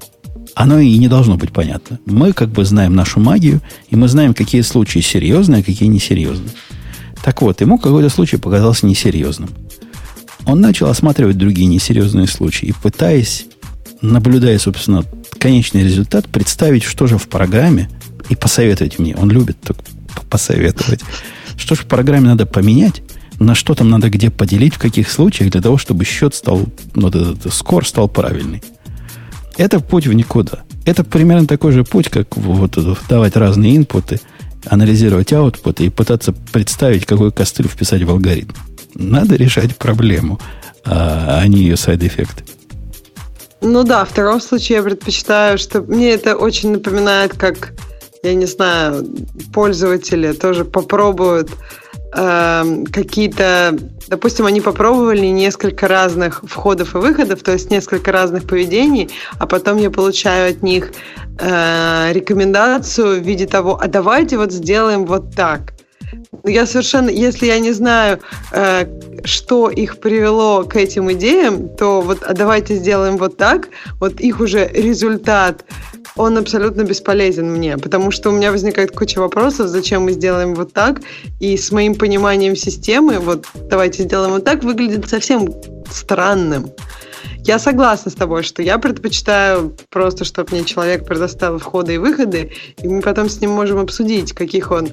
[0.55, 1.99] Оно и не должно быть понятно.
[2.07, 6.51] Мы как бы знаем нашу магию, и мы знаем, какие случаи серьезные, а какие несерьезные.
[7.23, 9.51] Так вот, ему какой-то случай показался несерьезным.
[10.47, 13.47] Он начал осматривать другие несерьезные случаи и пытаясь,
[14.01, 15.05] наблюдая, собственно,
[15.39, 17.89] конечный результат, представить, что же в программе,
[18.29, 19.17] и посоветовать мне.
[19.17, 19.75] Он любит п-
[20.31, 21.01] посоветовать.
[21.57, 23.03] Что же в программе надо поменять,
[23.41, 27.09] на что там надо где поделить, в каких случаях, для того, чтобы счет стал, ну,
[27.09, 28.63] этот скор стал правильный.
[29.57, 30.61] Это путь в никуда.
[30.85, 32.79] Это примерно такой же путь, как вот
[33.09, 34.21] давать разные инпуты,
[34.67, 38.55] анализировать аутпуты и пытаться представить, какой костыль вписать в алгоритм.
[38.95, 40.39] Надо решать проблему,
[40.85, 42.45] а а не ее сайд-эффекты.
[43.63, 47.75] Ну да, в втором случае я предпочитаю, что мне это очень напоминает, как,
[48.23, 49.07] я не знаю,
[49.53, 51.51] пользователи тоже попробуют
[52.13, 53.77] эм, какие-то,
[54.09, 59.79] допустим, они попробовали несколько разных входов и выходов, то есть несколько разных поведений, а потом
[59.79, 60.93] я получаю от них
[61.39, 65.73] э, рекомендацию в виде того, а давайте вот сделаем вот так.
[66.45, 68.21] Я совершенно, если я не знаю,
[68.53, 68.87] э,
[69.25, 73.69] что их привело к этим идеям, то вот а давайте сделаем вот так,
[74.01, 75.65] вот их уже результат,
[76.17, 80.73] он абсолютно бесполезен мне, потому что у меня возникает куча вопросов, зачем мы сделаем вот
[80.73, 81.01] так,
[81.39, 85.55] и с моим пониманием системы, вот давайте сделаем вот так, выглядит совсем
[85.91, 86.71] странным.
[87.45, 92.53] Я согласна с тобой, что я предпочитаю просто, чтобы мне человек предоставил входы и выходы,
[92.83, 94.89] и мы потом с ним можем обсудить, каких он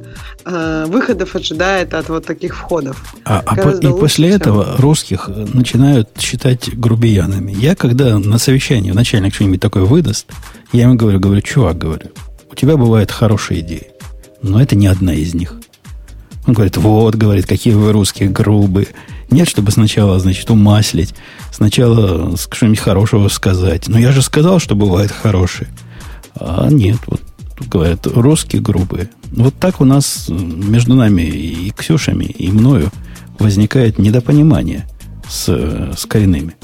[0.46, 3.04] э, выходов ожидает от вот таких входов.
[3.26, 7.52] А, а по- и после чем- этого русских начинают считать грубиянами.
[7.52, 10.28] Я когда на совещании начальник что-нибудь такое выдаст,
[10.72, 12.08] я ему говорю, говорю, чувак, говорю,
[12.52, 13.88] у тебя бывают хорошие идеи,
[14.42, 15.54] но это не одна из них.
[16.48, 18.88] Он говорит, вот, говорит, какие вы русские грубые.
[19.30, 21.14] Нет, чтобы сначала, значит, умаслить,
[21.52, 23.88] сначала что-нибудь хорошего сказать.
[23.88, 25.70] Но я же сказал, что бывают хорошие.
[26.36, 27.22] А нет, вот
[27.70, 29.10] говорят, русские грубые.
[29.32, 32.92] Вот так у нас между нами и Ксюшами, и мною
[33.40, 34.88] возникает недопонимание
[35.28, 36.56] с, с коренными.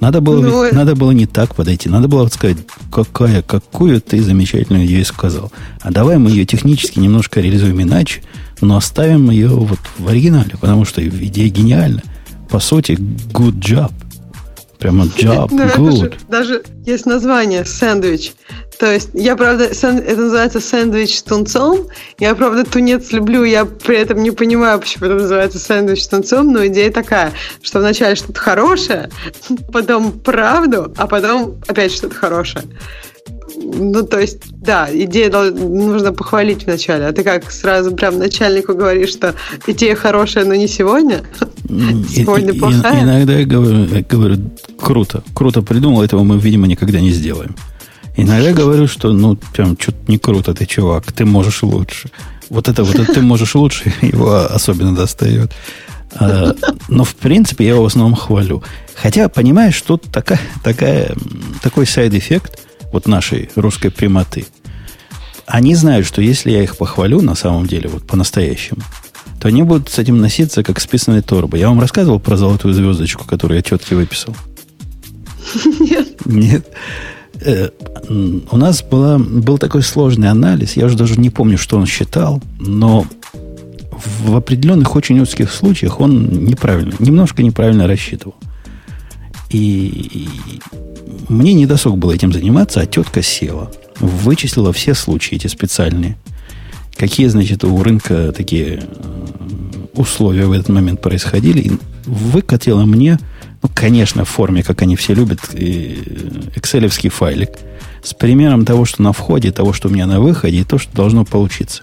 [0.00, 1.88] Надо было, Ну, ведь- надо было не так подойти.
[1.88, 2.58] Надо было сказать,
[2.92, 5.50] какая, какую ты замечательную идею сказал.
[5.80, 8.22] А давай мы ее технически немножко реализуем иначе,
[8.60, 12.02] но оставим ее вот в оригинале, потому что идея гениальна.
[12.50, 13.90] По сути, good job.
[14.78, 15.96] Прямо job, Ну, это good.
[15.96, 18.32] же даже есть название сэндвич.
[18.78, 21.86] То есть я, правда, сэн- это называется сэндвич с тунцом.
[22.18, 26.52] Я, правда, тунец люблю, я при этом не понимаю, почему это называется сэндвич с тунцом,
[26.52, 29.08] но идея такая, что вначале что-то хорошее,
[29.72, 32.64] потом правду, а потом опять что-то хорошее.
[33.58, 37.06] Ну, то есть, да, идея нужно похвалить вначале.
[37.06, 39.34] А ты как сразу прям начальнику говоришь, что
[39.66, 41.24] идея хорошая, но не сегодня?
[41.68, 43.02] Сегодня и- плохая?
[43.02, 47.54] Иногда я говорю, я говорю, круто, круто придумал, этого мы, видимо, никогда не сделаем.
[48.16, 52.10] Иногда говорю, что, ну, прям, что-то не круто ты, чувак, ты можешь лучше.
[52.48, 55.52] Вот это вот это ты можешь лучше, его особенно достает.
[56.14, 56.54] А,
[56.88, 58.62] но, в принципе, я его в основном хвалю.
[58.94, 61.14] Хотя, понимаешь, тут такая, такая,
[61.62, 62.60] такой side effect
[62.92, 64.46] вот нашей русской прямоты.
[65.46, 68.80] Они знают, что если я их похвалю на самом деле, вот по-настоящему,
[69.40, 71.60] то они будут с этим носиться, как с писаной торбой.
[71.60, 74.34] Я вам рассказывал про золотую звездочку, которую я четко выписал?
[75.80, 76.26] Нет.
[76.26, 76.66] Нет.
[77.40, 77.70] Э,
[78.08, 82.42] у нас была, был такой сложный анализ, я уже даже не помню, что он считал,
[82.58, 83.06] но
[84.24, 88.34] в определенных очень узких случаях он неправильно, немножко неправильно рассчитывал.
[89.50, 89.58] И,
[90.12, 90.60] и
[91.28, 93.70] мне не досуг было этим заниматься, а тетка села,
[94.00, 96.16] вычислила все случаи эти специальные.
[96.98, 98.80] Какие, значит, у рынка такие э,
[99.94, 101.72] условия в этот момент происходили, и
[102.04, 103.18] выкатила мне,
[103.62, 107.50] ну, конечно, в форме, как они все любят, экселевский файлик
[108.02, 110.94] с примером того, что на входе, того, что у меня на выходе, и то, что
[110.94, 111.82] должно получиться.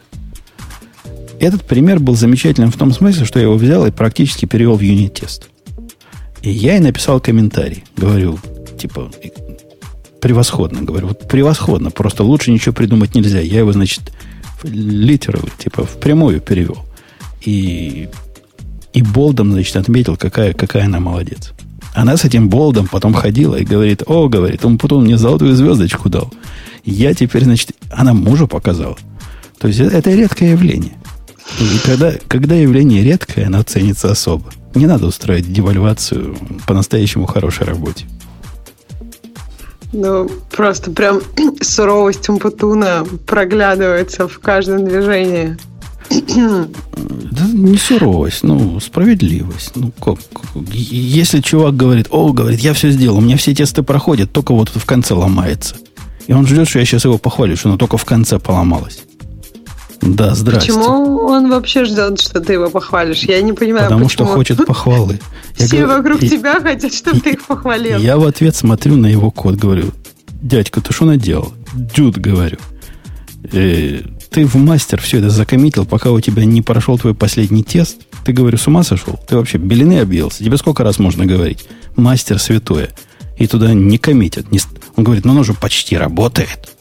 [1.40, 4.82] Этот пример был замечательным в том смысле, что я его взял и практически перевел в
[4.82, 5.50] юнит-тест.
[6.42, 7.84] И я и написал комментарий.
[7.98, 8.40] Говорю,
[8.78, 9.12] типа,
[10.22, 10.82] превосходно.
[10.82, 11.92] Говорю, вот превосходно.
[11.92, 13.40] Просто лучше ничего придумать нельзя.
[13.42, 14.14] Я его, значит,
[14.64, 16.86] литерал, типа, в прямую перевел.
[17.42, 18.10] И,
[18.94, 21.52] и болдом, значит, отметил, какая, какая она молодец.
[21.94, 26.10] Она с этим болдом потом ходила и говорит, о, говорит, он потом мне золотую звездочку
[26.10, 26.34] дал.
[26.84, 28.98] Я теперь, значит, она мужу показала.
[29.60, 30.94] То есть это редкое явление.
[31.60, 34.52] И когда, когда явление редкое, оно ценится особо.
[34.76, 36.36] Не надо устраивать девальвацию
[36.66, 38.06] по-настоящему хорошей работе.
[39.94, 41.22] Ну, просто прям
[41.62, 45.58] суровость Умпутуна проглядывается в каждом движении.
[46.10, 49.76] Да не суровость, ну, справедливость.
[49.76, 50.20] Ну, как,
[50.72, 54.70] если чувак говорит, о, говорит, я все сделал, у меня все тесты проходят, только вот
[54.70, 55.76] в конце ломается.
[56.28, 59.04] И он ждет, что я сейчас его похвалю, что оно только в конце поломалось.
[60.06, 60.74] Да, здрасте.
[60.74, 63.20] Почему он вообще ждет, что ты его похвалишь?
[63.24, 64.26] Я не понимаю, Потому почему.
[64.28, 65.20] что хочет похвалы.
[65.58, 68.00] Я Все говорю, вокруг и, тебя хотят, чтобы и, ты их похвалил.
[68.00, 69.92] Я в ответ смотрю на его код, говорю,
[70.42, 71.54] дядька, ты что наделал?
[71.74, 72.58] Дюд, говорю.
[73.52, 74.00] Э,
[74.32, 77.98] ты в мастер все это закоммитил, пока у тебя не прошел твой последний тест.
[78.26, 79.20] Ты, говорю, с ума сошел?
[79.28, 80.44] Ты вообще белины объелся?
[80.44, 81.66] Тебе сколько раз можно говорить?
[81.96, 82.90] Мастер святое.
[83.38, 84.52] И туда не коммитят.
[84.52, 84.60] Не...
[84.96, 86.76] Он говорит, ну оно же почти работает.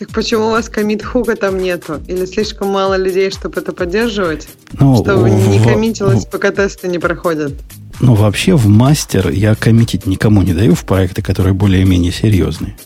[0.00, 2.00] Так почему у вас комит хука там нету?
[2.06, 4.48] Или слишком мало людей, чтобы это поддерживать?
[4.72, 7.52] Ну, чтобы в, не коммитилось, пока тесты не проходят?
[8.00, 12.78] Ну, вообще в мастер я коммитить никому не даю в проекты, которые более-менее серьезные.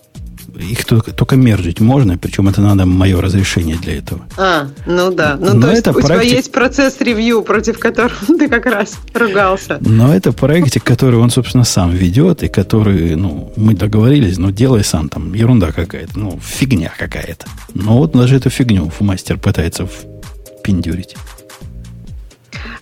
[0.58, 4.22] Их только, только мержить можно, причем это надо мое разрешение для этого.
[4.36, 5.36] А, ну да.
[5.38, 6.08] Ну, Но то это есть у проектик...
[6.08, 9.78] тебя есть процесс ревью, против которого ты как раз ругался.
[9.80, 14.84] Но это проектик, который он, собственно, сам ведет, и который, ну, мы договорились, ну, делай
[14.84, 17.46] сам, там, ерунда какая-то, ну, фигня какая-то.
[17.74, 21.16] Но вот даже эту фигню мастер пытается впендюрить.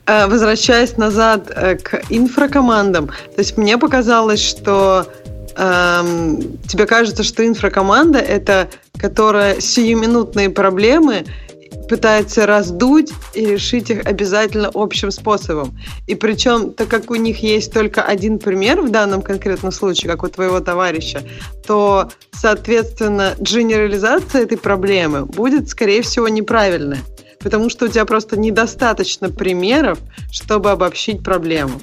[0.05, 5.07] А, возвращаясь назад э, к инфракомандам, то есть мне показалось, что
[5.57, 8.69] эм, тебе кажется, что инфракоманда это
[9.03, 11.25] которая сиюминутные проблемы
[11.89, 15.77] пытается раздуть и решить их обязательно общим способом.
[16.07, 20.23] И причем, так как у них есть только один пример в данном конкретном случае, как
[20.23, 21.23] у твоего товарища,
[21.67, 27.01] то, соответственно, генерализация этой проблемы будет, скорее всего, неправильная.
[27.41, 29.99] Потому что у тебя просто недостаточно примеров,
[30.31, 31.81] чтобы обобщить проблему.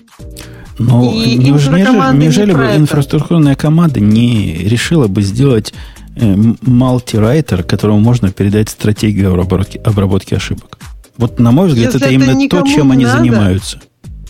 [0.80, 5.74] Но и неужели, неужели бы инфраструктурная команда не решила бы сделать
[6.16, 10.80] э, мультирайтер, которому можно передать стратегию обработки, обработки ошибок?
[11.18, 13.82] Вот, на мой взгляд, Если это, это именно то, чем они надо, занимаются.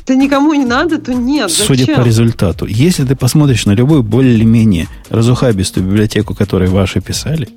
[0.04, 1.52] Это никому не надо, то нет.
[1.52, 1.96] Судя зачем?
[1.98, 2.66] по результату.
[2.66, 7.50] Если ты посмотришь на любую более-менее разухабистую библиотеку, которую ваши писали,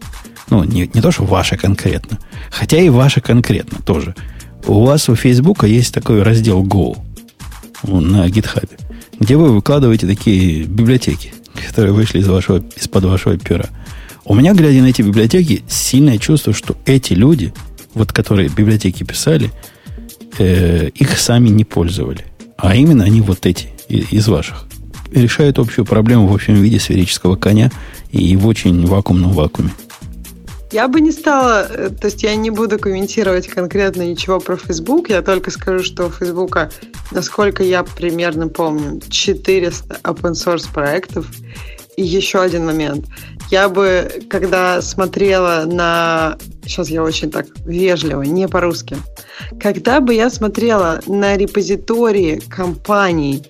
[0.51, 2.19] ну, не, не то, что ваши конкретно,
[2.51, 4.15] хотя и ваши конкретно тоже.
[4.67, 6.99] У вас у Фейсбука есть такой раздел Go
[7.83, 8.69] на GitHub,
[9.19, 11.33] где вы выкладываете такие библиотеки,
[11.69, 13.69] которые вышли из вашего, из-под вашего пера.
[14.25, 17.53] У меня, глядя на эти библиотеки, сильное чувство, что эти люди,
[17.95, 19.51] вот которые библиотеки писали,
[20.39, 22.25] э, их сами не пользовали.
[22.57, 24.67] А именно они вот эти, из ваших.
[25.13, 27.71] Решают общую проблему в общем виде сферического коня
[28.11, 29.71] и в очень вакуумном вакууме.
[30.73, 35.11] Я бы не стала, э, то есть я не буду комментировать конкретно ничего про Facebook,
[35.11, 36.57] я только скажу, что у Facebook,
[37.11, 41.27] насколько я примерно помню, 400 open source проектов.
[41.97, 43.05] И еще один момент.
[43.51, 46.39] Я бы, когда смотрела на...
[46.65, 48.97] Сейчас я очень так вежливо, не по-русски.
[49.61, 53.45] Когда бы я смотрела на репозитории компаний,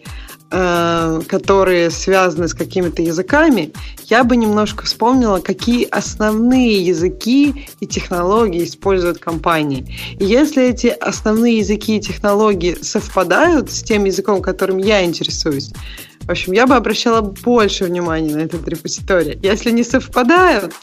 [0.52, 3.72] которые связаны с какими-то языками,
[4.10, 9.96] я бы немножко вспомнила, какие основные языки и технологии используют компании.
[10.18, 15.72] И если эти основные языки и технологии совпадают с тем языком, которым я интересуюсь,
[16.20, 19.38] в общем, я бы обращала больше внимания на этот репозиторий.
[19.42, 20.74] Если не совпадают,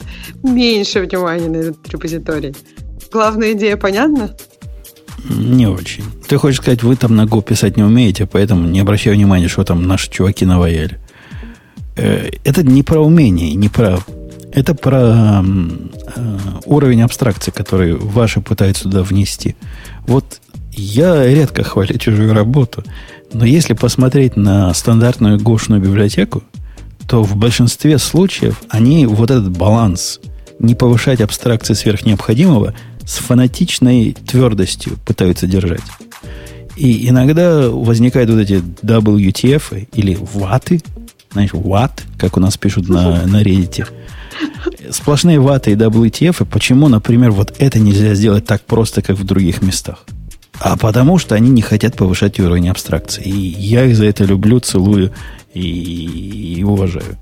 [0.42, 2.54] меньше внимания на этот репозиторий.
[3.12, 4.36] Главная идея понятна?
[5.28, 6.04] Не очень.
[6.28, 9.64] Ты хочешь сказать, вы там на Go писать не умеете, поэтому не обращай внимания, что
[9.64, 10.98] там наши чуваки наваяли.
[11.96, 13.98] Э, это не про умение, не про...
[14.52, 15.44] Это про
[16.16, 19.54] э, уровень абстракции, который ваши пытаются туда внести.
[20.06, 20.40] Вот
[20.72, 22.82] я редко хвалю чужую работу,
[23.32, 26.42] но если посмотреть на стандартную гошную библиотеку,
[27.08, 30.20] то в большинстве случаев они вот этот баланс
[30.58, 32.74] не повышать абстракции сверх необходимого
[33.10, 35.82] с фанатичной твердостью пытаются держать.
[36.76, 40.80] И иногда возникают вот эти WTF или ваты,
[41.32, 43.88] знаешь, ват, как у нас пишут на, на Reddit.
[44.90, 46.46] Сплошные ваты и WTF.
[46.46, 50.04] Почему, например, вот это нельзя сделать так просто, как в других местах?
[50.60, 53.24] А потому что они не хотят повышать уровень абстракции.
[53.24, 55.12] И я их за это люблю, целую
[55.52, 57.18] и, и уважаю.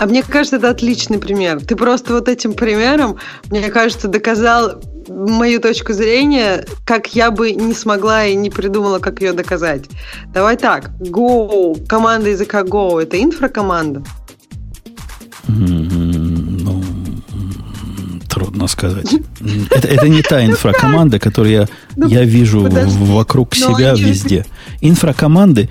[0.00, 1.60] А мне кажется, это отличный пример.
[1.64, 3.18] Ты просто вот этим примером,
[3.50, 9.20] мне кажется, доказал мою точку зрения, как я бы не смогла и не придумала, как
[9.20, 9.84] ее доказать.
[10.32, 10.90] Давай так.
[11.00, 14.02] Go, команда языка Go, это инфракоманда?
[15.48, 16.82] Ну,
[18.28, 19.14] трудно сказать.
[19.70, 22.98] Это, это не та инфракоманда, которую я, ну, я вижу подожди.
[22.98, 24.44] вокруг себя везде.
[24.80, 25.68] Инфракоманды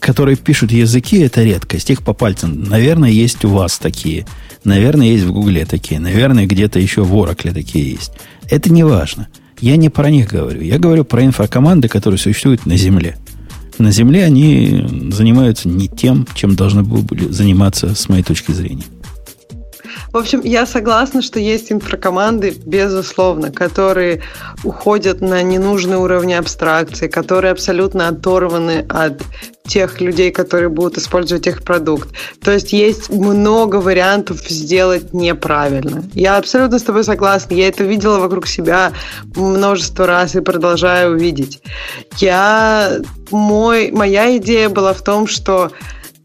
[0.00, 1.90] которые пишут языки, это редкость.
[1.90, 2.62] Их по пальцам.
[2.64, 4.26] Наверное, есть у вас такие.
[4.64, 6.00] Наверное, есть в Гугле такие.
[6.00, 8.12] Наверное, где-то еще в Oracle такие есть.
[8.48, 9.28] Это не важно.
[9.60, 10.60] Я не про них говорю.
[10.60, 13.16] Я говорю про инфракоманды, которые существуют на Земле.
[13.78, 18.84] На Земле они занимаются не тем, чем должны были заниматься, с моей точки зрения.
[20.12, 24.22] В общем, я согласна, что есть инфракоманды, безусловно, которые
[24.64, 29.22] уходят на ненужные уровни абстракции, которые абсолютно оторваны от
[29.68, 32.08] тех людей, которые будут использовать их продукт.
[32.42, 36.04] То есть есть много вариантов сделать неправильно.
[36.14, 37.54] Я абсолютно с тобой согласна.
[37.54, 38.92] Я это видела вокруг себя
[39.36, 41.62] множество раз и продолжаю увидеть.
[42.16, 42.98] Я,
[43.30, 45.70] мой, моя идея была в том, что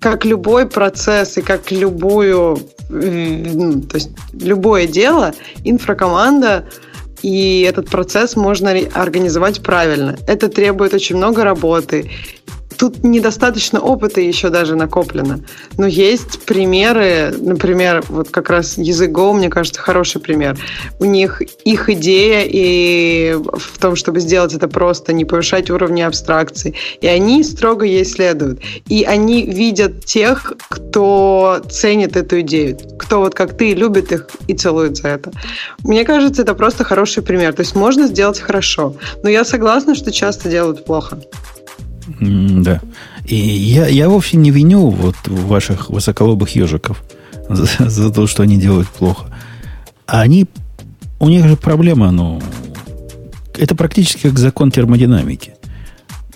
[0.03, 2.57] как любой процесс и как любую,
[2.89, 6.65] то есть любое дело, инфракоманда
[7.21, 10.17] и этот процесс можно организовать правильно.
[10.27, 12.11] Это требует очень много работы
[12.77, 15.39] тут недостаточно опыта еще даже накоплено.
[15.77, 20.57] Но есть примеры, например, вот как раз язык Go, мне кажется, хороший пример.
[20.99, 26.75] У них их идея и в том, чтобы сделать это просто, не повышать уровни абстракции.
[27.01, 28.61] И они строго ей следуют.
[28.87, 34.53] И они видят тех, кто ценит эту идею, кто вот как ты любит их и
[34.53, 35.31] целует за это.
[35.83, 37.53] Мне кажется, это просто хороший пример.
[37.53, 38.95] То есть можно сделать хорошо.
[39.23, 41.19] Но я согласна, что часто делают плохо.
[42.07, 42.81] Да.
[43.25, 47.03] И я, я вовсе не виню вот ваших высоколобых ежиков
[47.49, 49.27] за, за то, что они делают плохо.
[50.05, 50.47] А они,
[51.19, 52.41] у них же проблема, ну,
[53.57, 55.55] это практически как закон термодинамики.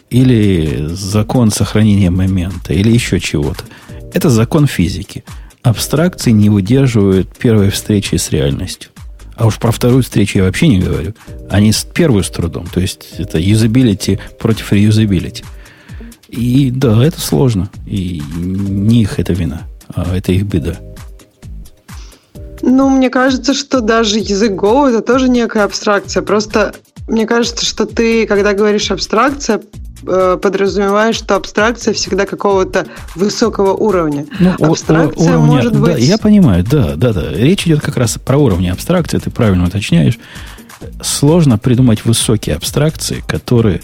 [0.10, 3.66] Или закон сохранения момента, или еще чего-то.
[4.14, 5.26] Это закон физики.
[5.64, 8.92] Абстракции не выдерживают первой встречи с реальностью.
[9.36, 11.14] А уж про вторую встречу я вообще не говорю.
[11.50, 12.66] Они с первую с трудом.
[12.68, 15.44] То есть это юзабилити против реюзабилити.
[16.30, 17.70] И да, это сложно.
[17.86, 19.62] И не их это вина,
[19.94, 20.78] а это их беда.
[22.62, 26.24] Ну, мне кажется, что даже язык Go это тоже некая абстракция.
[26.24, 26.74] Просто
[27.08, 29.62] мне кажется, что ты, когда говоришь абстракция,
[30.06, 34.26] э, подразумеваешь, что абстракция всегда какого-то высокого уровня.
[34.40, 35.94] Ну, абстракция уровня, может быть...
[35.94, 37.32] Да, я понимаю, да, да, да.
[37.32, 40.20] Речь идет как раз про уровни абстракции, ты правильно уточняешь.
[41.02, 43.82] Сложно придумать высокие абстракции, которые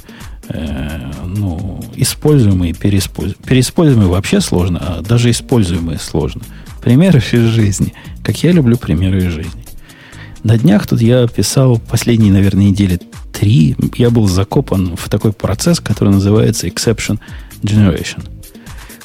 [0.49, 3.45] э, ну, используемые и переиспользуемые.
[3.45, 6.41] Переиспользуемые вообще сложно, а даже используемые сложно.
[6.81, 7.93] Примеры из жизни.
[8.23, 9.63] Как я люблю примеры из жизни.
[10.43, 12.99] На днях тут я писал последние, наверное, недели
[13.31, 13.75] три.
[13.95, 17.19] Я был закопан в такой процесс, который называется Exception
[17.61, 18.27] Generation.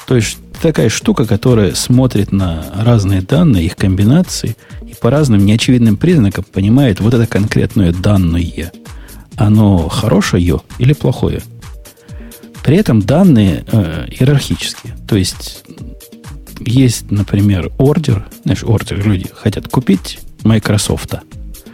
[0.05, 5.95] То есть такая штука, которая смотрит на разные данные, их комбинации, и по разным неочевидным
[5.95, 8.71] признакам понимает вот это конкретное данное–
[9.39, 11.41] оно хорошее или плохое.
[12.63, 14.95] При этом данные э, иерархические.
[15.07, 15.63] То есть
[16.59, 18.27] есть, например, ордер.
[18.43, 21.15] Знаешь, ордер люди хотят купить Microsoft.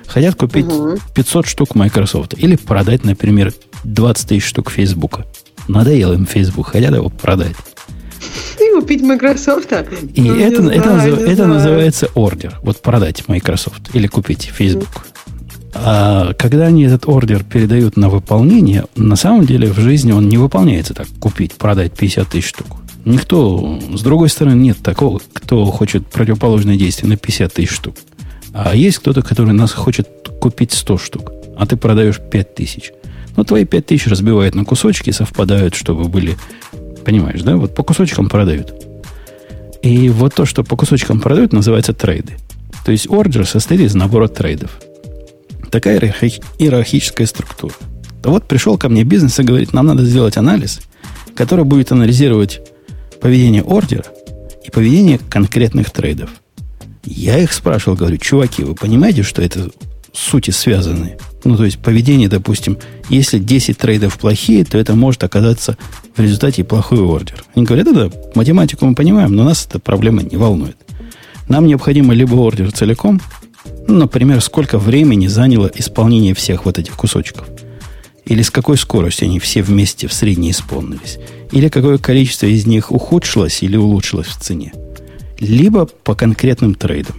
[0.07, 0.97] Хотят купить угу.
[1.15, 2.35] 500 штук Microsoft.
[2.37, 3.51] Или продать, например,
[3.83, 5.21] 20 тысяч штук Facebook.
[5.67, 7.55] Надоел им Facebook, хотят его продать.
[8.75, 9.71] купить Microsoft.
[10.13, 12.59] И ну, это, знаю, это, назыв, это называется ордер.
[12.61, 15.07] Вот продать Microsoft или купить Facebook.
[15.77, 20.38] А когда они этот ордер передают на выполнение, на самом деле в жизни он не
[20.38, 21.07] выполняется так.
[21.19, 22.77] Купить, продать 50 тысяч штук.
[23.03, 27.95] Никто, с другой стороны, нет такого, кто хочет противоположное действие на 50 тысяч штук.
[28.53, 30.07] А есть кто-то, который нас хочет
[30.39, 32.93] купить 100 штук, а ты продаешь 5 тысяч.
[33.35, 36.38] Но твои 5 тысяч разбивают на кусочки, совпадают, чтобы были...
[37.03, 37.57] Понимаешь, да?
[37.57, 38.73] Вот по кусочкам продают.
[39.84, 42.38] И вот то, что по кусочкам продают, называется трейды.
[42.85, 44.80] То есть ордер состоит из набора трейдов.
[45.76, 45.99] Такая
[46.57, 47.73] иерархическая структура.
[48.23, 50.80] То вот пришел ко мне бизнес и говорит, нам надо сделать анализ,
[51.35, 52.61] который будет анализировать
[53.19, 54.06] поведение ордера
[54.64, 56.30] и поведение конкретных трейдов.
[57.03, 59.69] Я их спрашивал, говорю, чуваки, вы понимаете, что это
[60.14, 61.18] сути связаны?
[61.43, 62.77] Ну, то есть поведение, допустим,
[63.10, 65.77] если 10 трейдов плохие, то это может оказаться
[66.15, 67.43] в результате плохой ордер.
[67.53, 70.77] Они говорят, да, да, математику мы понимаем, но нас эта проблема не волнует.
[71.49, 73.19] Нам необходимо либо ордер целиком,
[73.87, 77.47] например, сколько времени заняло исполнение всех вот этих кусочков.
[78.25, 81.19] Или с какой скоростью они все вместе в средней исполнились.
[81.51, 84.73] Или какое количество из них ухудшилось или улучшилось в цене.
[85.39, 87.15] Либо по конкретным трейдам.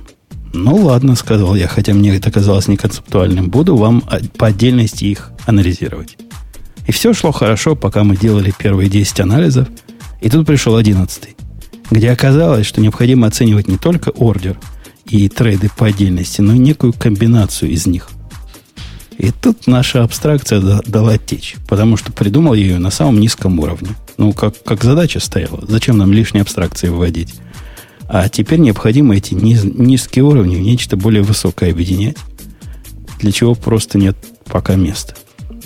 [0.53, 3.51] Ну ладно, сказал я, хотя мне это казалось неконцептуальным.
[3.51, 4.03] Буду вам
[4.37, 6.17] по отдельности их анализировать.
[6.89, 9.69] И все шло хорошо, пока мы делали первые 10 анализов.
[10.21, 11.31] И тут пришел 11
[11.89, 14.59] где оказалось, что необходимо оценивать не только ордер–
[15.09, 18.09] и трейды по отдельности, но некую комбинацию из них.
[19.19, 23.91] И тут наша абстракция дала течь, потому что придумал я ее на самом низком уровне.
[24.19, 25.65] Ну, как, как задача стояла.
[25.67, 27.35] Зачем нам лишние абстракции вводить?
[28.09, 32.17] А теперь необходимо эти низ, низкие уровни в нечто более высокое объединять,
[33.19, 35.15] для чего просто нет пока места.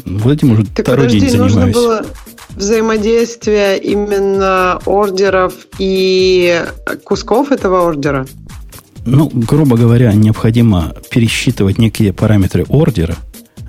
[0.07, 1.55] Вот этим уже так второй подожди, день занимаюсь.
[1.55, 2.07] Нужно было
[2.51, 6.65] взаимодействие именно ордеров и
[7.05, 8.27] кусков этого ордера?
[9.05, 13.17] Ну, грубо говоря, необходимо пересчитывать некие параметры ордера,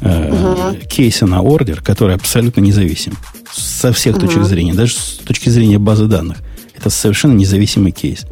[0.01, 0.77] э, угу.
[0.87, 3.13] кейса на ордер, который абсолютно независим
[3.51, 4.27] со всех угу.
[4.27, 6.37] точек зрения, даже с точки зрения базы данных.
[6.75, 8.25] Это совершенно независимый кейс.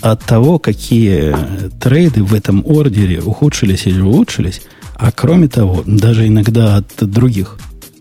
[0.00, 1.34] От того, какие
[1.80, 4.62] трейды в этом ордере ухудшились или улучшились,
[4.96, 7.58] а кроме того, даже иногда от других,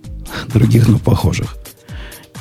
[0.54, 1.56] других, но похожих.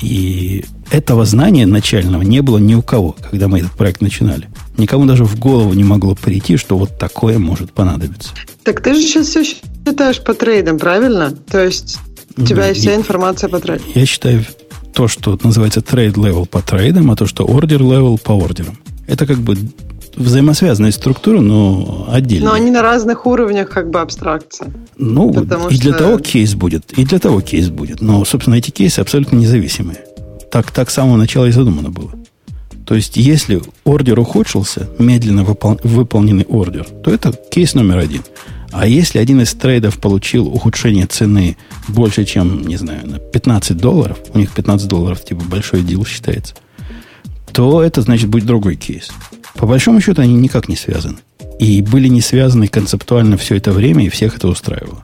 [0.02, 4.48] И этого знания начального не было ни у кого, когда мы этот проект начинали.
[4.76, 8.30] Никому даже в голову не могло прийти, что вот такое может понадобиться.
[8.64, 11.30] Так ты же сейчас все считаешь по трейдам, правильно?
[11.30, 11.98] То есть
[12.36, 13.86] у тебя есть вся информация по трейдам.
[13.94, 14.44] Я считаю
[14.92, 18.78] то, что называется trade level по трейдам, а то, что order level по ордерам.
[19.06, 19.56] Это как бы
[20.16, 22.50] взаимосвязанные структуры, но отдельно.
[22.50, 24.72] Но они на разных уровнях как бы абстракции.
[24.96, 25.82] Ну, и что...
[25.82, 28.00] для того кейс будет, и для того кейс будет.
[28.00, 29.98] Но, собственно, эти кейсы абсолютно независимые.
[30.50, 32.12] Так, так с самого начала и задумано было.
[32.86, 38.22] То есть, если ордер ухудшился, медленно выпол- выполненный ордер, то это кейс номер один.
[38.72, 41.56] А если один из трейдов получил ухудшение цены
[41.88, 46.54] больше, чем, не знаю, на 15 долларов, у них 15 долларов типа большой дел считается,
[47.52, 49.10] то это значит будет другой кейс.
[49.54, 51.18] По большому счету они никак не связаны.
[51.58, 55.02] И были не связаны концептуально все это время, и всех это устраивало.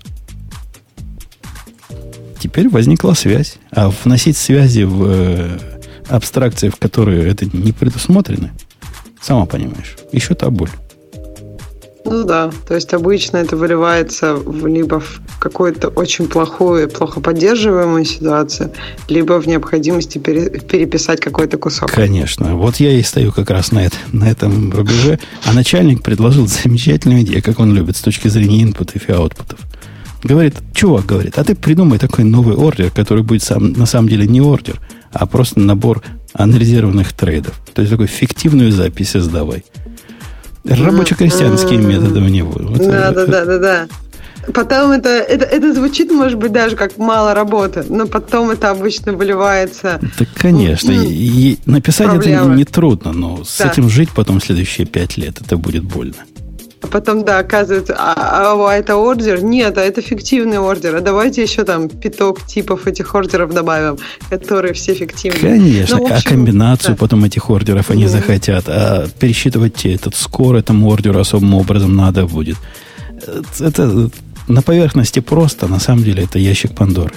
[2.41, 3.59] Теперь возникла связь.
[3.71, 5.59] А вносить связи в э,
[6.09, 8.51] абстракции, в которые это не предусмотрено,
[9.21, 10.71] сама понимаешь, еще та боль.
[12.11, 18.05] Ну да, то есть обычно это выливается в, либо в какую-то очень плохую, плохо поддерживаемую
[18.05, 18.73] ситуацию,
[19.09, 21.91] либо в необходимости пере, переписать какой-то кусок.
[21.91, 22.57] Конечно.
[22.57, 25.19] Вот я и стою как раз на, это, на этом рубеже.
[25.45, 29.59] А начальник предложил замечательную идею, как он любит с точки зрения инпутов и аутпутов.
[30.25, 34.27] Говорит, чувак, говорит, а ты придумай такой новый ордер, который будет сам, на самом деле
[34.27, 34.81] не ордер,
[35.13, 36.03] а просто набор
[36.33, 37.61] анализированных трейдов.
[37.73, 39.65] То есть такой фиктивную запись создавай.
[40.69, 42.55] Рабоче-крестьянские методы у него.
[42.79, 43.89] да, да, да, да, да.
[44.55, 49.13] Потом это, это, это звучит, может быть, даже как мало работы, но потом это обычно
[49.13, 50.01] выливается.
[50.19, 50.91] Да, конечно.
[50.91, 52.53] И, и написать проблемы.
[52.53, 53.45] это не трудно, но да.
[53.45, 56.15] с этим жить потом следующие пять лет это будет больно.
[56.81, 58.15] А потом, да, оказывается, а,
[58.53, 59.43] а, а это ордер?
[59.43, 60.97] Нет, а это фиктивный ордер.
[60.97, 63.99] А давайте еще там пяток типов этих ордеров добавим,
[64.31, 65.41] которые все фиктивные.
[65.41, 67.01] Конечно, ну, общем, а комбинацию да.
[67.01, 68.09] потом этих ордеров они mm-hmm.
[68.09, 68.65] захотят.
[68.69, 72.57] А пересчитывать этот скор этому ордеру особым образом надо будет.
[73.59, 74.11] Это
[74.47, 77.13] на поверхности просто, на самом деле это ящик Пандоры.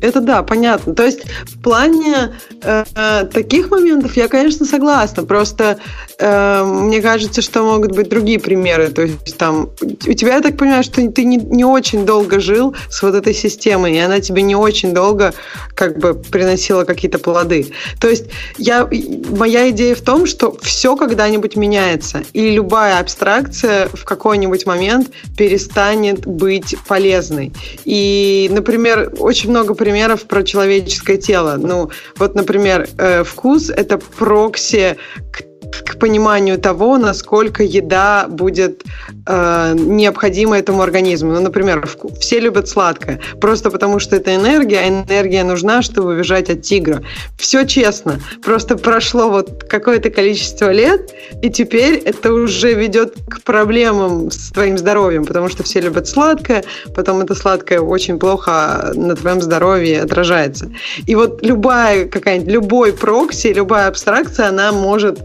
[0.00, 0.94] Это да, понятно.
[0.94, 5.24] То есть в плане э, э, таких моментов я, конечно, согласна.
[5.24, 5.78] Просто
[6.18, 8.88] э, мне кажется, что могут быть другие примеры.
[8.88, 12.76] То есть там у тебя, я так понимаю, что ты не, не очень долго жил
[12.88, 15.34] с вот этой системой, и она тебе не очень долго
[15.74, 17.72] как бы приносила какие-то плоды.
[18.00, 18.26] То есть
[18.56, 18.88] я,
[19.30, 26.26] моя идея в том, что все когда-нибудь меняется, и любая абстракция в какой-нибудь момент перестанет
[26.26, 27.52] быть полезной.
[27.84, 29.87] И, например, очень много примеров
[30.26, 31.56] про человеческое тело.
[31.58, 34.96] Ну, вот, например, э, вкус– это прокси
[35.32, 35.47] к
[35.84, 38.82] к пониманию того, насколько еда будет
[39.26, 41.32] э, необходима этому организму.
[41.32, 41.88] Ну, например,
[42.20, 47.02] все любят сладкое, просто потому что это энергия, а энергия нужна, чтобы убежать от тигра.
[47.38, 51.10] Все честно, просто прошло вот какое-то количество лет,
[51.42, 56.64] и теперь это уже ведет к проблемам с твоим здоровьем, потому что все любят сладкое,
[56.94, 60.70] потом это сладкое очень плохо на твоем здоровье отражается.
[61.06, 65.18] И вот любая какая-нибудь, любой прокси, любая абстракция, она может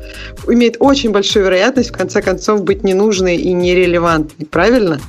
[0.47, 4.99] имеет очень большую вероятность в конце концов быть ненужной и нерелевантной, правильно?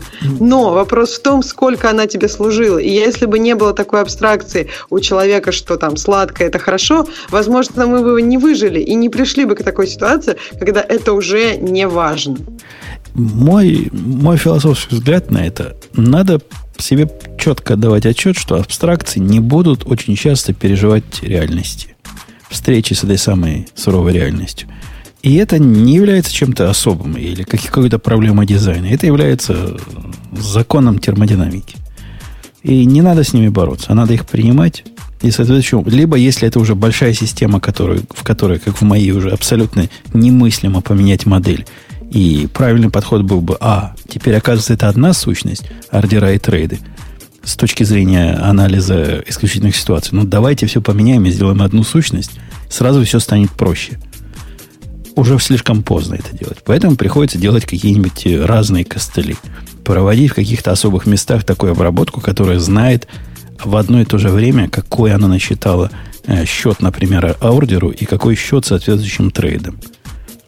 [0.41, 2.79] Но вопрос в том, сколько она тебе служила.
[2.79, 7.87] И если бы не было такой абстракции у человека, что там сладкое это хорошо, возможно,
[7.87, 11.87] мы бы не выжили и не пришли бы к такой ситуации, когда это уже не
[11.87, 12.37] важно.
[13.15, 16.41] Мой, мой философский взгляд на это, надо
[16.79, 21.97] себе четко давать отчет, что абстракции не будут очень часто переживать реальности.
[22.49, 24.69] Встречи с этой самой суровой реальностью.
[25.25, 28.89] И это не является чем-то особым или какой-то проблемой дизайна.
[28.89, 29.75] Это является
[30.33, 31.77] законом термодинамики.
[32.63, 34.85] И не надо с ними бороться, а надо их принимать.
[35.23, 39.31] И, соответственно, либо если это уже большая система, которую, в которой, как в моей, уже
[39.31, 41.65] абсолютно немыслимо поменять модель,
[42.11, 46.81] и правильный подход был бы, а, теперь, оказывается, это одна сущность, ордера и трейды,
[47.43, 50.11] с точки зрения анализа исключительных ситуаций.
[50.13, 52.33] Ну, давайте все поменяем и сделаем одну сущность,
[52.69, 53.99] сразу все станет проще–
[55.17, 56.59] уже слишком поздно это делать.
[56.65, 59.37] Поэтому приходится делать какие-нибудь э, разные костыли.
[59.85, 63.07] Проводить в каких-то особых местах такую обработку, которая знает
[63.63, 65.91] в одно и то же время, какой она насчитала
[66.27, 69.79] э, счет, например, ордеру и какой счет соответствующим трейдам.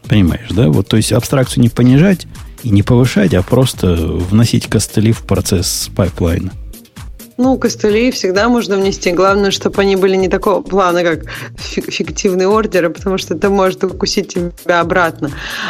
[0.07, 0.69] Понимаешь, да?
[0.69, 2.27] Вот, то есть абстракцию не понижать
[2.63, 6.51] и не повышать, а просто вносить костыли в процесс пайплайна.
[7.37, 9.11] Ну, костыли всегда можно внести.
[9.11, 14.33] Главное, чтобы они были не такого плана, как фиктивные ордеры, потому что это может укусить
[14.33, 15.29] тебя обратно.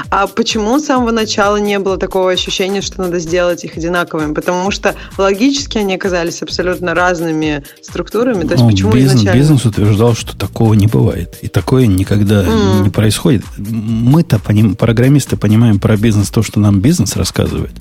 [0.09, 4.33] А почему с самого начала не было такого ощущения, что надо сделать их одинаковыми?
[4.33, 8.43] Потому что логически они оказались абсолютно разными структурами.
[8.47, 9.37] То есть ну, почему бизнес, изначально...
[9.37, 11.37] бизнес утверждал, что такого не бывает.
[11.41, 12.83] И такое никогда mm.
[12.83, 13.43] не происходит.
[13.57, 17.73] Мы-то, поним, программисты, понимаем про бизнес то, что нам бизнес рассказывает.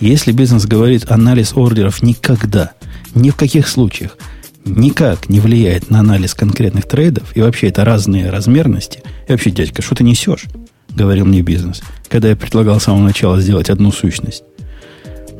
[0.00, 2.72] Если бизнес говорит анализ ордеров никогда–
[3.14, 4.16] ни в каких случаях
[4.64, 9.02] никак не влияет на анализ конкретных трейдов, и вообще это разные размерности.
[9.26, 10.44] И вообще, дядька, что ты несешь?
[10.90, 14.44] Говорил мне бизнес, когда я предлагал с самого начала сделать одну сущность.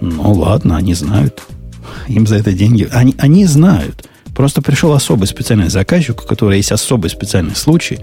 [0.01, 1.43] Ну ладно, они знают.
[2.09, 2.89] Им за это деньги.
[2.91, 4.09] Они, они знают.
[4.35, 8.01] Просто пришел особый специальный заказчик, у которого есть особый специальный случай,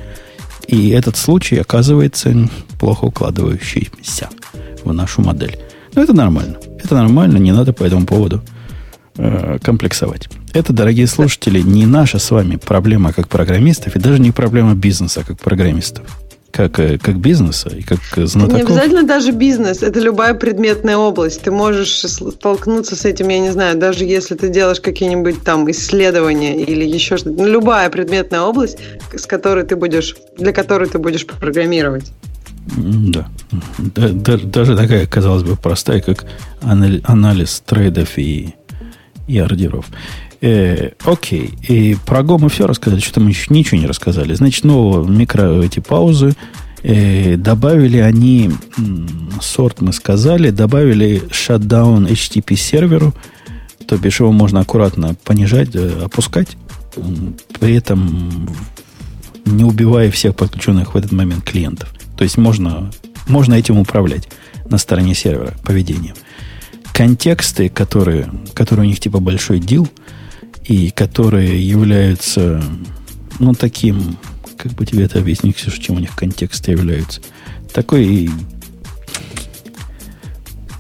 [0.67, 2.49] и этот случай оказывается
[2.79, 4.29] плохо укладывающийся
[4.83, 5.57] в нашу модель.
[5.99, 6.57] Но это нормально.
[6.81, 8.41] Это нормально, не надо по этому поводу
[9.21, 10.29] Э, комплексовать.
[10.53, 15.25] Это, дорогие слушатели, не наша с вами проблема как программистов, и даже не проблема бизнеса
[15.27, 16.05] как программистов.
[16.51, 18.55] Как, э, как бизнеса и как знатоков.
[18.55, 21.41] Не обязательно даже бизнес, это любая предметная область.
[21.41, 26.55] Ты можешь столкнуться с этим, я не знаю, даже если ты делаешь какие-нибудь там исследования
[26.55, 27.43] или еще что-то.
[27.43, 28.77] Ну, любая предметная область,
[29.13, 32.05] с которой ты будешь, для которой ты будешь программировать.
[32.65, 33.29] Да.
[33.95, 36.25] Даже такая, казалось бы, простая, как
[36.61, 38.55] анализ трейдов и
[39.29, 39.85] и ордеров.
[40.41, 41.53] Э, окей.
[41.67, 44.33] И про Go мы все рассказали, что-то мы еще ничего не рассказали.
[44.33, 46.33] Значит, нового микро эти паузы.
[46.81, 48.51] Э, добавили они,
[49.41, 53.13] сорт мы сказали, добавили shutdown HTTP серверу,
[53.85, 56.57] то бишь его можно аккуратно понижать, э, опускать,
[57.59, 58.49] при этом
[59.45, 61.93] не убивая всех подключенных в этот момент клиентов.
[62.19, 62.91] То есть можно,
[63.29, 64.27] можно этим управлять
[64.65, 66.15] на стороне сервера поведением
[66.91, 69.87] контексты, которые, которые у них типа большой дил,
[70.65, 72.61] и которые являются,
[73.39, 74.17] ну, таким,
[74.57, 77.21] как бы тебе это объяснить, Ксюша, чем у них контексты являются.
[77.71, 78.29] Такой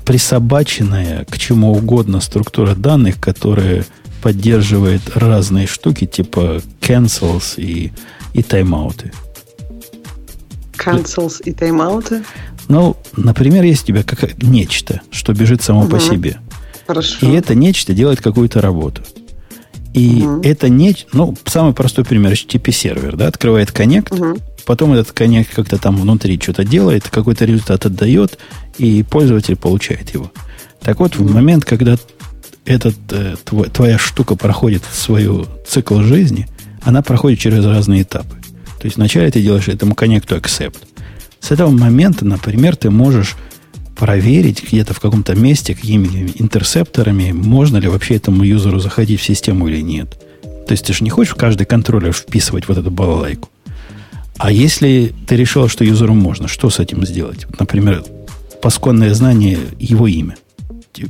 [0.05, 3.85] присобаченная к чему угодно структура данных, которая
[4.21, 7.93] поддерживает разные штуки, типа cancels и,
[8.33, 9.13] и тайм-ауты.
[10.79, 12.23] Cancels и тайм-ауты?
[12.67, 15.91] Ну, например, есть у тебя как нечто, что бежит само угу.
[15.91, 16.39] по себе.
[16.87, 17.25] Хорошо.
[17.25, 19.03] И это нечто делает какую-то работу.
[19.93, 20.41] И угу.
[20.43, 20.95] это не...
[21.13, 24.37] Ну, самый простой пример HTTP-сервер, да, открывает коннект, угу.
[24.65, 28.37] потом этот коннект как-то там внутри что-то делает, какой-то результат отдает,
[28.77, 30.31] и пользователь получает его.
[30.81, 31.25] Так вот, угу.
[31.25, 31.97] в момент, когда
[32.65, 36.47] этот, э, твой, твоя штука проходит свою цикл жизни,
[36.83, 38.38] она проходит через разные этапы.
[38.79, 40.77] То есть вначале ты делаешь этому коннекту accept.
[41.39, 43.35] С этого момента, например, ты можешь
[43.95, 49.67] проверить где-то в каком-то месте какими интерсепторами, можно ли вообще этому юзеру заходить в систему
[49.67, 50.17] или нет.
[50.41, 53.49] То есть ты же не хочешь в каждый контроллер вписывать вот эту балалайку.
[54.37, 57.45] А если ты решил, что юзеру можно, что с этим сделать?
[57.59, 58.03] Например,
[58.61, 60.37] пасконное знание его имя.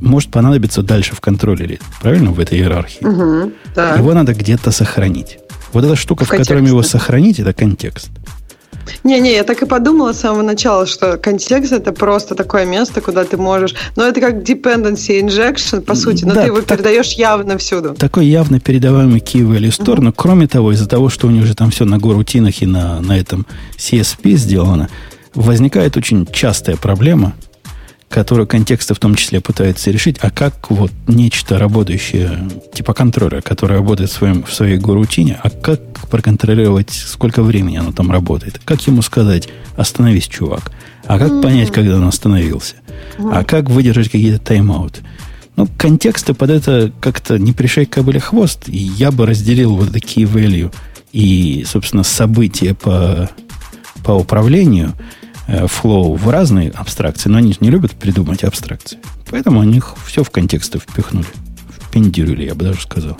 [0.00, 3.04] Может понадобиться дальше в контроллере, правильно, в этой иерархии.
[3.04, 3.94] Угу, да.
[3.94, 5.38] Его надо где-то сохранить.
[5.72, 8.10] Вот эта штука, в, в котором его сохранить, это контекст.
[9.04, 13.24] Не-не, я так и подумала с самого начала, что контекст это просто такое место, куда
[13.24, 13.74] ты можешь...
[13.96, 17.94] Но это как dependency injection, по сути, но да, ты его так, передаешь явно всюду.
[17.94, 20.02] Такой явно передаваемый key value store, uh-huh.
[20.02, 23.00] но кроме того, из-за того, что у них же там все на горутинах и на,
[23.00, 24.88] на этом CSP сделано,
[25.34, 27.34] возникает очень частая проблема–
[28.10, 33.76] которую контексты в том числе пытаются решить, а как вот нечто работающее, типа контроллера, который
[33.76, 35.80] работает в, своем, в своей горутине, а как
[36.10, 38.60] проконтролировать, сколько времени оно там работает?
[38.64, 40.72] Как ему сказать, остановись, чувак?
[41.06, 41.42] А как mm-hmm.
[41.42, 42.74] понять, когда он остановился?
[43.18, 43.30] Mm-hmm.
[43.32, 45.02] А как выдержать какие-то тайм-ауты?
[45.54, 50.26] Ну, контексты под это как-то не пришей кобыле хвост, и я бы разделил вот такие
[50.26, 50.74] value
[51.12, 53.30] и, собственно, события по,
[54.02, 54.94] по управлению–
[55.66, 58.98] флоу в разные абстракции, но они не любят придумать абстракции.
[59.30, 61.26] Поэтому они их все в контексты впихнули.
[61.88, 63.18] Впендюрили, я бы даже сказал.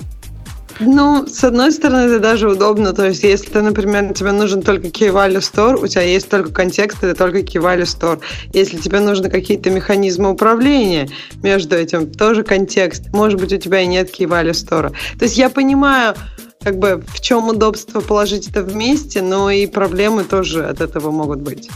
[0.79, 2.93] Ну, с одной стороны, это даже удобно.
[2.93, 6.51] То есть, если ты, например, тебе нужен только key value store, у тебя есть только
[6.51, 8.19] контекст, это только key value store.
[8.53, 11.07] Если тебе нужны какие-то механизмы управления
[11.43, 13.09] между этим, тоже контекст.
[13.13, 14.89] Может быть, у тебя и нет key value store.
[15.19, 16.15] То есть, я понимаю,
[16.63, 21.39] как бы в чем удобство положить это вместе, но и проблемы тоже от этого могут
[21.41, 21.69] быть.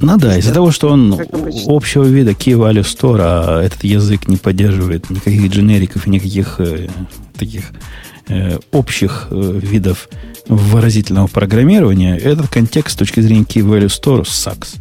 [0.00, 1.16] Ну да, из-за того, что он
[1.66, 6.88] общего вида Key Value Store, а этот язык не поддерживает никаких дженериков и никаких э,
[7.38, 7.66] таких
[8.28, 10.08] э, общих э, видов
[10.48, 14.74] выразительного программирования, этот контекст с точки зрения Key Value Store сакс.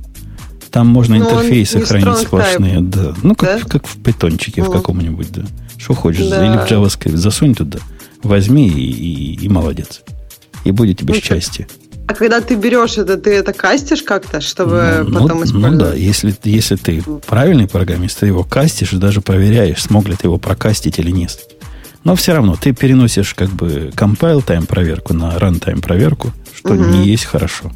[0.71, 2.79] Там можно Но интерфейсы хранить сплошные.
[2.79, 3.13] Да.
[3.21, 3.69] Ну, как, да?
[3.69, 4.69] как в питончике mm.
[4.69, 5.43] в каком-нибудь, да.
[5.77, 6.45] Что хочешь, да.
[6.45, 7.79] или в JavaScript засунь туда,
[8.23, 10.01] возьми и, и, и молодец.
[10.63, 11.67] И будет тебе ну, счастье.
[12.07, 15.71] А когда ты берешь это, ты это кастишь как-то, чтобы ну, потом ну, использовать?
[15.71, 20.15] Ну да, если, если ты правильный программист, ты его кастишь и даже проверяешь, смог ли
[20.15, 21.39] ты его прокастить или нет.
[22.03, 26.83] Но все равно ты переносишь как бы compile time проверку на runtime проверку, что угу.
[26.83, 27.71] не есть хорошо.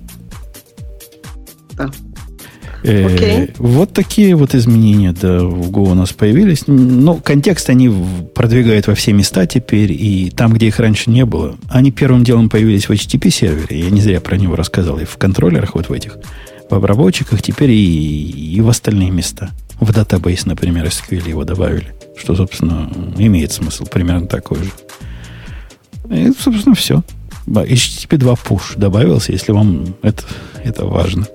[1.74, 1.90] Да.
[2.88, 6.64] Э, вот такие вот изменения да, в Go у нас появились.
[6.68, 7.92] Но контекст они
[8.34, 11.56] продвигают во все места теперь, и там, где их раньше не было.
[11.70, 13.80] Они первым делом появились в HTTP сервере.
[13.80, 15.00] Я не зря про него рассказал.
[15.00, 16.18] И в контроллерах вот в этих,
[16.70, 19.50] в обработчиках, теперь и, и в остальные места.
[19.80, 21.88] В датабейс, например, SQL его добавили.
[22.16, 24.72] Что, собственно, имеет смысл примерно такой же.
[26.10, 27.04] И, собственно, все.
[27.48, 30.24] HTTP 2 push добавился, если вам это,
[30.64, 31.28] это важно.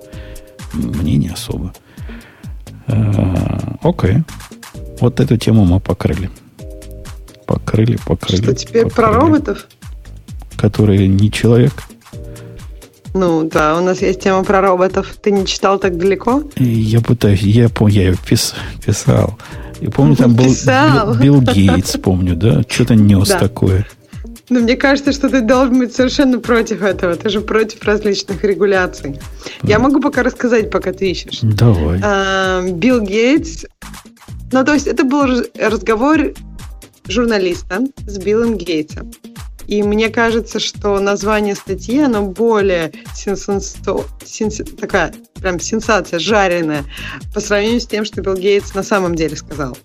[0.73, 1.73] Мне не особо.
[2.87, 4.17] А, окей.
[4.99, 6.29] Вот эту тему мы покрыли.
[7.45, 8.41] Покрыли, покрыли.
[8.43, 8.95] Что теперь покрыли.
[8.95, 9.67] про роботов?
[10.57, 11.73] Которые не человек.
[13.13, 15.15] Ну да, у нас есть тема про роботов.
[15.21, 16.43] Ты не читал так далеко?
[16.55, 18.53] Я пытаюсь, я помню, я ее пис,
[18.85, 19.37] писал.
[19.81, 22.61] Я помню, там был Билл, Билл Гейтс, помню, да?
[22.69, 23.39] Что-то нес да.
[23.39, 23.85] такое.
[24.51, 27.15] Но мне кажется, что ты должен быть совершенно против этого.
[27.15, 29.17] Ты же против различных регуляций.
[29.63, 31.39] Я могу пока рассказать, пока ты ищешь.
[31.41, 32.01] Давай.
[32.03, 33.63] А, Билл Гейтс.
[34.51, 36.33] Ну, то есть это был разговор
[37.07, 39.13] журналиста с Биллом Гейтсом.
[39.67, 44.03] И мне кажется, что название статьи, оно более сенсансо...
[44.25, 44.61] сенс...
[44.79, 46.85] такая прям сенсация, жареная,
[47.33, 49.77] по сравнению с тем, что Билл Гейтс на самом деле сказал.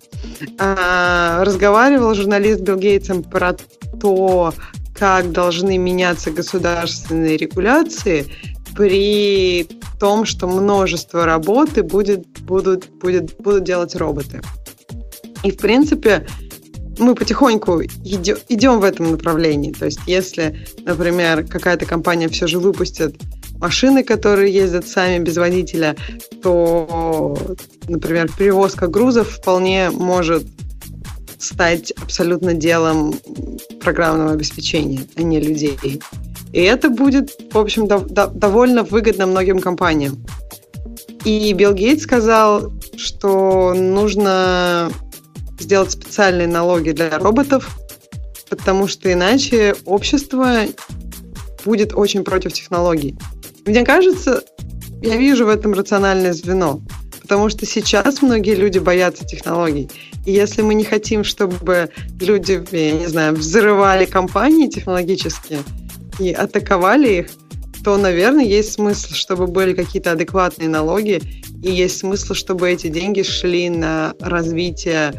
[0.59, 3.57] А, разговаривал журналист Билл Гейтсом про
[4.01, 4.53] то,
[4.95, 8.27] как должны меняться государственные регуляции
[8.77, 9.67] при
[9.99, 14.43] том, что множество работы будет, будут, будет, будут делать роботы.
[15.43, 16.27] И, в принципе,
[16.99, 19.73] мы потихоньку идем, в этом направлении.
[19.73, 23.17] То есть, если, например, какая-то компания все же выпустит
[23.59, 25.97] машины, которые ездят сами без водителя,
[26.43, 27.39] то,
[27.89, 30.47] например, перевозка грузов вполне может
[31.39, 33.15] стать абсолютно делом
[33.81, 36.01] программного обеспечения, а не людей.
[36.53, 40.25] И это будет, в общем, до, до, довольно выгодно многим компаниям.
[41.25, 44.91] И Билл Гейтс сказал, что нужно
[45.59, 47.79] сделать специальные налоги для роботов,
[48.49, 50.63] потому что иначе общество
[51.65, 53.17] будет очень против технологий.
[53.67, 54.43] Мне кажется,
[55.03, 56.81] я вижу в этом рациональное звено,
[57.23, 59.91] потому что сейчас многие люди боятся технологий.
[60.25, 65.61] И если мы не хотим, чтобы люди, я не знаю, взрывали компании технологические
[66.19, 67.27] и атаковали их,
[67.85, 71.21] то, наверное, есть смысл, чтобы были какие-то адекватные налоги,
[71.63, 75.13] и есть смысл, чтобы эти деньги шли на развитие,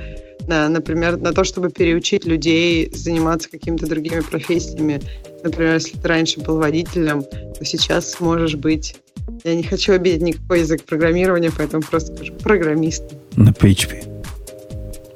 [0.48, 5.02] например, на то, чтобы переучить людей заниматься какими-то другими профессиями.
[5.44, 8.96] Например, если ты раньше был водителем, то сейчас сможешь быть...
[9.44, 13.18] Я не хочу обидеть никакой язык программирования, поэтому просто скажу программистом.
[13.36, 14.17] На PHP.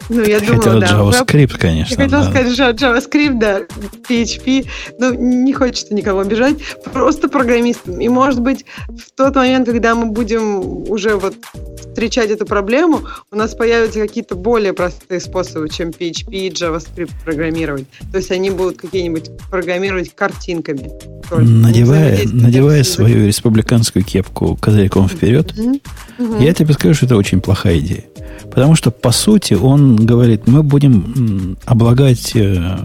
[0.09, 0.87] Ну, я Хотела думала, да.
[0.87, 1.93] JavaScript, конечно.
[1.95, 2.29] Я хотела да.
[2.31, 3.61] сказать JavaScript, да,
[4.09, 4.67] PHP.
[4.99, 6.57] Ну, не хочется никого обижать.
[6.93, 7.99] Просто программистом.
[8.01, 11.35] И, может быть, в тот момент, когда мы будем уже вот
[11.79, 13.01] встречать эту проблему,
[13.31, 17.85] у нас появятся какие-то более простые способы, чем PHP и JavaScript программировать.
[18.11, 20.89] То есть они будут какие-нибудь программировать картинками.
[21.31, 25.79] Надевая, надевая свою республиканскую кепку козырьком вперед, Мгм.
[26.17, 26.39] Мгм.
[26.41, 28.03] я тебе скажу, что это очень плохая идея.
[28.51, 32.79] Потому что, по сути, он говорит, мы будем облагать э,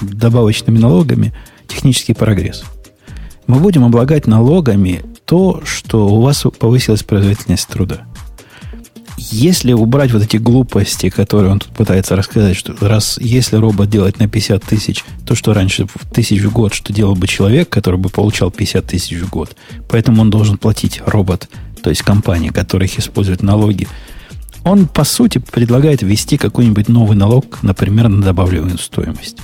[0.00, 1.34] добавочными налогами
[1.68, 2.64] технический прогресс.
[3.46, 8.02] Мы будем облагать налогами то, что у вас повысилась производительность труда.
[9.18, 14.18] Если убрать вот эти глупости, которые он тут пытается рассказать, что раз если робот делает
[14.18, 18.00] на 50 тысяч, то, что раньше в тысяч в год, что делал бы человек, который
[18.00, 19.54] бы получал 50 тысяч в год,
[19.88, 21.48] поэтому он должен платить робот,
[21.82, 23.86] то есть компании, которые их используют налоги,
[24.64, 29.38] он, по сути, предлагает ввести какой-нибудь новый налог, например, на добавленную стоимость.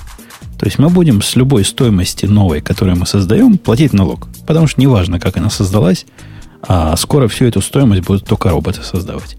[0.57, 4.27] То есть мы будем с любой стоимости новой, которую мы создаем, платить налог.
[4.45, 6.05] Потому что неважно, как она создалась,
[6.61, 9.37] а скоро всю эту стоимость будут только роботы создавать.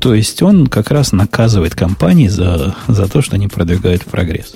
[0.00, 4.54] То есть он как раз наказывает компании за, за то, что они продвигают прогресс.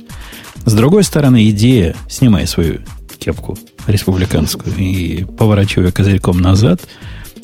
[0.64, 2.80] С другой стороны, идея, снимая свою
[3.18, 3.56] кепку
[3.86, 6.82] республиканскую и поворачивая козырьком назад,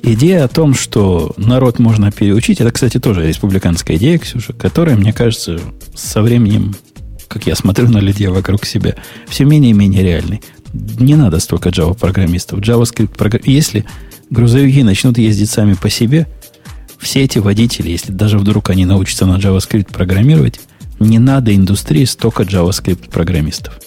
[0.02, 5.12] идея о том, что народ можно переучить, это, кстати, тоже республиканская идея, Ксюша, которая, мне
[5.12, 5.60] кажется,
[5.94, 6.74] со временем,
[7.28, 8.96] как я смотрю на людей вокруг себя,
[9.28, 10.42] все менее и менее реальной.
[10.72, 12.60] Не надо столько Java-программистов.
[12.60, 13.42] JavaScript программ...
[13.44, 13.84] Если
[14.30, 16.26] грузовики начнут ездить сами по себе,
[16.98, 20.60] все эти водители, если даже вдруг они научатся на JavaScript программировать,
[20.98, 23.78] не надо индустрии столько JavaScript программистов.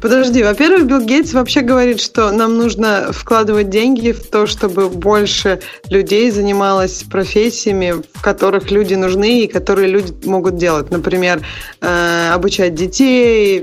[0.00, 5.60] Подожди, во-первых, Билл Гейтс вообще говорит, что нам нужно вкладывать деньги в то, чтобы больше
[5.88, 10.90] людей занималось профессиями, в которых люди нужны и которые люди могут делать.
[10.90, 11.40] Например,
[11.80, 13.62] э, обучать детей,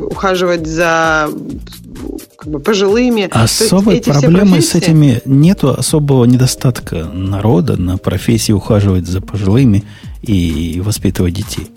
[0.00, 1.28] ухаживать за
[2.36, 3.22] как бы, пожилыми.
[3.22, 9.20] Есть Особой все проблемы с профессии- этими нету особого недостатка народа на профессии ухаживать за
[9.20, 9.84] пожилыми
[10.22, 11.68] и воспитывать детей.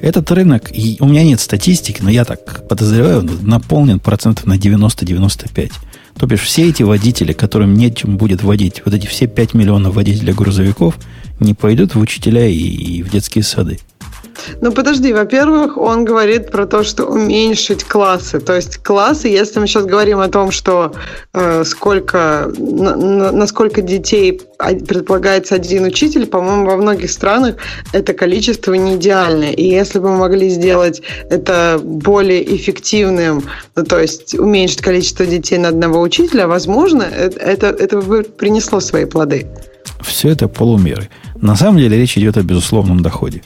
[0.00, 5.72] Этот рынок, и у меня нет статистики, но я так подозреваю, наполнен процентов на 90-95.
[6.18, 10.32] То бишь все эти водители, которым нечем будет водить, вот эти все 5 миллионов водителей
[10.32, 10.98] грузовиков,
[11.40, 13.78] не пойдут в учителя и, и в детские сады.
[14.60, 18.40] Ну, подожди, во-первых, он говорит про то, что уменьшить классы.
[18.40, 20.92] То есть классы, если мы сейчас говорим о том, что
[21.34, 22.96] э, сколько, на,
[23.32, 27.56] на- сколько детей а- предполагается один учитель, по-моему, во многих странах
[27.92, 29.52] это количество не идеальное.
[29.52, 33.44] И если бы мы могли сделать это более эффективным,
[33.76, 38.80] ну, то есть уменьшить количество детей на одного учителя, возможно, э- это, это бы принесло
[38.80, 39.46] свои плоды.
[40.00, 41.08] Все это полумеры.
[41.40, 43.42] На самом деле речь идет о безусловном доходе.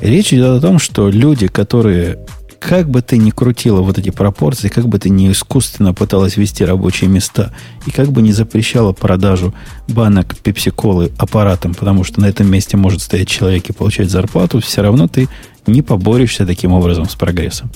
[0.00, 2.18] Речь идет о том, что люди, которые,
[2.60, 6.64] как бы ты ни крутила вот эти пропорции, как бы ты ни искусственно пыталась вести
[6.64, 7.52] рабочие места,
[7.86, 9.52] и как бы не запрещала продажу
[9.88, 14.82] банок пепсиколы аппаратом, потому что на этом месте может стоять человек и получать зарплату, все
[14.82, 15.28] равно ты
[15.66, 17.70] не поборешься таким образом с прогрессом.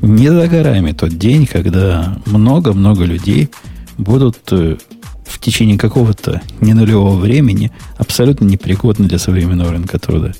[0.00, 3.50] Не за горами тот день, когда много-много людей
[3.98, 4.76] будут э,
[5.26, 10.32] в течение какого-то не нулевого времени абсолютно непригодны для современного рынка труда.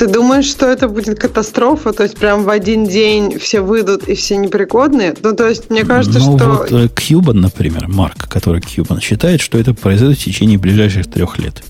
[0.00, 1.92] Ты думаешь, что это будет катастрофа?
[1.92, 5.14] То есть прям в один день все выйдут и все непригодные?
[5.22, 6.48] Ну, то есть мне кажется, ну, что...
[6.48, 11.38] вот э, Кьюбан, например, Марк, который Кьюбан, считает, что это произойдет в течение ближайших трех
[11.38, 11.62] лет.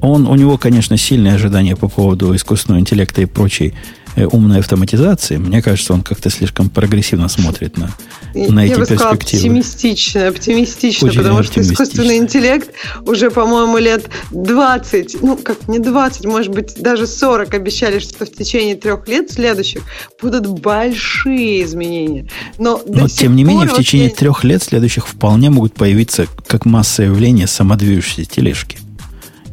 [0.00, 3.74] Он, у него, конечно, сильные ожидания по поводу искусственного интеллекта и прочей
[4.16, 5.36] умной автоматизации.
[5.36, 7.90] Мне кажется, он как-то слишком прогрессивно смотрит на,
[8.34, 9.58] на я эти бы сказала, перспективы.
[9.58, 11.82] оптимистично, оптимистично, Очень потому что оптимистично.
[11.84, 12.70] искусственный интеллект
[13.06, 18.30] уже, по-моему, лет 20, ну, как не 20, может быть, даже 40 обещали, что в
[18.32, 19.82] течение трех лет следующих
[20.22, 22.28] будут большие изменения.
[22.58, 26.64] Но, Но, тем не менее, в течение я- трех лет следующих вполне могут появиться как
[26.66, 28.78] массовое явление самодвижущиеся тележки.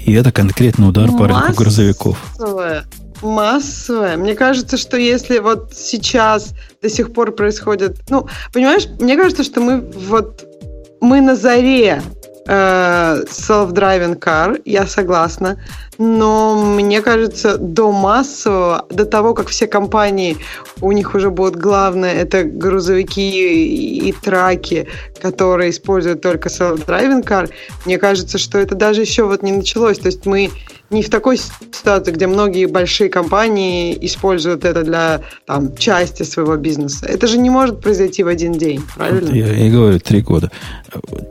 [0.04, 1.56] И это конкретный удар по рынку Массовое.
[1.56, 2.18] грузовиков.
[3.22, 4.18] Массовое.
[4.18, 7.98] Мне кажется, что если вот сейчас до сих пор происходит...
[8.10, 10.46] Ну, понимаешь, мне кажется, что мы вот...
[11.00, 12.02] Мы на заре
[12.48, 15.58] э, self-driving car, я согласна
[16.02, 20.38] но мне кажется, до массового, до того, как все компании,
[20.82, 24.88] у них уже будет главное, это грузовики и траки,
[25.22, 27.52] которые используют только self-driving car,
[27.86, 30.00] мне кажется, что это даже еще вот не началось.
[30.00, 30.50] То есть мы
[30.92, 37.06] не в такой ситуации, где многие большие компании используют это для там, части своего бизнеса.
[37.06, 39.34] Это же не может произойти в один день, правильно?
[39.34, 40.52] Я, я говорю, три года.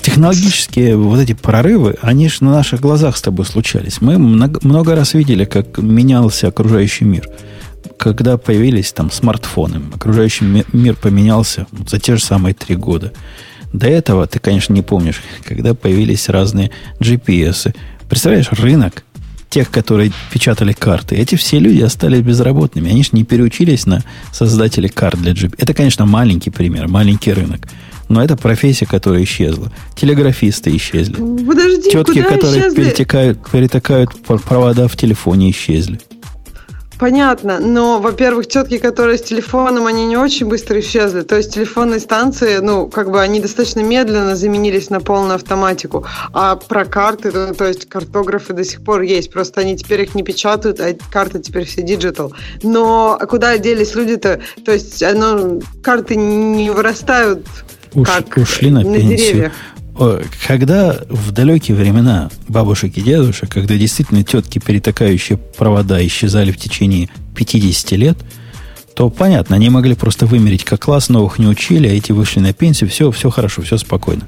[0.01, 4.01] Технологические вот эти прорывы, они же на наших глазах с тобой случались.
[4.01, 7.29] Мы много, много раз видели, как менялся окружающий мир.
[7.99, 13.13] Когда появились там смартфоны, окружающий мир поменялся за те же самые три года.
[13.75, 17.75] До этого, ты, конечно, не помнишь, когда появились разные GPS.
[18.09, 19.05] Представляешь, рынок
[19.51, 22.91] тех, которые печатали карты, эти все люди остались безработными.
[22.91, 24.03] Они же не переучились на
[24.33, 25.57] создателей карт для GPS.
[25.59, 27.67] Это, конечно, маленький пример, маленький рынок.
[28.09, 29.73] Но это профессия, которая исчезла.
[29.95, 31.15] Телеграфисты исчезли.
[31.15, 32.77] Подожди, Тетки, которые исчезли?
[32.77, 36.01] перетекают, перетекают провода в телефоне, исчезли.
[37.01, 41.23] Понятно, но, во-первых, тетки, которые с телефоном, они не очень быстро исчезли.
[41.23, 46.05] То есть телефонные станции, ну, как бы они достаточно медленно заменились на полную автоматику.
[46.35, 49.33] А про карты, то, то есть картографы до сих пор есть.
[49.33, 52.35] Просто они теперь их не печатают, а карты теперь все digital.
[52.63, 54.43] Но куда делись люди-то?
[54.67, 57.47] То есть, ну, карты не вырастают
[57.95, 59.17] Уш, как ушли на, на пенсию.
[59.17, 59.53] Деревьях.
[60.47, 67.11] Когда в далекие времена бабушек и дедушек, когда действительно тетки, перетакающие провода, исчезали в течение
[67.37, 68.19] 50 лет,
[68.95, 72.55] то понятно, они могли просто вымерить как класс, новых не учили, а эти вышли на
[72.55, 74.27] пенсию, все, все хорошо, все спокойно.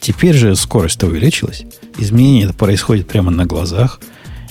[0.00, 1.64] Теперь же скорость-то увеличилась.
[1.98, 4.00] Изменение это происходит прямо на глазах.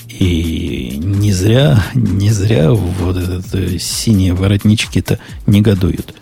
[0.08, 6.14] И не зря, не зря вот этот, э, синие воротнички-то негодуют.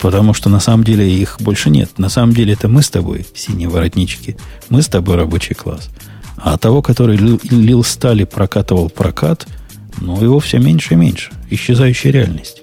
[0.00, 1.98] Потому что на самом деле их больше нет.
[1.98, 4.36] На самом деле это мы с тобой, синие воротнички.
[4.70, 5.90] Мы с тобой рабочий класс.
[6.36, 9.46] А того, который лил, лил стали, прокатывал прокат,
[10.00, 11.30] ну, его все меньше и меньше.
[11.50, 12.62] Исчезающая реальность.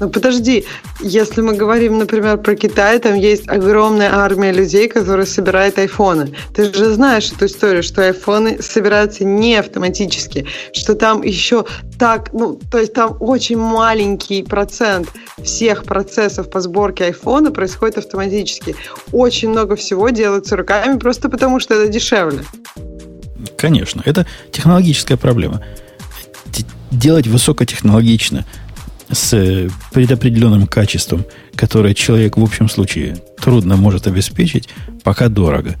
[0.00, 0.64] Ну подожди,
[1.00, 6.34] если мы говорим, например, про Китай, там есть огромная армия людей, которые собирают айфоны.
[6.54, 11.66] Ты же знаешь эту историю, что айфоны собираются не автоматически, что там еще
[11.98, 15.08] так, ну, то есть там очень маленький процент
[15.42, 18.74] всех процессов по сборке айфона происходит автоматически.
[19.12, 22.42] Очень много всего делается руками, просто потому что это дешевле.
[23.58, 25.62] Конечно, это технологическая проблема.
[26.90, 28.46] Делать высокотехнологично–
[29.10, 31.24] с предопределенным качеством,
[31.54, 34.68] которое человек в общем случае трудно может обеспечить,
[35.02, 35.76] пока дорого.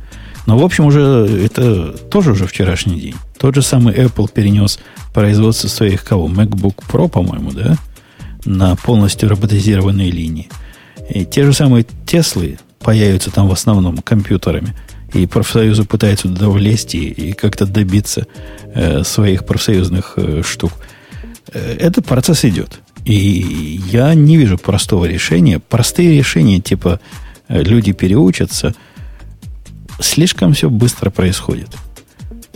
[0.46, 1.00] Но, в общем, уже
[1.44, 3.14] это тоже уже вчерашний день.
[3.38, 4.78] Тот же самый Apple перенес
[5.14, 6.28] производство своих кого?
[6.28, 7.76] MacBook Pro, по-моему, да?
[8.44, 10.48] На полностью роботизированные линии.
[11.08, 14.74] И те же самые Теслы появятся там в основном компьютерами.
[15.12, 18.26] И профсоюзы пытаются туда влезть и, и как-то добиться
[18.74, 20.72] э, своих профсоюзных э, штук.
[21.52, 22.80] Э, этот процесс идет.
[23.04, 25.58] И я не вижу простого решения.
[25.58, 27.00] Простые решения, типа
[27.48, 28.74] э, люди переучатся,
[30.00, 31.68] слишком все быстро происходит.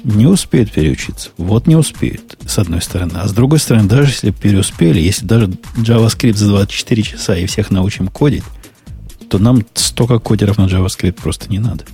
[0.02, 1.30] Не успеют переучиться.
[1.38, 3.12] Вот не успеют, с одной стороны.
[3.14, 5.46] А с другой стороны, даже если переуспели, если даже
[5.76, 8.44] JavaScript за 24 часа и всех научим кодить,
[9.30, 11.84] то нам столько кодеров на JavaScript просто не надо.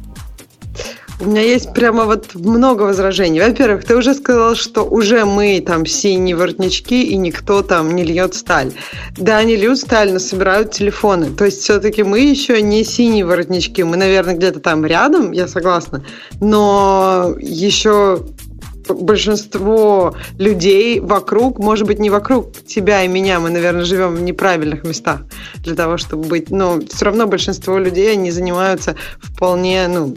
[1.21, 3.41] У меня есть прямо вот много возражений.
[3.41, 8.35] Во-первых, ты уже сказал, что уже мы там синие воротнички, и никто там не льет
[8.35, 8.73] сталь.
[9.19, 11.31] Да, они льют сталь, но собирают телефоны.
[11.31, 13.83] То есть все-таки мы еще не синие воротнички.
[13.83, 16.03] Мы, наверное, где-то там рядом, я согласна.
[16.41, 18.25] Но еще
[18.89, 24.85] большинство людей вокруг, может быть, не вокруг тебя и меня, мы, наверное, живем в неправильных
[24.85, 25.21] местах
[25.59, 30.15] для того, чтобы быть, но все равно большинство людей, они занимаются вполне, ну,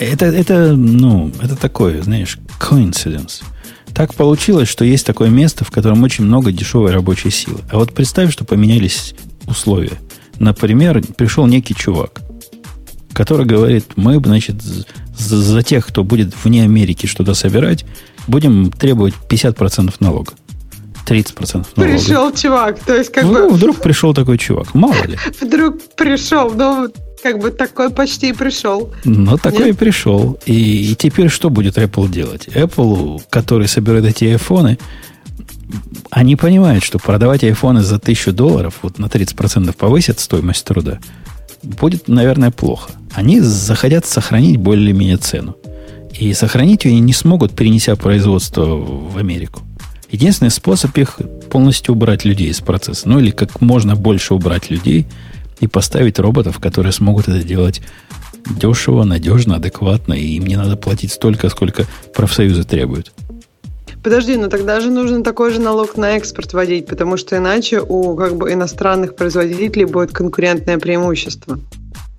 [0.00, 3.42] это, это, ну, это такое, знаешь, coincidence.
[3.94, 7.60] Так получилось, что есть такое место, в котором очень много дешевой рабочей силы.
[7.70, 9.14] А вот представь, что поменялись
[9.46, 9.98] условия.
[10.38, 12.20] Например, пришел некий чувак,
[13.12, 17.84] который говорит, мы, значит, за, за тех, кто будет вне Америки что-то собирать,
[18.26, 20.32] будем требовать 50% налога.
[21.06, 21.66] 30% налога.
[21.74, 23.48] Пришел чувак, то есть как ну, бы...
[23.50, 25.18] вдруг пришел такой чувак, мало ли.
[25.40, 26.88] Вдруг пришел, ну,
[27.22, 28.92] как бы такой почти и пришел.
[29.04, 29.68] Ну, такой Нет?
[29.68, 30.38] и пришел.
[30.46, 32.48] И, и теперь что будет Apple делать?
[32.48, 34.78] Apple, который собирает эти айфоны,
[36.10, 40.98] они понимают, что продавать айфоны за тысячу долларов, вот на 30% повысят стоимость труда,
[41.62, 42.90] будет, наверное, плохо.
[43.12, 45.56] Они захотят сохранить более-менее цену.
[46.18, 49.62] И сохранить ее они не смогут, перенеся производство в Америку.
[50.10, 51.18] Единственный способ их
[51.50, 53.08] полностью убрать людей из процесса.
[53.08, 55.06] Ну или как можно больше убрать людей
[55.60, 57.80] и поставить роботов, которые смогут это делать
[58.48, 63.12] дешево, надежно, адекватно, и им не надо платить столько, сколько профсоюзы требуют.
[64.02, 68.16] Подожди, но тогда же нужно такой же налог на экспорт вводить, потому что иначе у
[68.16, 71.58] как бы иностранных производителей будет конкурентное преимущество.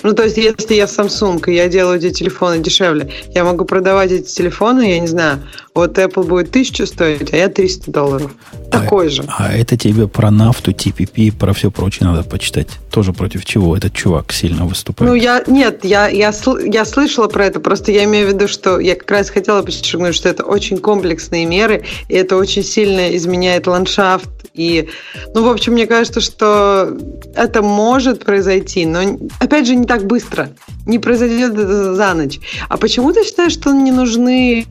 [0.04, 4.12] Ну, то есть, если я Samsung, и я делаю эти телефоны дешевле, я могу продавать
[4.12, 5.44] эти телефоны, я не знаю,
[5.74, 8.32] вот Apple будет тысячу стоить, а я 300 долларов.
[8.70, 9.24] Такой а, же.
[9.28, 12.68] А это тебе про нафту, TPP, про все прочее надо почитать.
[12.90, 15.10] Тоже против чего этот чувак сильно выступает?
[15.10, 16.34] Ну, я, нет, я, я,
[16.66, 20.16] я слышала про это, просто я имею в виду, что я как раз хотела подчеркнуть,
[20.16, 24.30] что это очень комплексные меры, и это очень сильно изменяет ландшафт.
[24.54, 24.90] И,
[25.34, 26.98] ну, в общем, мне кажется, что
[27.36, 30.50] это может произойти, но, опять же, не так быстро.
[30.86, 32.40] Не произойдет это за ночь.
[32.68, 34.66] А почему ты считаешь, что не нужны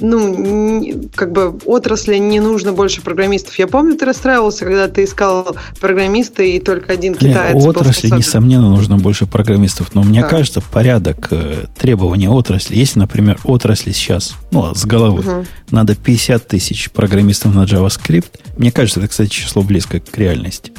[0.00, 3.58] ну, как бы отрасли не нужно больше программистов.
[3.58, 8.70] Я помню, ты расстраивался, когда ты искал программиста, и только один китаец Нет, отрасли, несомненно,
[8.70, 9.94] нужно больше программистов.
[9.94, 10.28] Но мне да.
[10.28, 15.46] кажется, порядок э, требований отрасли, если, например, отрасли сейчас, ну, с головы, угу.
[15.70, 20.72] надо 50 тысяч программистов на JavaScript, мне кажется, это, кстати, число близко к реальности.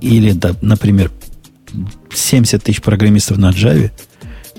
[0.00, 1.10] Или, да, например,
[2.14, 3.90] 70 тысяч программистов на Java,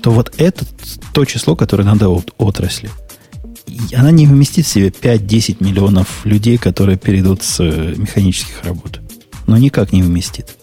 [0.02, 0.64] то вот это
[1.12, 2.90] то число, которое надо от отрасли
[3.94, 9.00] она не вместит в себе 5-10 миллионов людей, которые перейдут с э, механических работ.
[9.46, 10.59] Но никак не вместит.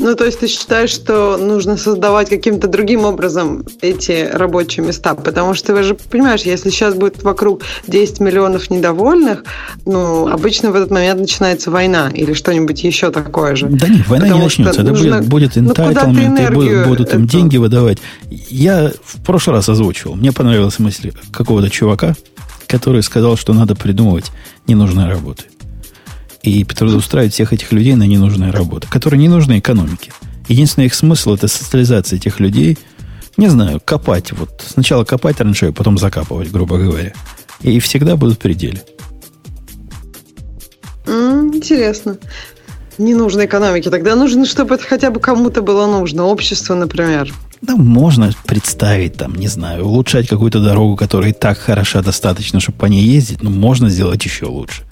[0.00, 5.14] Ну, то есть ты считаешь, что нужно создавать каким-то другим образом эти рабочие места?
[5.14, 9.44] Потому что ты же понимаешь, если сейчас будет вокруг 10 миллионов недовольных,
[9.84, 13.66] ну, обычно в этот момент начинается война или что-нибудь еще такое же.
[13.66, 14.80] Да нет, война Потому не начнется.
[14.80, 15.18] Это нужно...
[15.18, 17.98] будет, будет entitlement, ну, будут им деньги выдавать.
[18.30, 20.14] Я в прошлый раз озвучивал.
[20.14, 22.14] Мне понравилась мысль какого-то чувака,
[22.66, 24.32] который сказал, что надо придумывать
[24.66, 25.44] ненужные работы
[26.42, 30.12] и трудоустраивать всех этих людей на ненужные работы, которые не нужны экономике.
[30.48, 32.78] Единственный их смысл– это социализация этих людей,
[33.36, 34.32] не знаю, копать.
[34.32, 37.12] Вот сначала копать траншею, потом закапывать, грубо говоря.
[37.60, 38.82] И всегда будут в пределе.
[41.06, 42.18] Интересно.
[42.98, 43.90] Не нужно экономике.
[43.90, 46.24] Тогда нужно, чтобы это хотя бы кому-то было нужно.
[46.24, 47.32] Обществу, например.
[47.62, 52.78] Да, можно представить, там, не знаю, улучшать какую-то дорогу, которая и так хороша достаточно, чтобы
[52.78, 54.82] по ней ездить, но можно сделать еще лучше.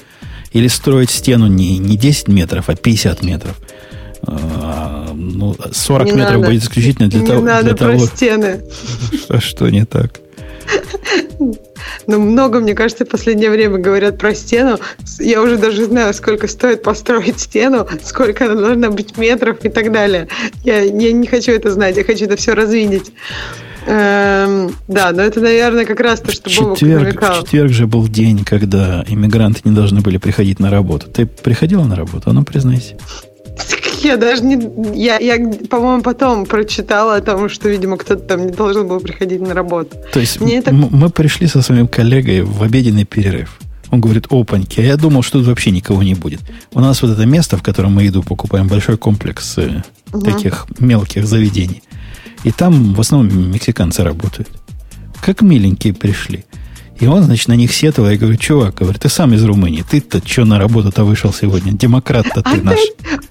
[0.53, 3.57] Или строить стену не, не 10 метров, а 50 метров.
[4.23, 6.47] А, ну, 40 не метров надо.
[6.47, 7.41] будет исключительно для не того...
[7.43, 8.07] надо для про того...
[8.07, 8.61] стены.
[9.13, 10.21] Что, что не так?
[12.07, 14.79] Ну, много, мне кажется, в последнее время говорят про стену.
[15.19, 19.93] Я уже даже знаю, сколько стоит построить стену, сколько она должна быть метров и так
[19.93, 20.29] далее.
[20.65, 23.13] Я, я не хочу это знать, я хочу это все развидеть.
[23.91, 28.45] Эм, да, но это, наверное, как раз то, что Бобок четверг, четверг же был день,
[28.45, 31.07] когда иммигранты не должны были приходить на работу.
[31.07, 32.29] Ты приходила на работу?
[32.29, 32.97] А ну, признайся.
[34.03, 34.59] Я даже не...
[34.95, 35.39] Я, я
[35.71, 39.97] по-моему, потом прочитала о том, что, видимо, кто-то там не должен был приходить на работу.
[40.13, 40.73] То есть Мне это...
[40.73, 43.59] мы пришли со своим коллегой в обеденный перерыв.
[43.91, 46.41] Он говорит, опаньки, а я думал, что тут вообще никого не будет.
[46.75, 50.21] У нас вот это место, в котором мы еду покупаем, большой комплекс угу.
[50.21, 51.83] таких мелких заведений.
[52.45, 54.49] И там в основном мексиканцы работают.
[55.21, 56.45] Как миленькие пришли.
[57.01, 58.11] И он, значит, на них сетовал.
[58.11, 59.85] Я говорю, чувак, говорю, ты сам из Румынии.
[59.89, 61.73] Ты-то что на работу-то вышел сегодня?
[61.73, 62.65] Демократ-то ты Опять?
[62.65, 62.79] наш.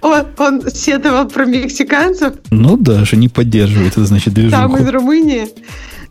[0.01, 2.35] Он, он сетовал про мексиканцев?
[2.49, 4.51] Ну да, что не поддерживает, это значит движуху.
[4.51, 5.47] Там из Румынии?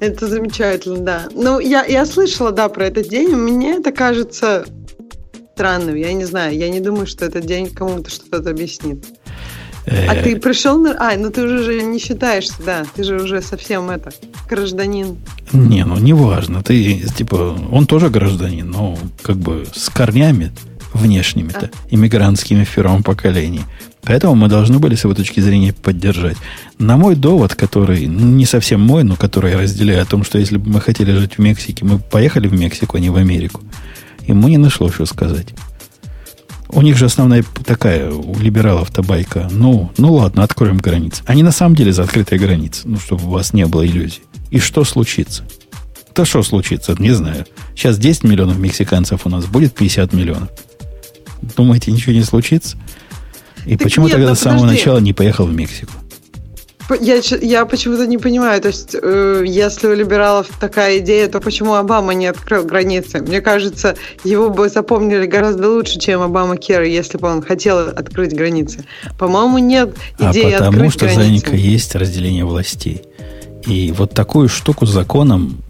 [0.00, 1.28] Это замечательно, да.
[1.32, 3.34] Ну, я, я слышала, да, про этот день.
[3.34, 4.66] Мне это кажется
[5.54, 5.94] странным.
[5.94, 9.06] Я не знаю, я не думаю, что этот день кому-то что-то объяснит.
[9.86, 10.96] А ты э, пришел на...
[10.98, 12.84] А, ну ты уже не считаешься, да.
[12.94, 14.12] Ты же уже совсем это,
[14.48, 15.16] гражданин.
[15.52, 16.62] Не, ну не важно.
[16.62, 20.52] Ты, типа, он тоже гражданин, но как бы с корнями
[20.92, 21.88] внешними-то, а.
[21.90, 23.62] иммигрантскими в первом поколении.
[24.02, 26.36] Поэтому мы должны были с его точки зрения поддержать.
[26.78, 30.38] На мой довод, который ну, не совсем мой, но который я разделяю, о том, что
[30.38, 33.62] если бы мы хотели жить в Мексике, мы поехали в Мексику, а не в Америку,
[34.26, 35.48] ему не нашло что сказать.
[36.68, 39.48] У них же основная такая, у либералов-то байка.
[39.50, 41.22] Ну, ну ладно, откроем границы.
[41.26, 42.82] Они на самом деле за открытые границы.
[42.84, 44.22] Ну, чтобы у вас не было иллюзий.
[44.50, 45.44] И что случится?
[46.14, 46.96] Да что случится?
[46.98, 47.46] Не знаю.
[47.74, 50.48] Сейчас 10 миллионов мексиканцев у нас, будет 50 миллионов.
[51.56, 52.76] Думаете, ничего не случится?
[53.66, 55.92] И так почему нет, тогда с самого начала не поехал в Мексику?
[57.00, 61.74] Я, я почему-то не понимаю, то есть, э, если у либералов такая идея, то почему
[61.74, 63.20] Обама не открыл границы?
[63.20, 68.34] Мне кажется, его бы запомнили гораздо лучше, чем Обама Керри, если бы он хотел открыть
[68.34, 68.84] границы.
[69.18, 71.24] По-моему, нет идеи а потому открыть что, границы.
[71.24, 73.02] Заника, есть разделение властей.
[73.66, 75.60] И вот такую штуку законом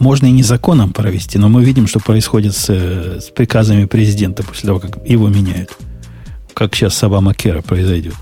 [0.00, 4.68] можно и не законом провести, но мы видим, что происходит с, с приказами президента после
[4.68, 5.76] того, как его меняют.
[6.54, 8.14] Как сейчас с Обама Кера произойдет.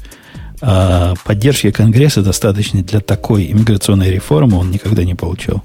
[0.65, 5.63] А поддержки Конгресса достаточно для такой иммиграционной реформы он никогда не получал.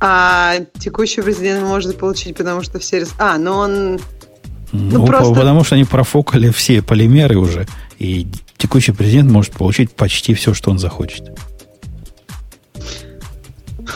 [0.00, 3.06] А текущий президент может получить, потому что все...
[3.18, 3.92] А, но он...
[4.72, 5.32] Ну, ну просто...
[5.32, 7.66] Потому что они профокали все полимеры уже.
[7.98, 8.28] И
[8.58, 11.32] текущий президент может получить почти все, что он захочет.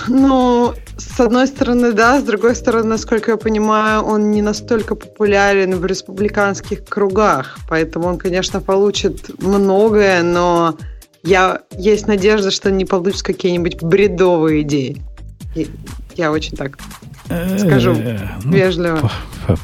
[0.07, 5.77] Ну, с одной стороны, да, с другой стороны, насколько я понимаю, он не настолько популярен
[5.77, 10.77] в республиканских кругах, поэтому он, конечно, получит многое, но
[11.23, 15.03] я есть надежда, что не получит какие-нибудь бредовые идеи.
[16.17, 16.79] Я очень так
[17.59, 17.95] скажу
[18.45, 19.11] ну, вежливо.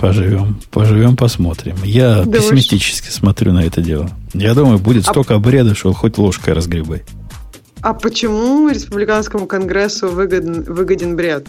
[0.01, 1.77] Поживем, поживем, посмотрим.
[1.85, 4.11] Я пессимистически смотрю на это дело.
[4.33, 7.03] Я думаю, будет а столько бреда, что хоть ложкой разгребай.
[7.85, 11.47] А почему республиканскому конгрессу выгоден, выгоден бред?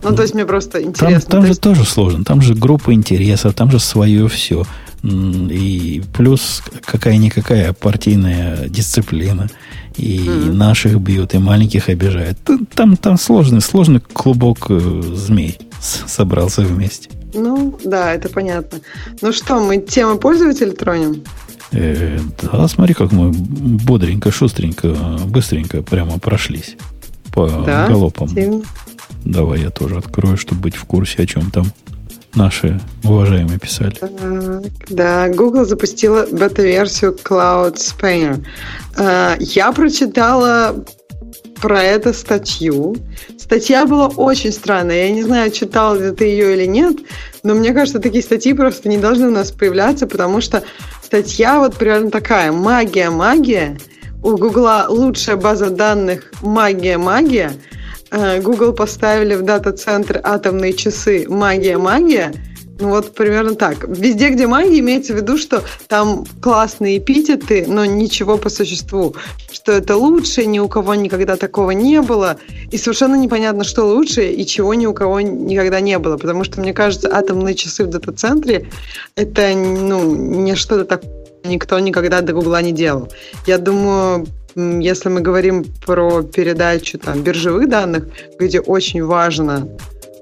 [0.00, 1.20] Ну, то есть мне просто интересно.
[1.20, 1.60] Там, там же есть...
[1.60, 2.24] тоже сложно.
[2.24, 4.64] Там же группа интересов, там же свое все.
[5.02, 9.48] И плюс какая-никакая партийная дисциплина.
[9.96, 10.52] И mm.
[10.52, 12.38] наших бьют, и маленьких обижают.
[12.72, 17.10] Там, там сложный, сложный клубок э, змей собрался вместе.
[17.34, 18.78] Ну, да, это понятно.
[19.20, 21.24] Ну что, мы тему пользователя тронем?
[21.72, 24.88] Э, да, смотри, как мы бодренько, шустренько,
[25.26, 26.76] быстренько прямо прошлись
[27.32, 28.28] по да, галопам.
[28.28, 28.62] Сильно.
[29.24, 31.66] Давай я тоже открою, чтобы быть в курсе, о чем там
[32.34, 33.94] наши уважаемые писали.
[33.94, 34.10] Так,
[34.88, 38.44] да, Google запустила бета-версию Cloud Spanner.
[38.96, 40.84] Э, я прочитала
[41.60, 42.96] про это статью.
[43.38, 45.06] Статья была очень странная.
[45.06, 46.96] Я не знаю, читал ли ты ее или нет,
[47.44, 50.64] но мне кажется, такие статьи просто не должны у нас появляться, потому что
[51.12, 52.52] статья вот примерно такая.
[52.52, 53.76] Магия, магия.
[54.22, 57.52] У Гугла лучшая база данных магия, магия.
[58.10, 62.32] Э, Google поставили в дата-центр атомные часы магия, магия.
[62.82, 63.86] Ну вот примерно так.
[63.86, 69.14] Везде, где магия, имеется в виду, что там классные эпитеты, но ничего по существу.
[69.52, 72.38] Что это лучше, ни у кого никогда такого не было.
[72.72, 76.16] И совершенно непонятно, что лучше и чего ни у кого никогда не было.
[76.16, 78.68] Потому что, мне кажется, атомные часы в дата-центре
[79.14, 81.02] это ну, не что-то так
[81.44, 83.12] никто никогда до Гугла не делал.
[83.46, 84.26] Я думаю,
[84.56, 88.08] если мы говорим про передачу там, биржевых данных,
[88.40, 89.68] где очень важно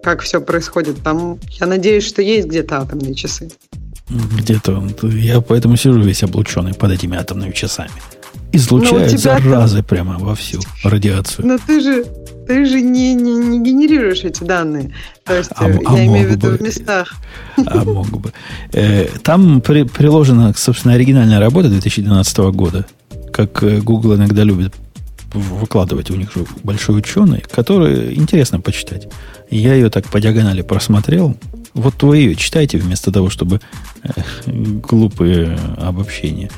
[0.03, 1.03] как все происходит.
[1.03, 3.51] Там, я надеюсь, что есть где-то атомные часы.
[4.09, 4.83] Где-то.
[5.03, 7.91] Я поэтому сижу весь облученный под этими атомными часами.
[8.53, 9.85] Излучает заразы там...
[9.85, 11.47] прямо во всю радиацию.
[11.47, 12.05] Но ты же,
[12.49, 14.93] ты же не, не, не генерируешь эти данные.
[15.25, 17.15] То есть, а, я а имею в виду бы, в местах.
[17.65, 18.33] А мог бы.
[18.73, 22.87] Э, там при, приложена, собственно, оригинальная работа 2012 года.
[23.33, 24.75] Как э, Google иногда любит
[25.33, 26.11] выкладывать.
[26.11, 29.09] У них же большой ученый, который интересно почитать.
[29.51, 31.37] Я ее так по диагонали просмотрел.
[31.75, 33.61] Вот вы ее читайте вместо того, чтобы
[34.03, 34.11] э,
[34.47, 36.51] глупые обобщения.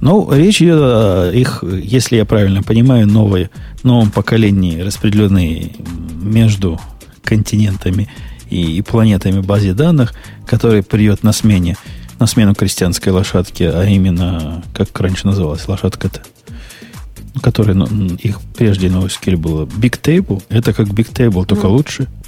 [0.00, 3.50] Ну, речь идет о их, если я правильно понимаю, новой,
[3.82, 5.76] новом поколении, распределенной
[6.22, 6.80] между
[7.22, 8.08] континентами
[8.48, 10.14] и, и планетами базе данных,
[10.46, 11.76] который придет на смене,
[12.18, 16.22] на смену крестьянской лошадки, а именно, как раньше называлась лошадка-то,
[17.40, 17.86] которая, ну,
[18.16, 21.70] их прежде NoSQL было Big Table, это как Big Table, только mm.
[21.70, 22.08] лучше–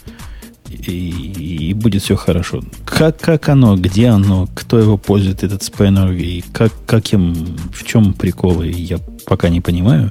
[0.73, 2.63] и, и будет все хорошо.
[2.85, 7.85] Как, как оно, где оно, кто его пользует, этот спэннер, и как, как им, в
[7.85, 10.11] чем приколы, я пока не понимаю.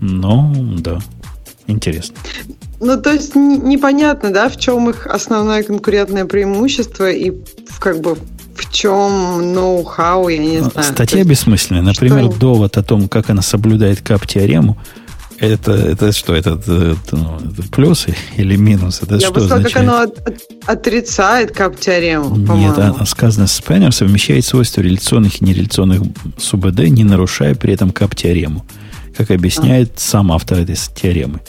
[0.00, 0.98] Но, да,
[1.66, 2.16] интересно.
[2.80, 7.32] Ну, то есть непонятно, да, в чем их основное конкурентное преимущество и
[7.78, 8.18] как бы
[8.56, 10.82] в чем ноу-хау, я не знаю.
[10.82, 11.82] Статья есть, бессмысленная.
[11.82, 12.38] Например, что?
[12.38, 14.76] довод о том, как она соблюдает кап-теорему–
[15.38, 19.02] это, это что, это, это, ну, это плюсы или минус?
[19.02, 23.92] Это Я что бы сказала, как оно от, от, отрицает кап-теорему, Нет, а, сказано, спэннер
[23.92, 26.02] совмещает свойства реляционных и нереляционных
[26.38, 28.64] СУБД, не нарушая при этом кап-теорему,
[29.16, 30.00] как объясняет а.
[30.00, 31.40] сам автор этой теоремы.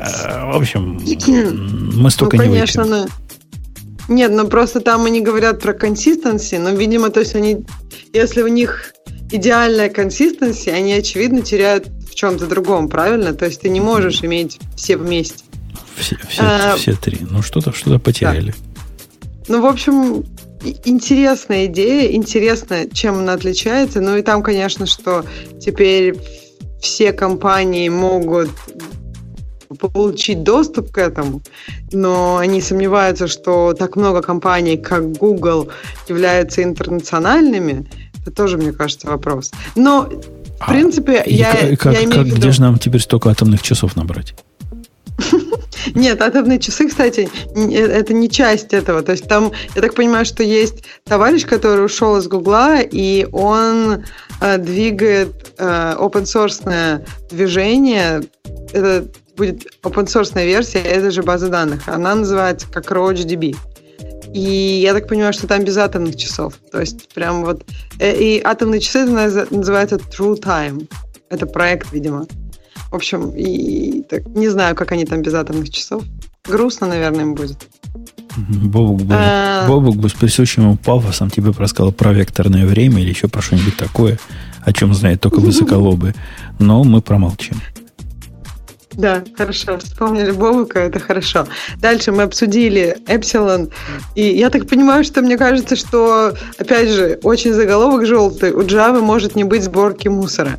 [0.00, 0.98] А, в общем,
[2.00, 3.10] мы столько ну, конечно, не выпьем.
[4.08, 7.64] Нет, ну просто там они говорят про консистенции, но, видимо, то есть они,
[8.12, 8.92] если у них
[9.30, 13.32] идеальная консистенция, они, очевидно, теряют в чем-то другом, правильно?
[13.34, 15.44] То есть ты не можешь иметь все вместе.
[15.96, 17.18] Все, все, а, все три.
[17.30, 18.50] Ну, что-то что потеряли.
[18.50, 19.54] Да.
[19.54, 20.24] Ну, в общем,
[20.84, 24.00] интересная идея, интересно, чем она отличается.
[24.00, 25.24] Ну и там, конечно, что
[25.60, 26.16] теперь
[26.80, 28.50] все компании могут
[29.68, 31.42] получить доступ к этому,
[31.92, 35.68] но они сомневаются, что так много компаний, как Google,
[36.08, 37.86] являются интернациональными.
[38.22, 39.50] Это тоже, мне кажется, вопрос.
[39.76, 40.08] Но
[40.60, 42.36] В принципе, И я, как, я имею как- в виду...
[42.36, 44.34] где же нам теперь столько атомных часов набрать?
[45.94, 49.02] Нет, атомные часы, кстати, э, это не часть этого.
[49.02, 54.04] То есть там, я так понимаю, что есть товарищ, который ушел из Гугла, и он
[54.40, 58.22] э, двигает э, open source движение.
[58.72, 59.06] Это
[59.36, 61.88] будет open source версия этой же базы данных.
[61.88, 63.56] Она называется как RoachDB.
[64.32, 66.54] И я так понимаю, что там без атомных часов.
[66.72, 67.64] То есть прям вот...
[68.00, 70.88] э, И атомные часы это наз- называется True Time.
[71.30, 72.26] Это проект, видимо.
[72.90, 76.02] В общем, и так, не знаю, как они там без атомных часов.
[76.44, 77.58] Грустно, наверное, им будет.
[78.36, 79.66] Бобук бы, А.
[79.68, 83.76] Бобук бы с присущим ему пафосом тебе рассказал про векторное время или еще про что-нибудь
[83.76, 84.18] такое,
[84.62, 86.14] о чем знает только высоколобы.
[86.58, 87.60] Но мы промолчим.
[88.96, 89.78] Да, хорошо.
[89.78, 91.46] Вспомнили Бобука, это хорошо.
[91.80, 93.70] Дальше мы обсудили Эпсилон.
[94.14, 98.52] И я так понимаю, что мне кажется, что, опять же, очень заголовок желтый.
[98.52, 100.58] У Java может не быть сборки мусора.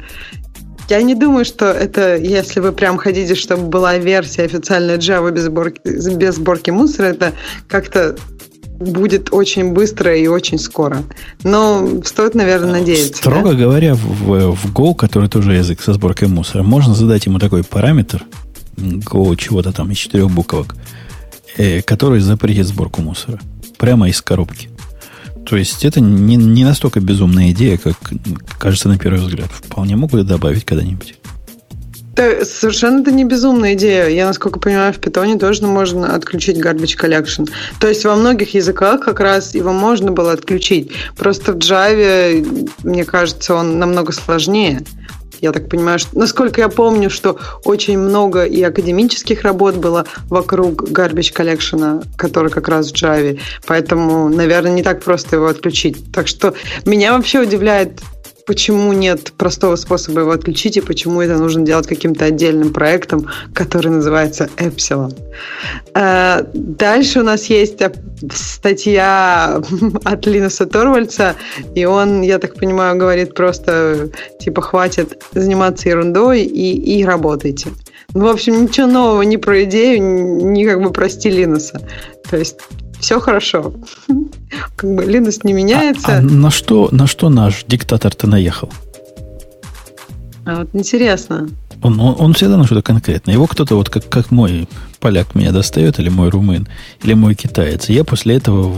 [0.87, 5.43] Я не думаю, что это, если вы прям хотите, чтобы была версия официальная Java без
[5.43, 7.33] сборки, без сборки мусора, это
[7.67, 8.15] как-то
[8.79, 11.03] будет очень быстро и очень скоро.
[11.43, 13.17] Но стоит, наверное, надеяться.
[13.17, 13.55] Строго да?
[13.55, 18.23] говоря, в, в Go, который тоже язык со сборкой мусора, можно задать ему такой параметр
[18.77, 20.75] Go чего-то там из четырех буквок,
[21.57, 23.39] э, который запретит сборку мусора.
[23.77, 24.69] Прямо из коробки.
[25.45, 27.95] То есть это не, не настолько безумная идея, как
[28.57, 29.49] кажется на первый взгляд.
[29.51, 31.15] Вполне могут добавить когда-нибудь.
[32.15, 34.07] Да, совершенно это не безумная идея.
[34.07, 37.49] Я, насколько понимаю, в питоне тоже можно отключить garbage collection.
[37.79, 40.91] То есть во многих языках как раз его можно было отключить.
[41.17, 44.81] Просто в Java, мне кажется, он намного сложнее.
[45.41, 50.89] Я так понимаю, что, насколько я помню, что очень много и академических работ было вокруг
[50.89, 53.37] garbage collection, который как раз в Java.
[53.67, 55.97] Поэтому, наверное, не так просто его отключить.
[56.13, 56.53] Так что
[56.85, 57.99] меня вообще удивляет
[58.45, 63.91] почему нет простого способа его отключить и почему это нужно делать каким-то отдельным проектом, который
[63.91, 65.13] называется Epsilon.
[65.93, 67.81] Э, Дальше у нас есть
[68.31, 69.61] статья
[70.03, 71.35] от Линуса Торвальца,
[71.73, 74.09] и он, я так понимаю, говорит просто,
[74.39, 77.69] типа, хватит заниматься ерундой и, и работайте.
[78.13, 81.81] Ну, в общем, ничего нового ни про идею, ни как бы про стиль Линуса.
[82.29, 82.57] То есть
[83.05, 83.71] все хорошо.
[84.75, 86.07] Как бы Линус не меняется.
[86.07, 88.71] А, а на, что, на что наш диктатор-то наехал?
[90.45, 91.47] А вот интересно.
[91.83, 93.35] Он, он, он всегда на что-то конкретное.
[93.35, 94.67] Его кто-то, вот как, как мой
[94.99, 96.67] поляк меня достает, или мой румын,
[97.03, 97.89] или мой китаец.
[97.89, 98.73] Я после этого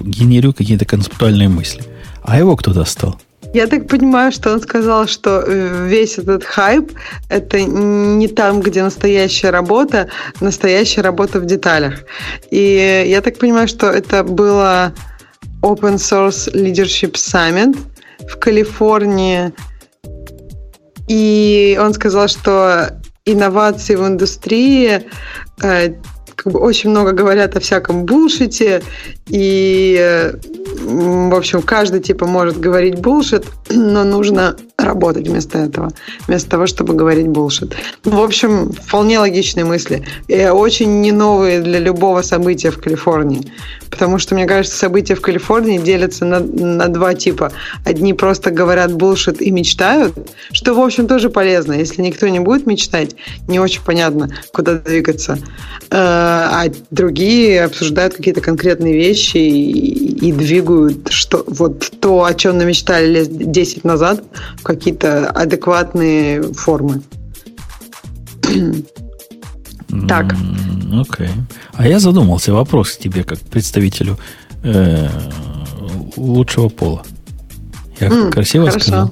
[0.00, 1.84] генерю какие-то концептуальные мысли.
[2.22, 3.20] А его кто достал?
[3.56, 6.92] Я так понимаю, что он сказал, что э, весь этот хайп
[7.30, 10.10] это не там, где настоящая работа,
[10.40, 12.04] настоящая работа в деталях.
[12.50, 14.92] И я так понимаю, что это было
[15.62, 17.78] Open Source Leadership Summit
[18.28, 19.54] в Калифорнии.
[21.08, 25.00] И он сказал, что инновации в индустрии
[25.62, 25.94] э,
[26.34, 28.82] как бы очень много говорят о всяком булшите,
[29.28, 30.32] и,
[30.80, 35.90] в общем, каждый типа может говорить булшит, но нужно работать вместо этого,
[36.28, 37.74] вместо того, чтобы говорить булшит.
[38.04, 40.04] В общем, вполне логичные мысли.
[40.28, 43.50] И очень не новые для любого события в Калифорнии.
[43.90, 47.52] Потому что, мне кажется, события в Калифорнии делятся на, на два типа.
[47.84, 50.14] Одни просто говорят булшит и мечтают,
[50.52, 51.72] что, в общем, тоже полезно.
[51.72, 53.16] Если никто не будет мечтать,
[53.48, 55.38] не очень понятно, куда двигаться.
[55.90, 62.58] Э, А другие обсуждают какие-то конкретные вещи и, и двигают что, вот то, о чем
[62.58, 64.24] намечтали лет 10 назад,
[64.58, 67.02] в какие-то адекватные формы.
[70.08, 70.34] Так.
[70.92, 71.28] Окей.
[71.74, 74.18] А я задумался, вопрос к тебе, как представителю
[74.62, 75.08] э,
[76.16, 77.02] лучшего пола.
[78.00, 78.80] Я М, красиво хорошо.
[78.86, 79.10] сказал?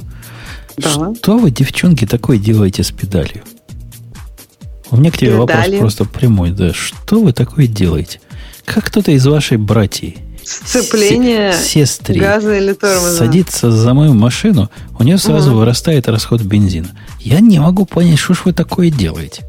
[0.76, 1.14] Да.
[1.14, 3.42] Что вы, девчонки, такое делаете с педалью?
[4.90, 5.78] У меня к тебе вопрос Педали?
[5.78, 6.50] просто прямой.
[6.50, 8.20] Да, что вы такое делаете?
[8.64, 13.16] Как кто-то из вашей братьи, Сцепление се- сестры, газа или тормоза.
[13.18, 15.60] садится за мою машину, у нее сразу Мгм.
[15.60, 16.88] вырастает расход бензина.
[17.20, 19.44] Я не могу понять, что ж вы такое делаете.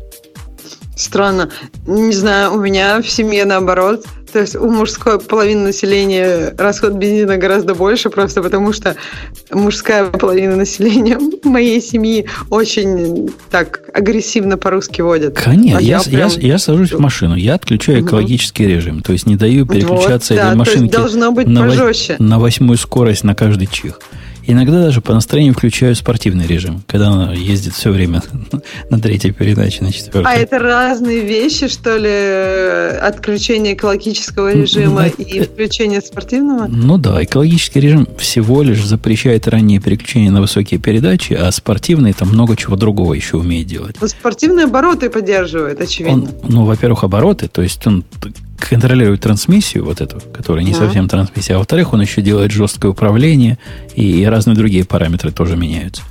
[0.96, 1.50] Странно.
[1.86, 4.06] Не знаю, у меня в семье наоборот.
[4.36, 8.98] То есть у мужской половины населения расход бензина гораздо больше, просто потому что
[9.50, 15.36] мужская половина населения моей семьи очень так агрессивно по-русски водит.
[15.38, 19.26] Конечно, А я, прям- я, я сажусь в машину, я отключаю экологический режим, то есть
[19.26, 22.18] не даю переключаться Вот, да, этой то есть машинке должно быть на, пожестче.
[22.20, 24.02] на восьмую скорость на каждый чих.
[24.48, 28.22] Иногда даже по настроению включаю спортивный режим, когда она ездит все время
[28.90, 30.32] на третьей передаче, на четвертой.
[30.32, 32.98] А это разные вещи, что ли?
[33.00, 36.68] Отключение экологического режима и включение спортивного?
[36.68, 42.30] Ну да, экологический режим всего лишь запрещает раннее переключение на высокие передачи, а спортивный там
[42.30, 43.96] много чего другого еще умеет делать.
[44.00, 46.14] Но спортивные обороты поддерживает, очевидно.
[46.14, 48.04] Он, ну, во-первых, обороты, то есть он
[48.58, 50.80] контролирует трансмиссию вот эту, которая не uh-huh.
[50.80, 53.58] совсем трансмиссия, а во-вторых, он еще делает жесткое управление,
[53.96, 56.04] и разные другие параметры тоже меняются.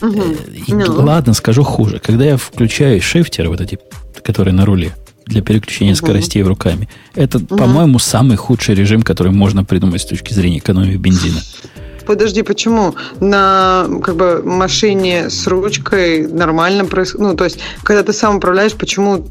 [0.00, 0.66] Uh-huh.
[0.66, 0.72] И.
[0.72, 1.02] Ну.
[1.02, 2.00] Ладно, скажу хуже.
[2.04, 3.78] Когда я включаю шифтеры, вот эти,
[4.22, 4.94] которые на руле,
[5.26, 5.96] для переключения uh-huh.
[5.96, 7.56] скоростей руками, это, uh-huh.
[7.56, 11.40] по-моему, самый худший режим, который можно придумать с точки зрения экономии бензина.
[12.06, 17.26] Подожди, почему на как бы машине с ручкой нормально происходит?
[17.26, 19.26] Ну, то есть, когда ты сам управляешь, почему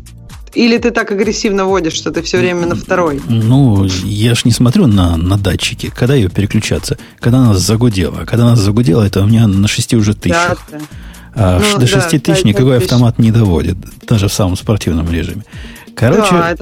[0.54, 3.22] или ты так агрессивно водишь, что ты все время на второй?
[3.28, 5.92] Ну, я ж не смотрю на, на датчики.
[5.96, 6.98] Когда ее переключаться?
[7.20, 8.26] Когда она загудела.
[8.26, 10.66] Когда она загудела, это у меня на 6 уже тысячах.
[10.72, 10.86] Да, да.
[11.36, 13.78] А ну, до 6 да, тысяч никакой автомат не доводит.
[14.08, 15.44] Даже в самом спортивном режиме.
[15.96, 16.56] Короче, да,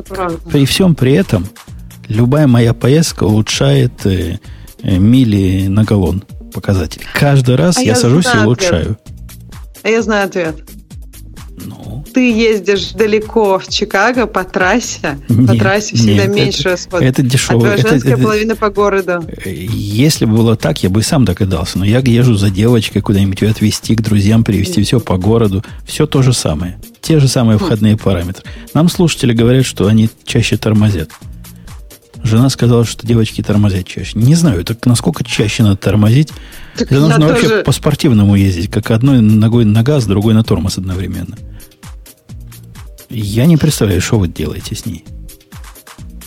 [0.49, 1.45] при всем при этом,
[2.07, 4.39] любая моя поездка улучшает э,
[4.81, 7.01] э, мили на галлон показатель.
[7.13, 8.97] Каждый раз а я, я сажусь и улучшаю.
[9.83, 10.63] А я знаю ответ
[12.13, 17.01] ты ездишь далеко в Чикаго по трассе, нет, по трассе всегда нет, меньше это, расход.
[17.01, 17.73] Это дешево.
[17.73, 19.25] А женская это, половина по городу.
[19.45, 21.77] Если бы было так, я бы сам догадался.
[21.77, 25.63] Но я езжу за девочкой куда-нибудь ее отвезти, к друзьям привезти, все по городу.
[25.85, 26.79] Все то же самое.
[27.01, 28.43] Те же самые входные параметры.
[28.73, 31.09] Нам слушатели говорят, что они чаще тормозят.
[32.25, 34.17] Жена сказала, что девочки тормозят чаще.
[34.17, 36.29] Не знаю, так насколько чаще надо тормозить.
[36.75, 37.29] Так Это нужно тоже...
[37.29, 41.37] вообще по-спортивному ездить, как одной ногой на газ, другой на тормоз одновременно.
[43.11, 45.05] Я не представляю, что вы делаете с ней.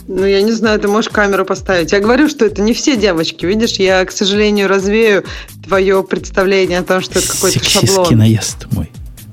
[0.07, 1.91] Ну, я не знаю, ты можешь камеру поставить.
[1.91, 3.45] Я говорю, что это не все девочки.
[3.45, 5.25] Видишь, я, к сожалению, развею
[5.67, 8.17] твое представление о том, что это какой-то шаблон.
[8.17, 8.89] наезд мой.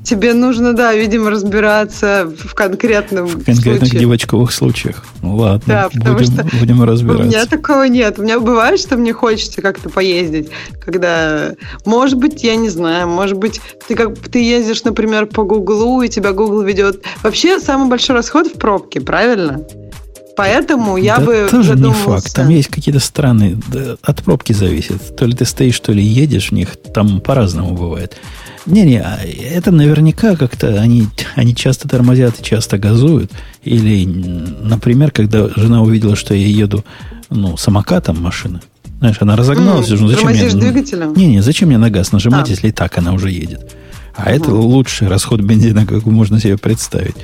[0.06, 4.00] Тебе нужно, да, видимо, разбираться в конкретном В конкретных случае.
[4.00, 5.04] девочковых случаях.
[5.24, 7.24] Ну ладно, да, потому будем, что будем разбираться.
[7.24, 8.20] У меня такого нет.
[8.20, 10.50] У меня бывает, что мне хочется как-то поездить,
[10.80, 11.54] когда,
[11.86, 16.10] может быть, я не знаю, может быть, ты как ты ездишь, например, по Гуглу, и
[16.10, 17.02] тебя Google ведет.
[17.24, 19.66] Вообще, самый большой расход в пробке, правильно?
[20.38, 22.36] Поэтому я да бы тоже не факт.
[22.36, 23.58] Там есть какие-то страны,
[24.04, 25.16] от пробки зависит.
[25.16, 28.18] То ли ты стоишь, то ли едешь в них, там по-разному бывает.
[28.66, 33.32] Не-не, а это наверняка как-то они, они часто тормозят и часто газуют.
[33.64, 36.84] Или, например, когда жена увидела, что я еду
[37.30, 38.62] ну, самокатом машины,
[39.00, 39.90] знаешь, она разогналась.
[39.90, 41.14] Mm, ну, зачем мне, двигателем?
[41.14, 42.50] Не-не, зачем мне на газ нажимать, а.
[42.50, 43.72] если и так она уже едет?
[44.16, 44.36] А mm.
[44.36, 47.16] это лучший расход бензина, как можно себе представить.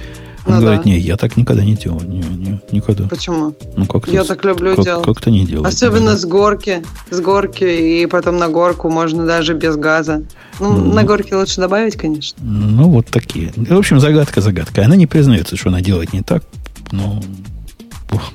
[0.46, 0.90] Он ну, говорит, да.
[0.90, 2.02] не, я так никогда не делал.
[2.02, 3.08] Не, не, никогда.
[3.08, 3.54] Почему?
[3.78, 5.06] Ну, как я так люблю как, делать.
[5.06, 5.66] Как-то не делал.
[5.66, 6.84] Особенно с горки.
[7.12, 10.24] С горки и потом на горку можно даже без газа.
[10.60, 12.38] Ну, ну на горке лучше добавить, конечно.
[12.42, 13.54] Ну, вот такие.
[13.56, 14.84] В общем, загадка загадка.
[14.84, 16.44] Она не признается, что она делает не так,
[16.92, 17.22] но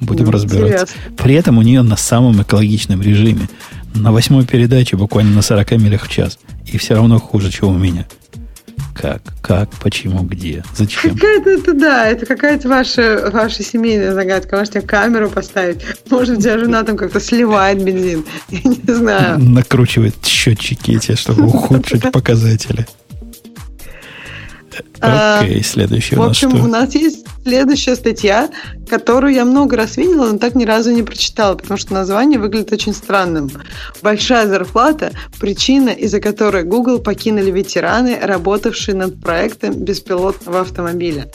[0.00, 0.84] будем ну, разбираться.
[0.84, 1.16] Интересно.
[1.16, 3.48] При этом у нее на самом экологичном режиме.
[3.94, 6.38] На восьмой передаче буквально на 40 милях в час.
[6.66, 8.06] И все равно хуже, чем у меня.
[9.00, 9.22] Как?
[9.42, 9.70] Как?
[9.82, 10.22] Почему?
[10.22, 10.64] Где?
[10.74, 11.14] Зачем?
[11.14, 14.56] Какая-то это, да, это какая-то ваша, ваша семейная загадка.
[14.56, 15.82] Может, тебе камеру поставить?
[16.10, 18.24] Может, у тебя жена там как-то сливает бензин?
[18.48, 19.38] Я не знаю.
[19.38, 22.86] Накручивает счетчики эти, чтобы ухудшить показатели.
[25.00, 28.50] А, Окей, следующий в общем, у нас есть следующая статья,
[28.88, 32.72] которую я много раз видела, но так ни разу не прочитала, потому что название выглядит
[32.72, 33.50] очень странным.
[34.02, 41.30] Большая зарплата– причина, из-за которой Google покинули ветераны, работавшие над проектом беспилотного автомобиля.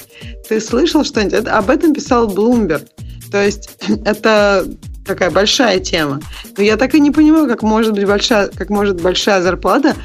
[0.49, 1.47] Ты слышал что-нибудь?
[1.47, 2.87] Об этом писал Bloomberg.
[3.31, 3.69] То есть
[4.05, 4.65] это
[5.05, 6.19] такая большая тема.
[6.57, 9.95] Но я так и не понимаю, как может быть большая, как может большая зарплата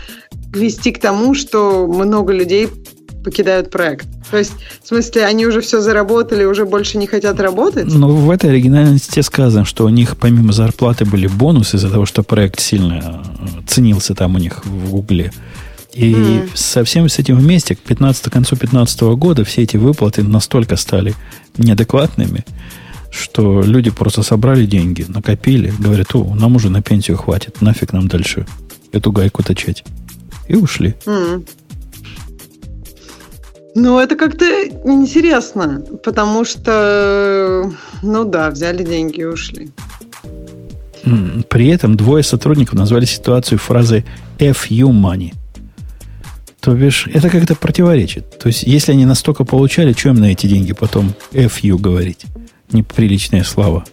[0.53, 2.69] вести к тому, что много людей
[3.27, 4.07] покидают проект.
[4.31, 4.53] То есть,
[4.85, 7.87] в смысле, они уже все заработали, уже больше не хотят работать?
[7.87, 12.23] Ну, в этой оригинальности сказано, что у них помимо зарплаты были бонусы из-за того, что
[12.23, 15.33] проект сильно э, ценился там у них в Гугле.
[15.93, 16.51] И mm.
[16.55, 20.77] со всем с этим вместе, к 15, к концу 2015 года все эти выплаты настолько
[20.77, 21.13] стали
[21.59, 22.45] неадекватными,
[23.11, 28.07] что люди просто собрали деньги, накопили, говорят, о, нам уже на пенсию хватит, нафиг нам
[28.07, 28.47] дальше
[28.93, 29.83] эту гайку точать.
[30.47, 30.95] И ушли.
[31.07, 31.49] Mm.
[33.79, 34.47] Ну, это как-то
[34.87, 37.71] интересно, потому что,
[38.01, 39.71] ну да, взяли деньги и ушли.
[41.51, 44.07] При этом двое сотрудников назвали ситуацию фразой
[44.39, 45.35] FU money.
[46.61, 48.39] То бишь, это как-то противоречит.
[48.39, 52.25] То есть, если они настолько получали, им на эти деньги потом FU говорить?
[52.73, 53.85] Неприличное слово.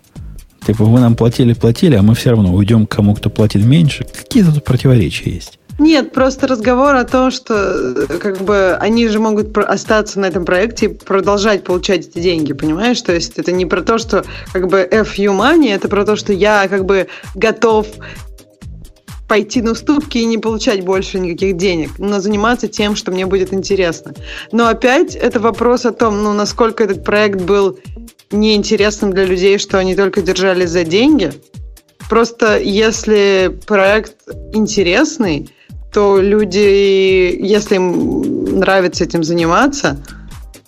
[0.65, 4.05] Типа вы нам платили, платили, а мы все равно уйдем к кому, кто платит меньше.
[4.05, 5.59] Какие тут противоречия есть?
[5.79, 10.45] Нет, просто разговор о том, что э, как бы они же могут остаться на этом
[10.45, 13.01] проекте и продолжать получать эти деньги, понимаешь?
[13.01, 16.31] То есть это не про то, что как бы FU money, это про то, что
[16.31, 17.87] я как бы готов
[19.27, 23.51] пойти на уступки и не получать больше никаких денег, но заниматься тем, что мне будет
[23.51, 24.13] интересно.
[24.51, 27.79] Но опять это вопрос о том, ну, насколько этот проект был
[28.31, 31.33] неинтересным для людей, что они только держались за деньги.
[32.09, 34.17] Просто если проект
[34.53, 35.49] интересный,
[35.93, 40.03] то люди, если им нравится этим заниматься,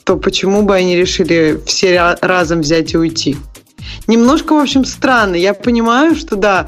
[0.04, 3.36] то почему бы они решили все разом взять и уйти?
[4.08, 5.36] Немножко, в общем, странно.
[5.36, 6.68] Я понимаю, что да,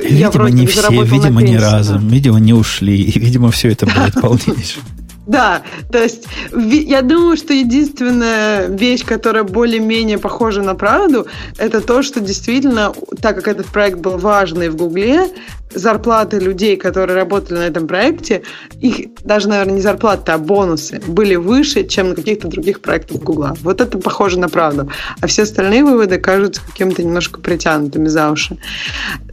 [0.00, 4.82] Видимо, не все, видимо, не разом, видимо, не ушли, и, видимо, все это будет полнейшее.
[5.26, 6.24] Да, то есть
[6.56, 11.26] я думаю, что единственная вещь, которая более-менее похожа на правду,
[11.58, 15.28] это то, что действительно, так как этот проект был важный в Гугле,
[15.74, 18.42] зарплаты людей, которые работали на этом проекте,
[18.80, 23.56] их даже, наверное, не зарплаты, а бонусы были выше, чем на каких-то других проектах Гугла.
[23.62, 24.90] Вот это похоже на правду.
[25.20, 28.58] А все остальные выводы кажутся каким-то немножко притянутыми за уши.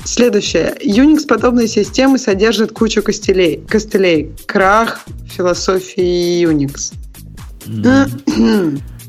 [0.03, 0.75] Следующее.
[0.83, 3.63] Unix-подобные системы содержат кучу костылей.
[3.67, 4.31] костылей.
[4.45, 5.01] Крах
[5.31, 6.93] философии Unix.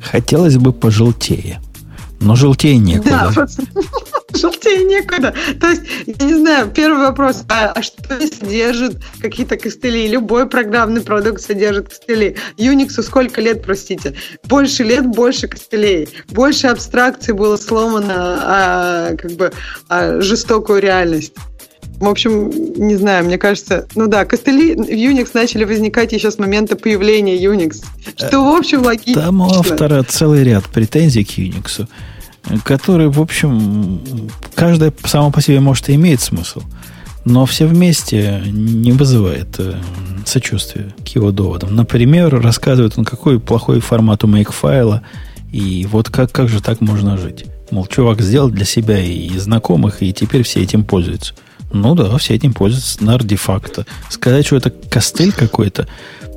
[0.02, 1.60] Хотелось бы пожелтее.
[2.20, 3.32] Но желтее некуда.
[3.34, 3.46] Да,
[4.34, 5.34] желтее некуда.
[5.60, 10.08] То есть, я не знаю, первый вопрос, а, а что содержит какие-то костыли?
[10.08, 12.36] Любой программный продукт содержит костыли.
[12.56, 14.14] Unix сколько лет, простите?
[14.44, 16.08] Больше лет, больше костылей.
[16.28, 19.52] Больше абстракций было сломано, а, как бы,
[19.88, 21.32] а, жестокую реальность.
[22.00, 26.38] В общем, не знаю, мне кажется, ну да, костыли в Unix начали возникать еще с
[26.38, 27.84] момента появления Unix,
[28.16, 29.22] что, в общем, логично.
[29.22, 31.86] Там у автора целый ряд претензий к Unix,
[32.64, 34.00] которые, в общем,
[34.54, 36.62] каждая само по себе, может, и имеет смысл,
[37.24, 39.74] но все вместе не вызывает э,
[40.24, 41.76] сочувствия к его доводам.
[41.76, 45.02] Например, рассказывает он, какой плохой формат у make-файла,
[45.52, 47.44] и вот как, как же так можно жить.
[47.70, 51.34] Мол, чувак сделал для себя и знакомых, и теперь все этим пользуются–
[51.72, 53.86] ну да, все этим пользуются на артефакта.
[54.08, 55.86] Сказать, что это костыль какой-то,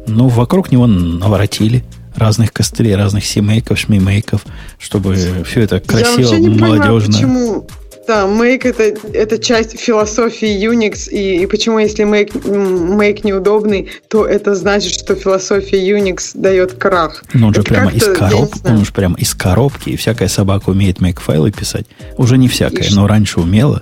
[0.08, 1.84] ну, вокруг него наворотили
[2.16, 4.42] разных костылей, разных семейков, шмимейков,
[4.80, 5.16] чтобы
[5.46, 7.14] все это красиво, Я не молодежно.
[7.14, 7.68] Понимаю, почему
[8.08, 14.26] да, make это, это часть философии Unix, и, и почему если make, make неудобный, то
[14.26, 17.24] это значит, что философия Unix дает крах.
[17.34, 21.00] Ну, он же прямо из коробки, он же прямо из коробки, и всякая собака умеет
[21.00, 21.86] make файлы писать.
[22.18, 23.82] Уже не всякая, и но раньше умела.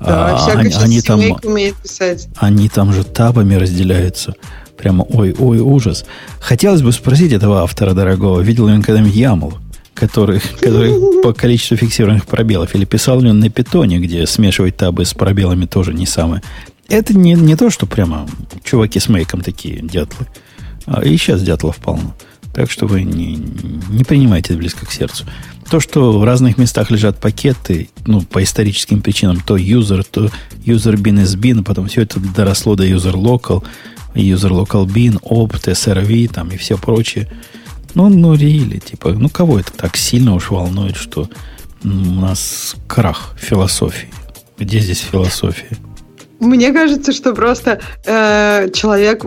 [0.00, 2.28] Да, а, они, они там, умеет писать.
[2.36, 4.34] Они там же табами разделяются.
[4.84, 6.04] Прямо ой-ой, ужас.
[6.40, 9.54] Хотелось бы спросить этого автора дорогого, видел ли он когда-нибудь YAML,
[9.94, 15.06] который, который по количеству фиксированных пробелов, или писал ли он на питоне, где смешивать табы
[15.06, 16.42] с пробелами тоже не самое.
[16.90, 18.28] Это не, не то, что прямо
[18.62, 20.26] чуваки с мейком такие дятлы.
[20.84, 22.14] А и сейчас дятлов полно.
[22.52, 23.36] Так что вы не,
[23.88, 25.24] не принимайте это близко к сердцу.
[25.70, 30.30] То, что в разных местах лежат пакеты, ну, по историческим причинам, то user, то
[30.66, 33.64] user bin is bin, потом все это доросло до user local,
[34.22, 37.28] user local bin, opt, srv, там и все прочее.
[37.94, 41.28] Ну, ну, рили, типа, ну, кого это так сильно уж волнует, что
[41.84, 44.08] у нас крах философии?
[44.58, 45.76] Где здесь философия?
[46.40, 49.24] Мне кажется, что просто э, человек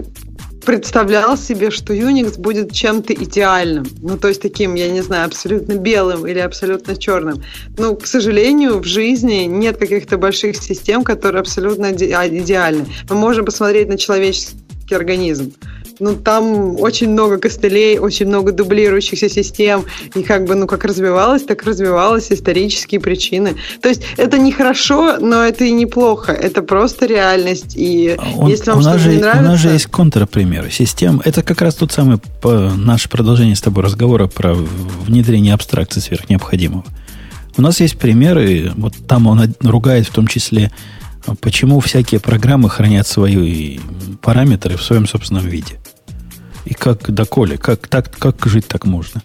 [0.65, 3.88] представлял себе, что Unix будет чем-то идеальным.
[4.01, 7.41] Ну, то есть таким, я не знаю, абсолютно белым или абсолютно черным.
[7.77, 12.85] Ну, к сожалению, в жизни нет каких-то больших систем, которые абсолютно идеальны.
[13.09, 14.57] Мы можем посмотреть на человеческий
[14.95, 15.53] организм
[15.99, 19.85] ну, там очень много костылей, очень много дублирующихся систем,
[20.15, 23.55] и как бы, ну, как развивалось, так развивалось, исторические причины.
[23.81, 28.49] То есть это не хорошо, но это и неплохо, это просто реальность, и а Он,
[28.49, 29.43] если вам что-то не нравится...
[29.43, 31.22] У нас же есть контрпримеры систем.
[31.23, 36.85] Это как раз тот самый по, наше продолжение с тобой разговора про внедрение абстракции сверхнеобходимого.
[37.57, 40.72] У нас есть примеры, вот там он ругает в том числе
[41.35, 43.79] почему всякие программы хранят свои
[44.21, 45.79] параметры в своем собственном виде.
[46.65, 49.21] И как доколе, как, так, как жить так можно.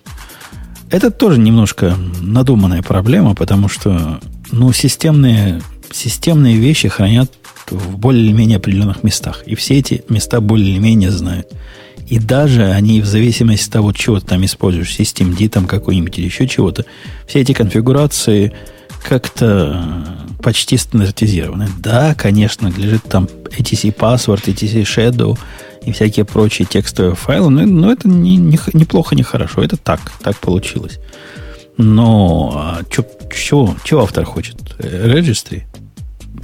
[0.91, 4.21] Это тоже немножко надуманная проблема, потому что
[4.51, 7.33] ну, системные, системные вещи хранят
[7.71, 9.43] в более-менее определенных местах.
[9.47, 11.49] И все эти места более-менее знают.
[12.09, 16.27] И даже они в зависимости от того, чего ты там используешь, систем там какой-нибудь или
[16.27, 16.85] еще чего-то,
[17.27, 18.53] все эти конфигурации
[19.03, 21.69] как-то почти стандартизированы.
[21.79, 25.39] Да, конечно, лежит там etc password, etc shadow
[25.85, 29.63] и всякие прочие текстовые файлы, но, но это не, не, неплохо, не хорошо.
[29.63, 30.99] Это так, так получилось.
[31.77, 33.05] Но а чё,
[33.85, 34.57] чего, автор хочет?
[34.79, 35.63] registry,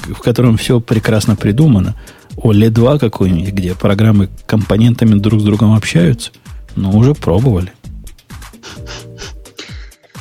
[0.06, 1.94] в котором все прекрасно придумано,
[2.36, 6.30] о L2 какой-нибудь, где программы компонентами друг с другом общаются,
[6.76, 7.72] ну, уже пробовали.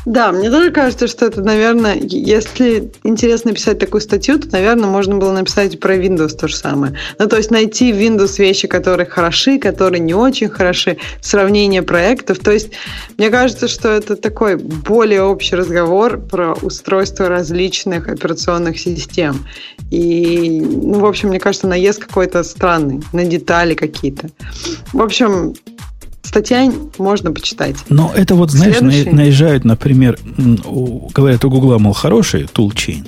[0.08, 5.18] Да, мне тоже кажется, что это, наверное, если интересно писать такую статью, то, наверное, можно
[5.18, 6.98] было написать про Windows то же самое.
[7.20, 12.40] Ну, то есть найти в Windows вещи, которые хороши, которые не очень хороши, сравнение проектов.
[12.40, 12.70] То есть
[13.18, 19.46] мне кажется, что это такой более общий разговор про устройство различных операционных систем.
[19.92, 24.30] И, ну, в общем, мне кажется, наезд какой-то странный, на детали какие-то.
[24.94, 25.54] В общем,
[26.28, 27.78] статья можно почитать.
[27.90, 29.10] Но это вот, знаешь, Следующий...
[29.10, 30.20] наезжают, например,
[31.14, 33.08] говорят, у Гугла, мол, хороший toolchain,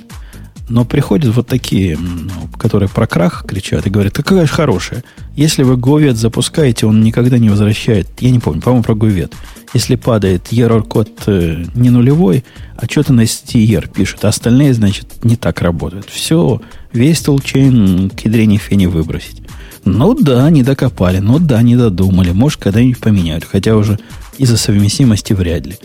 [0.68, 5.04] но приходят вот такие, ну, которые про крах кричат и говорят, какая же хорошая.
[5.36, 9.34] Если вы Говет запускаете, он никогда не возвращает, я не помню, по-моему, про Говет.
[9.74, 12.44] Если падает error код э, не нулевой,
[12.76, 16.08] а что-то на STR пишет, а остальные, значит, не так работают.
[16.08, 16.60] Все,
[16.92, 19.42] весь toolchain к ядрене фени выбросить.
[19.84, 22.32] Ну да, не докопали, ну да, не додумали.
[22.32, 23.98] Может, когда-нибудь поменяют, хотя уже
[24.38, 25.76] из-за совместимости вряд ли.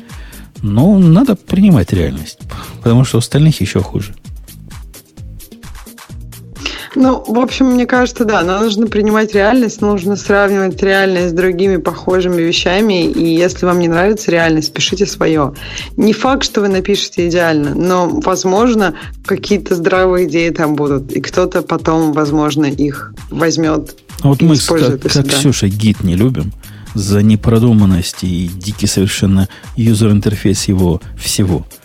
[0.62, 2.40] Но надо принимать реальность,
[2.82, 4.16] потому что у остальных еще хуже.
[6.96, 11.78] Ну, в общем, мне кажется, да, но нужно принимать реальность, нужно сравнивать реальность с другими
[11.78, 15.54] похожими вещами, и если вам не нравится реальность, пишите свое.
[15.98, 18.96] Не факт, что вы напишете идеально, но, возможно,
[19.26, 25.02] какие-то здравые идеи там будут, и кто-то потом, возможно, их возьмет а вот мы, как,
[25.02, 26.54] как Ксюша, гид не любим
[26.94, 31.66] за непродуманность и дикий совершенно юзер-интерфейс его всего–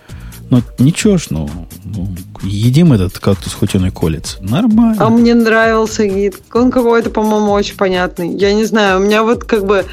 [0.50, 1.48] ну, ничего ж, ну,
[1.84, 2.08] ну,
[2.42, 4.38] едим этот кактус, хоть он и колется.
[4.42, 4.96] Нормально.
[4.98, 6.36] А мне нравился гид.
[6.52, 8.36] Он какой-то, по-моему, очень понятный.
[8.36, 9.86] Я не знаю, у меня вот как бы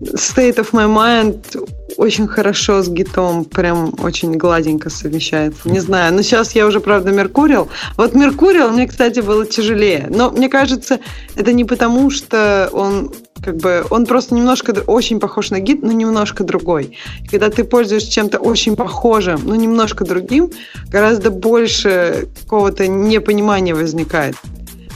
[0.00, 5.68] state of my mind очень хорошо с гитом, прям очень гладенько совмещается.
[5.68, 7.68] Не знаю, но сейчас я уже, правда, Меркурил.
[7.96, 10.06] Вот Меркурил мне, кстати, было тяжелее.
[10.08, 11.00] Но мне кажется,
[11.34, 13.12] это не потому, что он
[13.42, 16.96] как бы он просто немножко очень похож на гид, но немножко другой.
[17.24, 20.50] И когда ты пользуешься чем-то очень похожим, но немножко другим,
[20.88, 24.36] гораздо больше какого-то непонимания возникает.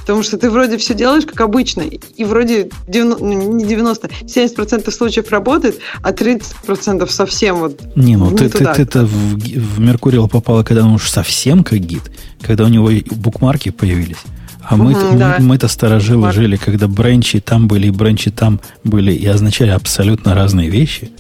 [0.02, 4.90] Потому что ты вроде все делаешь как обычно, и вроде 90, ну, не 90, 70%
[4.90, 8.74] случаев работает, а 30% совсем вот Не, ну не ты, туда.
[8.74, 12.02] ты, ты, в, в Меркуриал попала, когда он уж совсем как гид,
[12.40, 14.18] когда у него букмарки появились.
[14.64, 15.36] А мы, да.
[15.38, 20.34] мы, мы-то старожилы жили, когда бренчи там были и бренчи там были и означали абсолютно
[20.34, 21.10] разные вещи.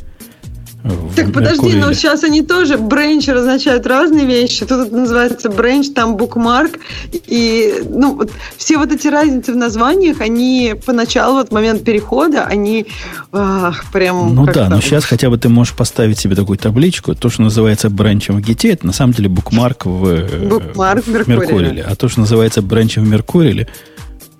[1.14, 4.60] Так подожди, но сейчас они тоже бренч означают разные вещи.
[4.60, 6.78] Тут это называется бренч, там букмарк.
[7.12, 12.86] И ну, вот, все вот эти разницы в названиях, они поначалу, вот момент перехода, они
[13.32, 14.34] ах, прям...
[14.34, 17.14] Ну да, но сейчас хотя бы ты можешь поставить себе такую табличку.
[17.14, 21.28] То, что называется бренчем в Гите, это на самом деле букмарк в, э, букмарк в
[21.28, 21.82] Меркуриле.
[21.82, 23.68] А то, что называется бренчем в Меркуриле,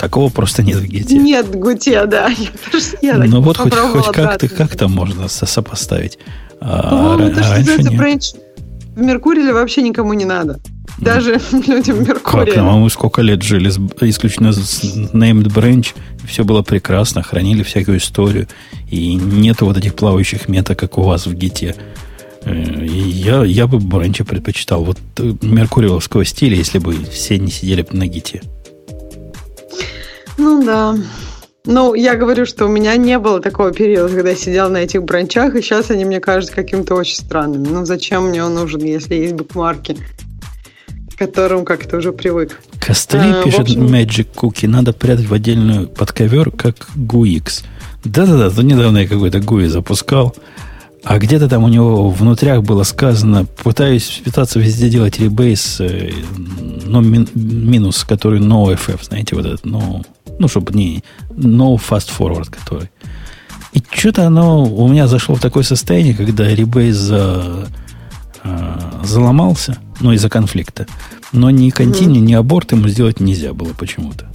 [0.02, 1.16] Такого просто нет в Гите.
[1.16, 2.28] Нет в Гуте, да.
[3.02, 6.18] Я, ну вот хоть, хоть как-то, как-то можно сопоставить.
[6.60, 8.32] А, По-моему, то, что называется бренч
[8.96, 10.58] в Меркурии вообще никому не надо.
[10.98, 12.46] Даже людям Меркурия.
[12.46, 12.56] Как?
[12.56, 15.94] А мы сколько лет жили с, исключительно с named branch,
[16.26, 18.48] все было прекрасно, хранили всякую историю,
[18.90, 21.76] и нету вот этих плавающих мета, как у вас в Гите.
[22.44, 24.82] Э, я, я бы бренча предпочитал.
[24.82, 28.42] Вот э, меркуриевского стиля, если бы все не сидели на Гите.
[30.42, 30.96] Ну да.
[31.64, 35.04] Ну, я говорю, что у меня не было такого периода, когда я сидела на этих
[35.04, 37.68] бранчах, и сейчас они мне кажутся каким-то очень странными.
[37.68, 39.96] Ну, зачем мне он нужен, если есть букмарки,
[41.14, 42.60] к которым как-то уже привык?
[42.80, 43.86] Костыли а, пишет общем...
[43.86, 47.64] Magic Cookie, надо прятать в отдельную подковер, как GUIX.
[48.04, 50.34] Да-да-да, то недавно я какой-то GUI запускал,
[51.04, 56.10] а где-то там у него внутрях было сказано, пытаюсь пытаться везде делать ребейс, э,
[56.84, 60.04] но мин, минус, который NoFF, знаете, вот этот, no,
[60.38, 62.90] ну, чтобы не no fast forward, который.
[63.72, 67.68] И что-то оно у меня зашло в такое состояние, когда ребейс за,
[68.44, 70.86] э, заломался, ну, из-за конфликта.
[71.32, 72.26] Но ни континью, mm-hmm.
[72.26, 74.30] ни аборт ему сделать нельзя было почему-то.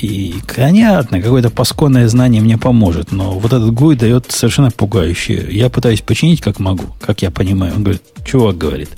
[0.00, 5.46] И, понятно, какое-то пасконное знание мне поможет, но вот этот гуй дает совершенно пугающее.
[5.50, 7.74] Я пытаюсь починить как могу, как я понимаю.
[7.76, 8.90] Он говорит, чувак говорит,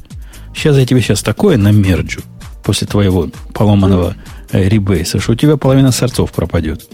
[0.55, 2.23] сейчас я тебе сейчас такое намерджу
[2.65, 6.87] после твоего поломанного э, ребейса, что у тебя половина сорцов пропадет.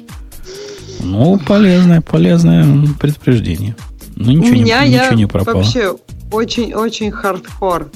[1.00, 2.66] Ну, полезное, полезное
[3.00, 3.76] предупреждение.
[4.14, 5.56] Ну, ничего, у меня не, ничего не пропало.
[5.56, 5.96] вообще
[6.30, 7.90] очень-очень хардкор.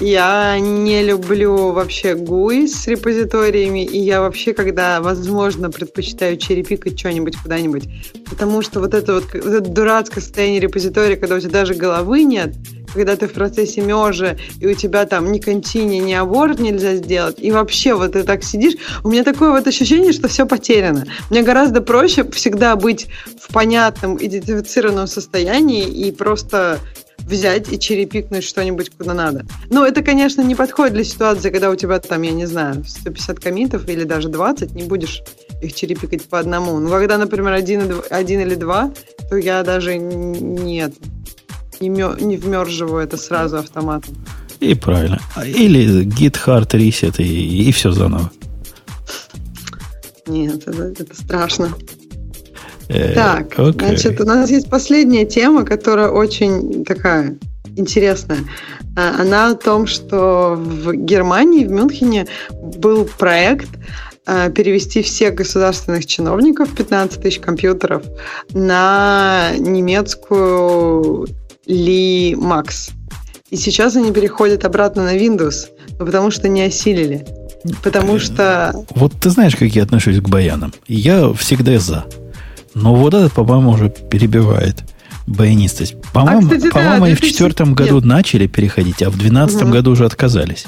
[0.00, 7.36] Я не люблю вообще GUI с репозиториями, и я вообще, когда возможно, предпочитаю черепикать что-нибудь
[7.36, 7.88] куда-нибудь,
[8.30, 12.22] потому что вот это вот, вот это дурацкое состояние репозитория, когда у тебя даже головы
[12.22, 12.54] нет,
[12.92, 17.36] когда ты в процессе мержа, и у тебя там ни контини, ни аборт нельзя сделать,
[17.38, 18.74] и вообще вот ты так сидишь,
[19.04, 21.06] у меня такое вот ощущение, что все потеряно.
[21.30, 23.06] Мне гораздо проще всегда быть
[23.40, 26.80] в понятном, идентифицированном состоянии и просто
[27.18, 29.44] взять и черепикнуть что-нибудь куда надо.
[29.70, 33.38] Ну, это, конечно, не подходит для ситуации, когда у тебя там, я не знаю, 150
[33.38, 35.22] комитов или даже 20, не будешь
[35.60, 36.78] их черепикать по одному.
[36.78, 38.92] Но когда, например, один, один или два,
[39.28, 40.94] то я даже нет,
[41.80, 44.14] не, не вмерживаю это сразу автоматом.
[44.60, 45.20] И правильно.
[45.44, 48.30] Или git hard reset и, и все заново.
[50.26, 51.74] Нет, это, это страшно.
[52.88, 53.88] Э, так, okay.
[53.88, 57.38] значит, у нас есть последняя тема, которая очень такая
[57.76, 58.40] интересная.
[58.96, 63.68] А, она о том, что в Германии, в Мюнхене был проект
[64.26, 68.02] а, перевести всех государственных чиновников, 15 тысяч компьютеров,
[68.52, 71.28] на немецкую
[71.68, 72.90] Ли Макс.
[73.50, 75.68] И сейчас они переходят обратно на Windows,
[75.98, 77.26] потому что не осилили.
[77.82, 78.74] Потому что...
[78.94, 80.72] Вот ты знаешь, как я отношусь к баянам.
[80.86, 82.04] Я всегда за.
[82.74, 84.84] Но вот этот, по-моему, уже перебивает
[85.26, 85.96] баянистость.
[86.12, 88.04] По-моему, а, по-моему да, и в четвертом году Нет.
[88.04, 89.76] начали переходить, а в двенадцатом угу.
[89.76, 90.64] году уже отказались.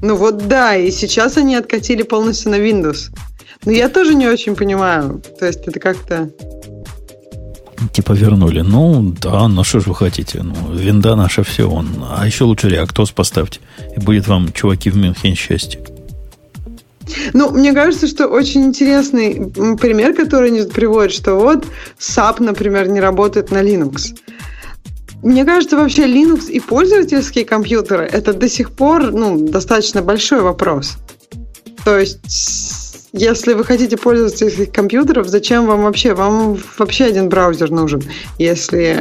[0.00, 3.10] Ну вот да, и сейчас они откатили полностью на Windows.
[3.64, 5.20] Но я тоже не очень понимаю.
[5.38, 6.30] То есть это как-то...
[7.92, 8.60] Типа вернули.
[8.60, 10.42] Ну, да, ну что же вы хотите?
[10.42, 11.88] Ну, винда наша все он.
[12.10, 13.60] А еще лучше реактос поставьте.
[13.96, 15.80] И будет вам, чуваки, в Мюнхен счастье.
[17.32, 21.66] Ну, мне кажется, что очень интересный пример, который они приводят, что вот
[21.98, 24.14] SAP, например, не работает на Linux.
[25.22, 30.98] Мне кажется, вообще Linux и пользовательские компьютеры это до сих пор ну, достаточно большой вопрос.
[31.84, 32.20] То есть,
[33.12, 36.14] если вы хотите пользоваться этих компьютеров, зачем вам вообще?
[36.14, 38.02] Вам вообще один браузер нужен.
[38.38, 38.96] Если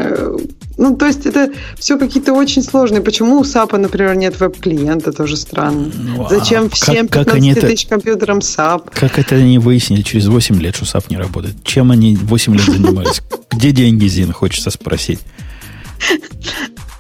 [0.77, 3.01] ну, то есть это все какие-то очень сложные.
[3.01, 5.91] Почему у SAP, например, нет веб-клиента, тоже странно.
[5.95, 8.91] Ну, Зачем а всем как, 15 как тысяч это, компьютерам SAP?
[8.93, 11.55] Как это они выяснили через 8 лет, что SAP не работает?
[11.63, 13.21] Чем они 8 лет занимались?
[13.51, 15.19] Где деньги, Зин, хочется спросить.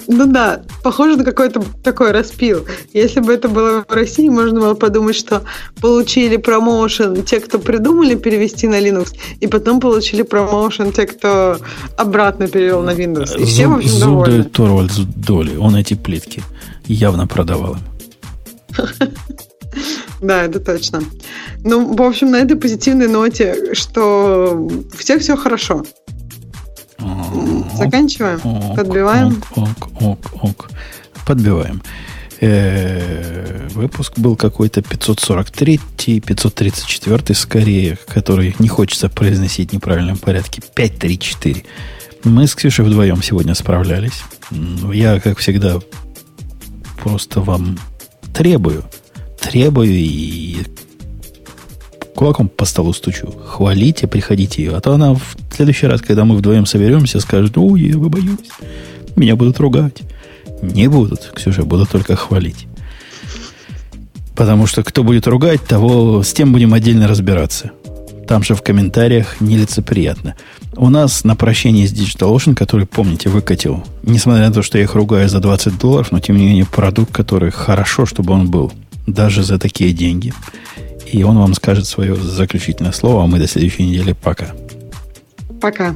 [0.07, 2.65] Ну да, похоже на какой-то такой распил.
[2.93, 5.43] Если бы это было в России, можно было подумать, что
[5.81, 11.59] получили промоушен те, кто придумали перевести на Linux, и потом получили промоушен те, кто
[11.97, 13.37] обратно перевел на Windows.
[13.37, 14.43] И все, Зуб, в общем, довольны.
[14.45, 16.41] Торвальдс доли, он эти плитки
[16.85, 17.79] явно продавал им.
[20.21, 21.03] Да, это точно.
[21.63, 25.85] Ну, в общем, на этой позитивной ноте, что у всех все хорошо.
[27.75, 28.39] Заканчиваем?
[28.43, 29.43] Ок, Подбиваем?
[29.55, 29.67] Ок,
[29.99, 30.69] ок, ок, ок.
[31.25, 31.81] Подбиваем.
[32.39, 35.79] Э-э- выпуск был какой-то 543,
[36.19, 40.61] 534 скорее, который не хочется произносить в неправильном порядке.
[40.75, 41.63] 534.
[42.23, 44.23] Мы с Ксюшей вдвоем сегодня справлялись.
[44.93, 45.79] Я, как всегда,
[47.01, 47.77] просто вам
[48.33, 48.83] требую,
[49.39, 50.57] требую и
[52.17, 53.31] кулаком по столу стучу.
[53.45, 54.75] Хвалите, приходите ее.
[54.75, 58.49] А то она в следующий раз, когда мы вдвоем соберемся, скажет, ой, я боюсь.
[59.15, 60.01] Меня будут ругать.
[60.63, 62.65] Не будут, Ксюша, будут только хвалить.
[64.35, 67.71] Потому что кто будет ругать, того с тем будем отдельно разбираться.
[68.27, 70.35] Там же в комментариях нелицеприятно.
[70.75, 74.95] У нас на прощение с DigitalOcean, который, помните, выкатил, несмотря на то, что я их
[74.95, 78.73] ругаю за 20 долларов, но тем не менее продукт, который хорошо, чтобы он был,
[79.05, 80.33] даже за такие деньги–
[81.11, 84.13] и он вам скажет свое заключительное слово, а мы до следующей недели.
[84.13, 84.47] Пока.
[85.61, 85.95] Пока.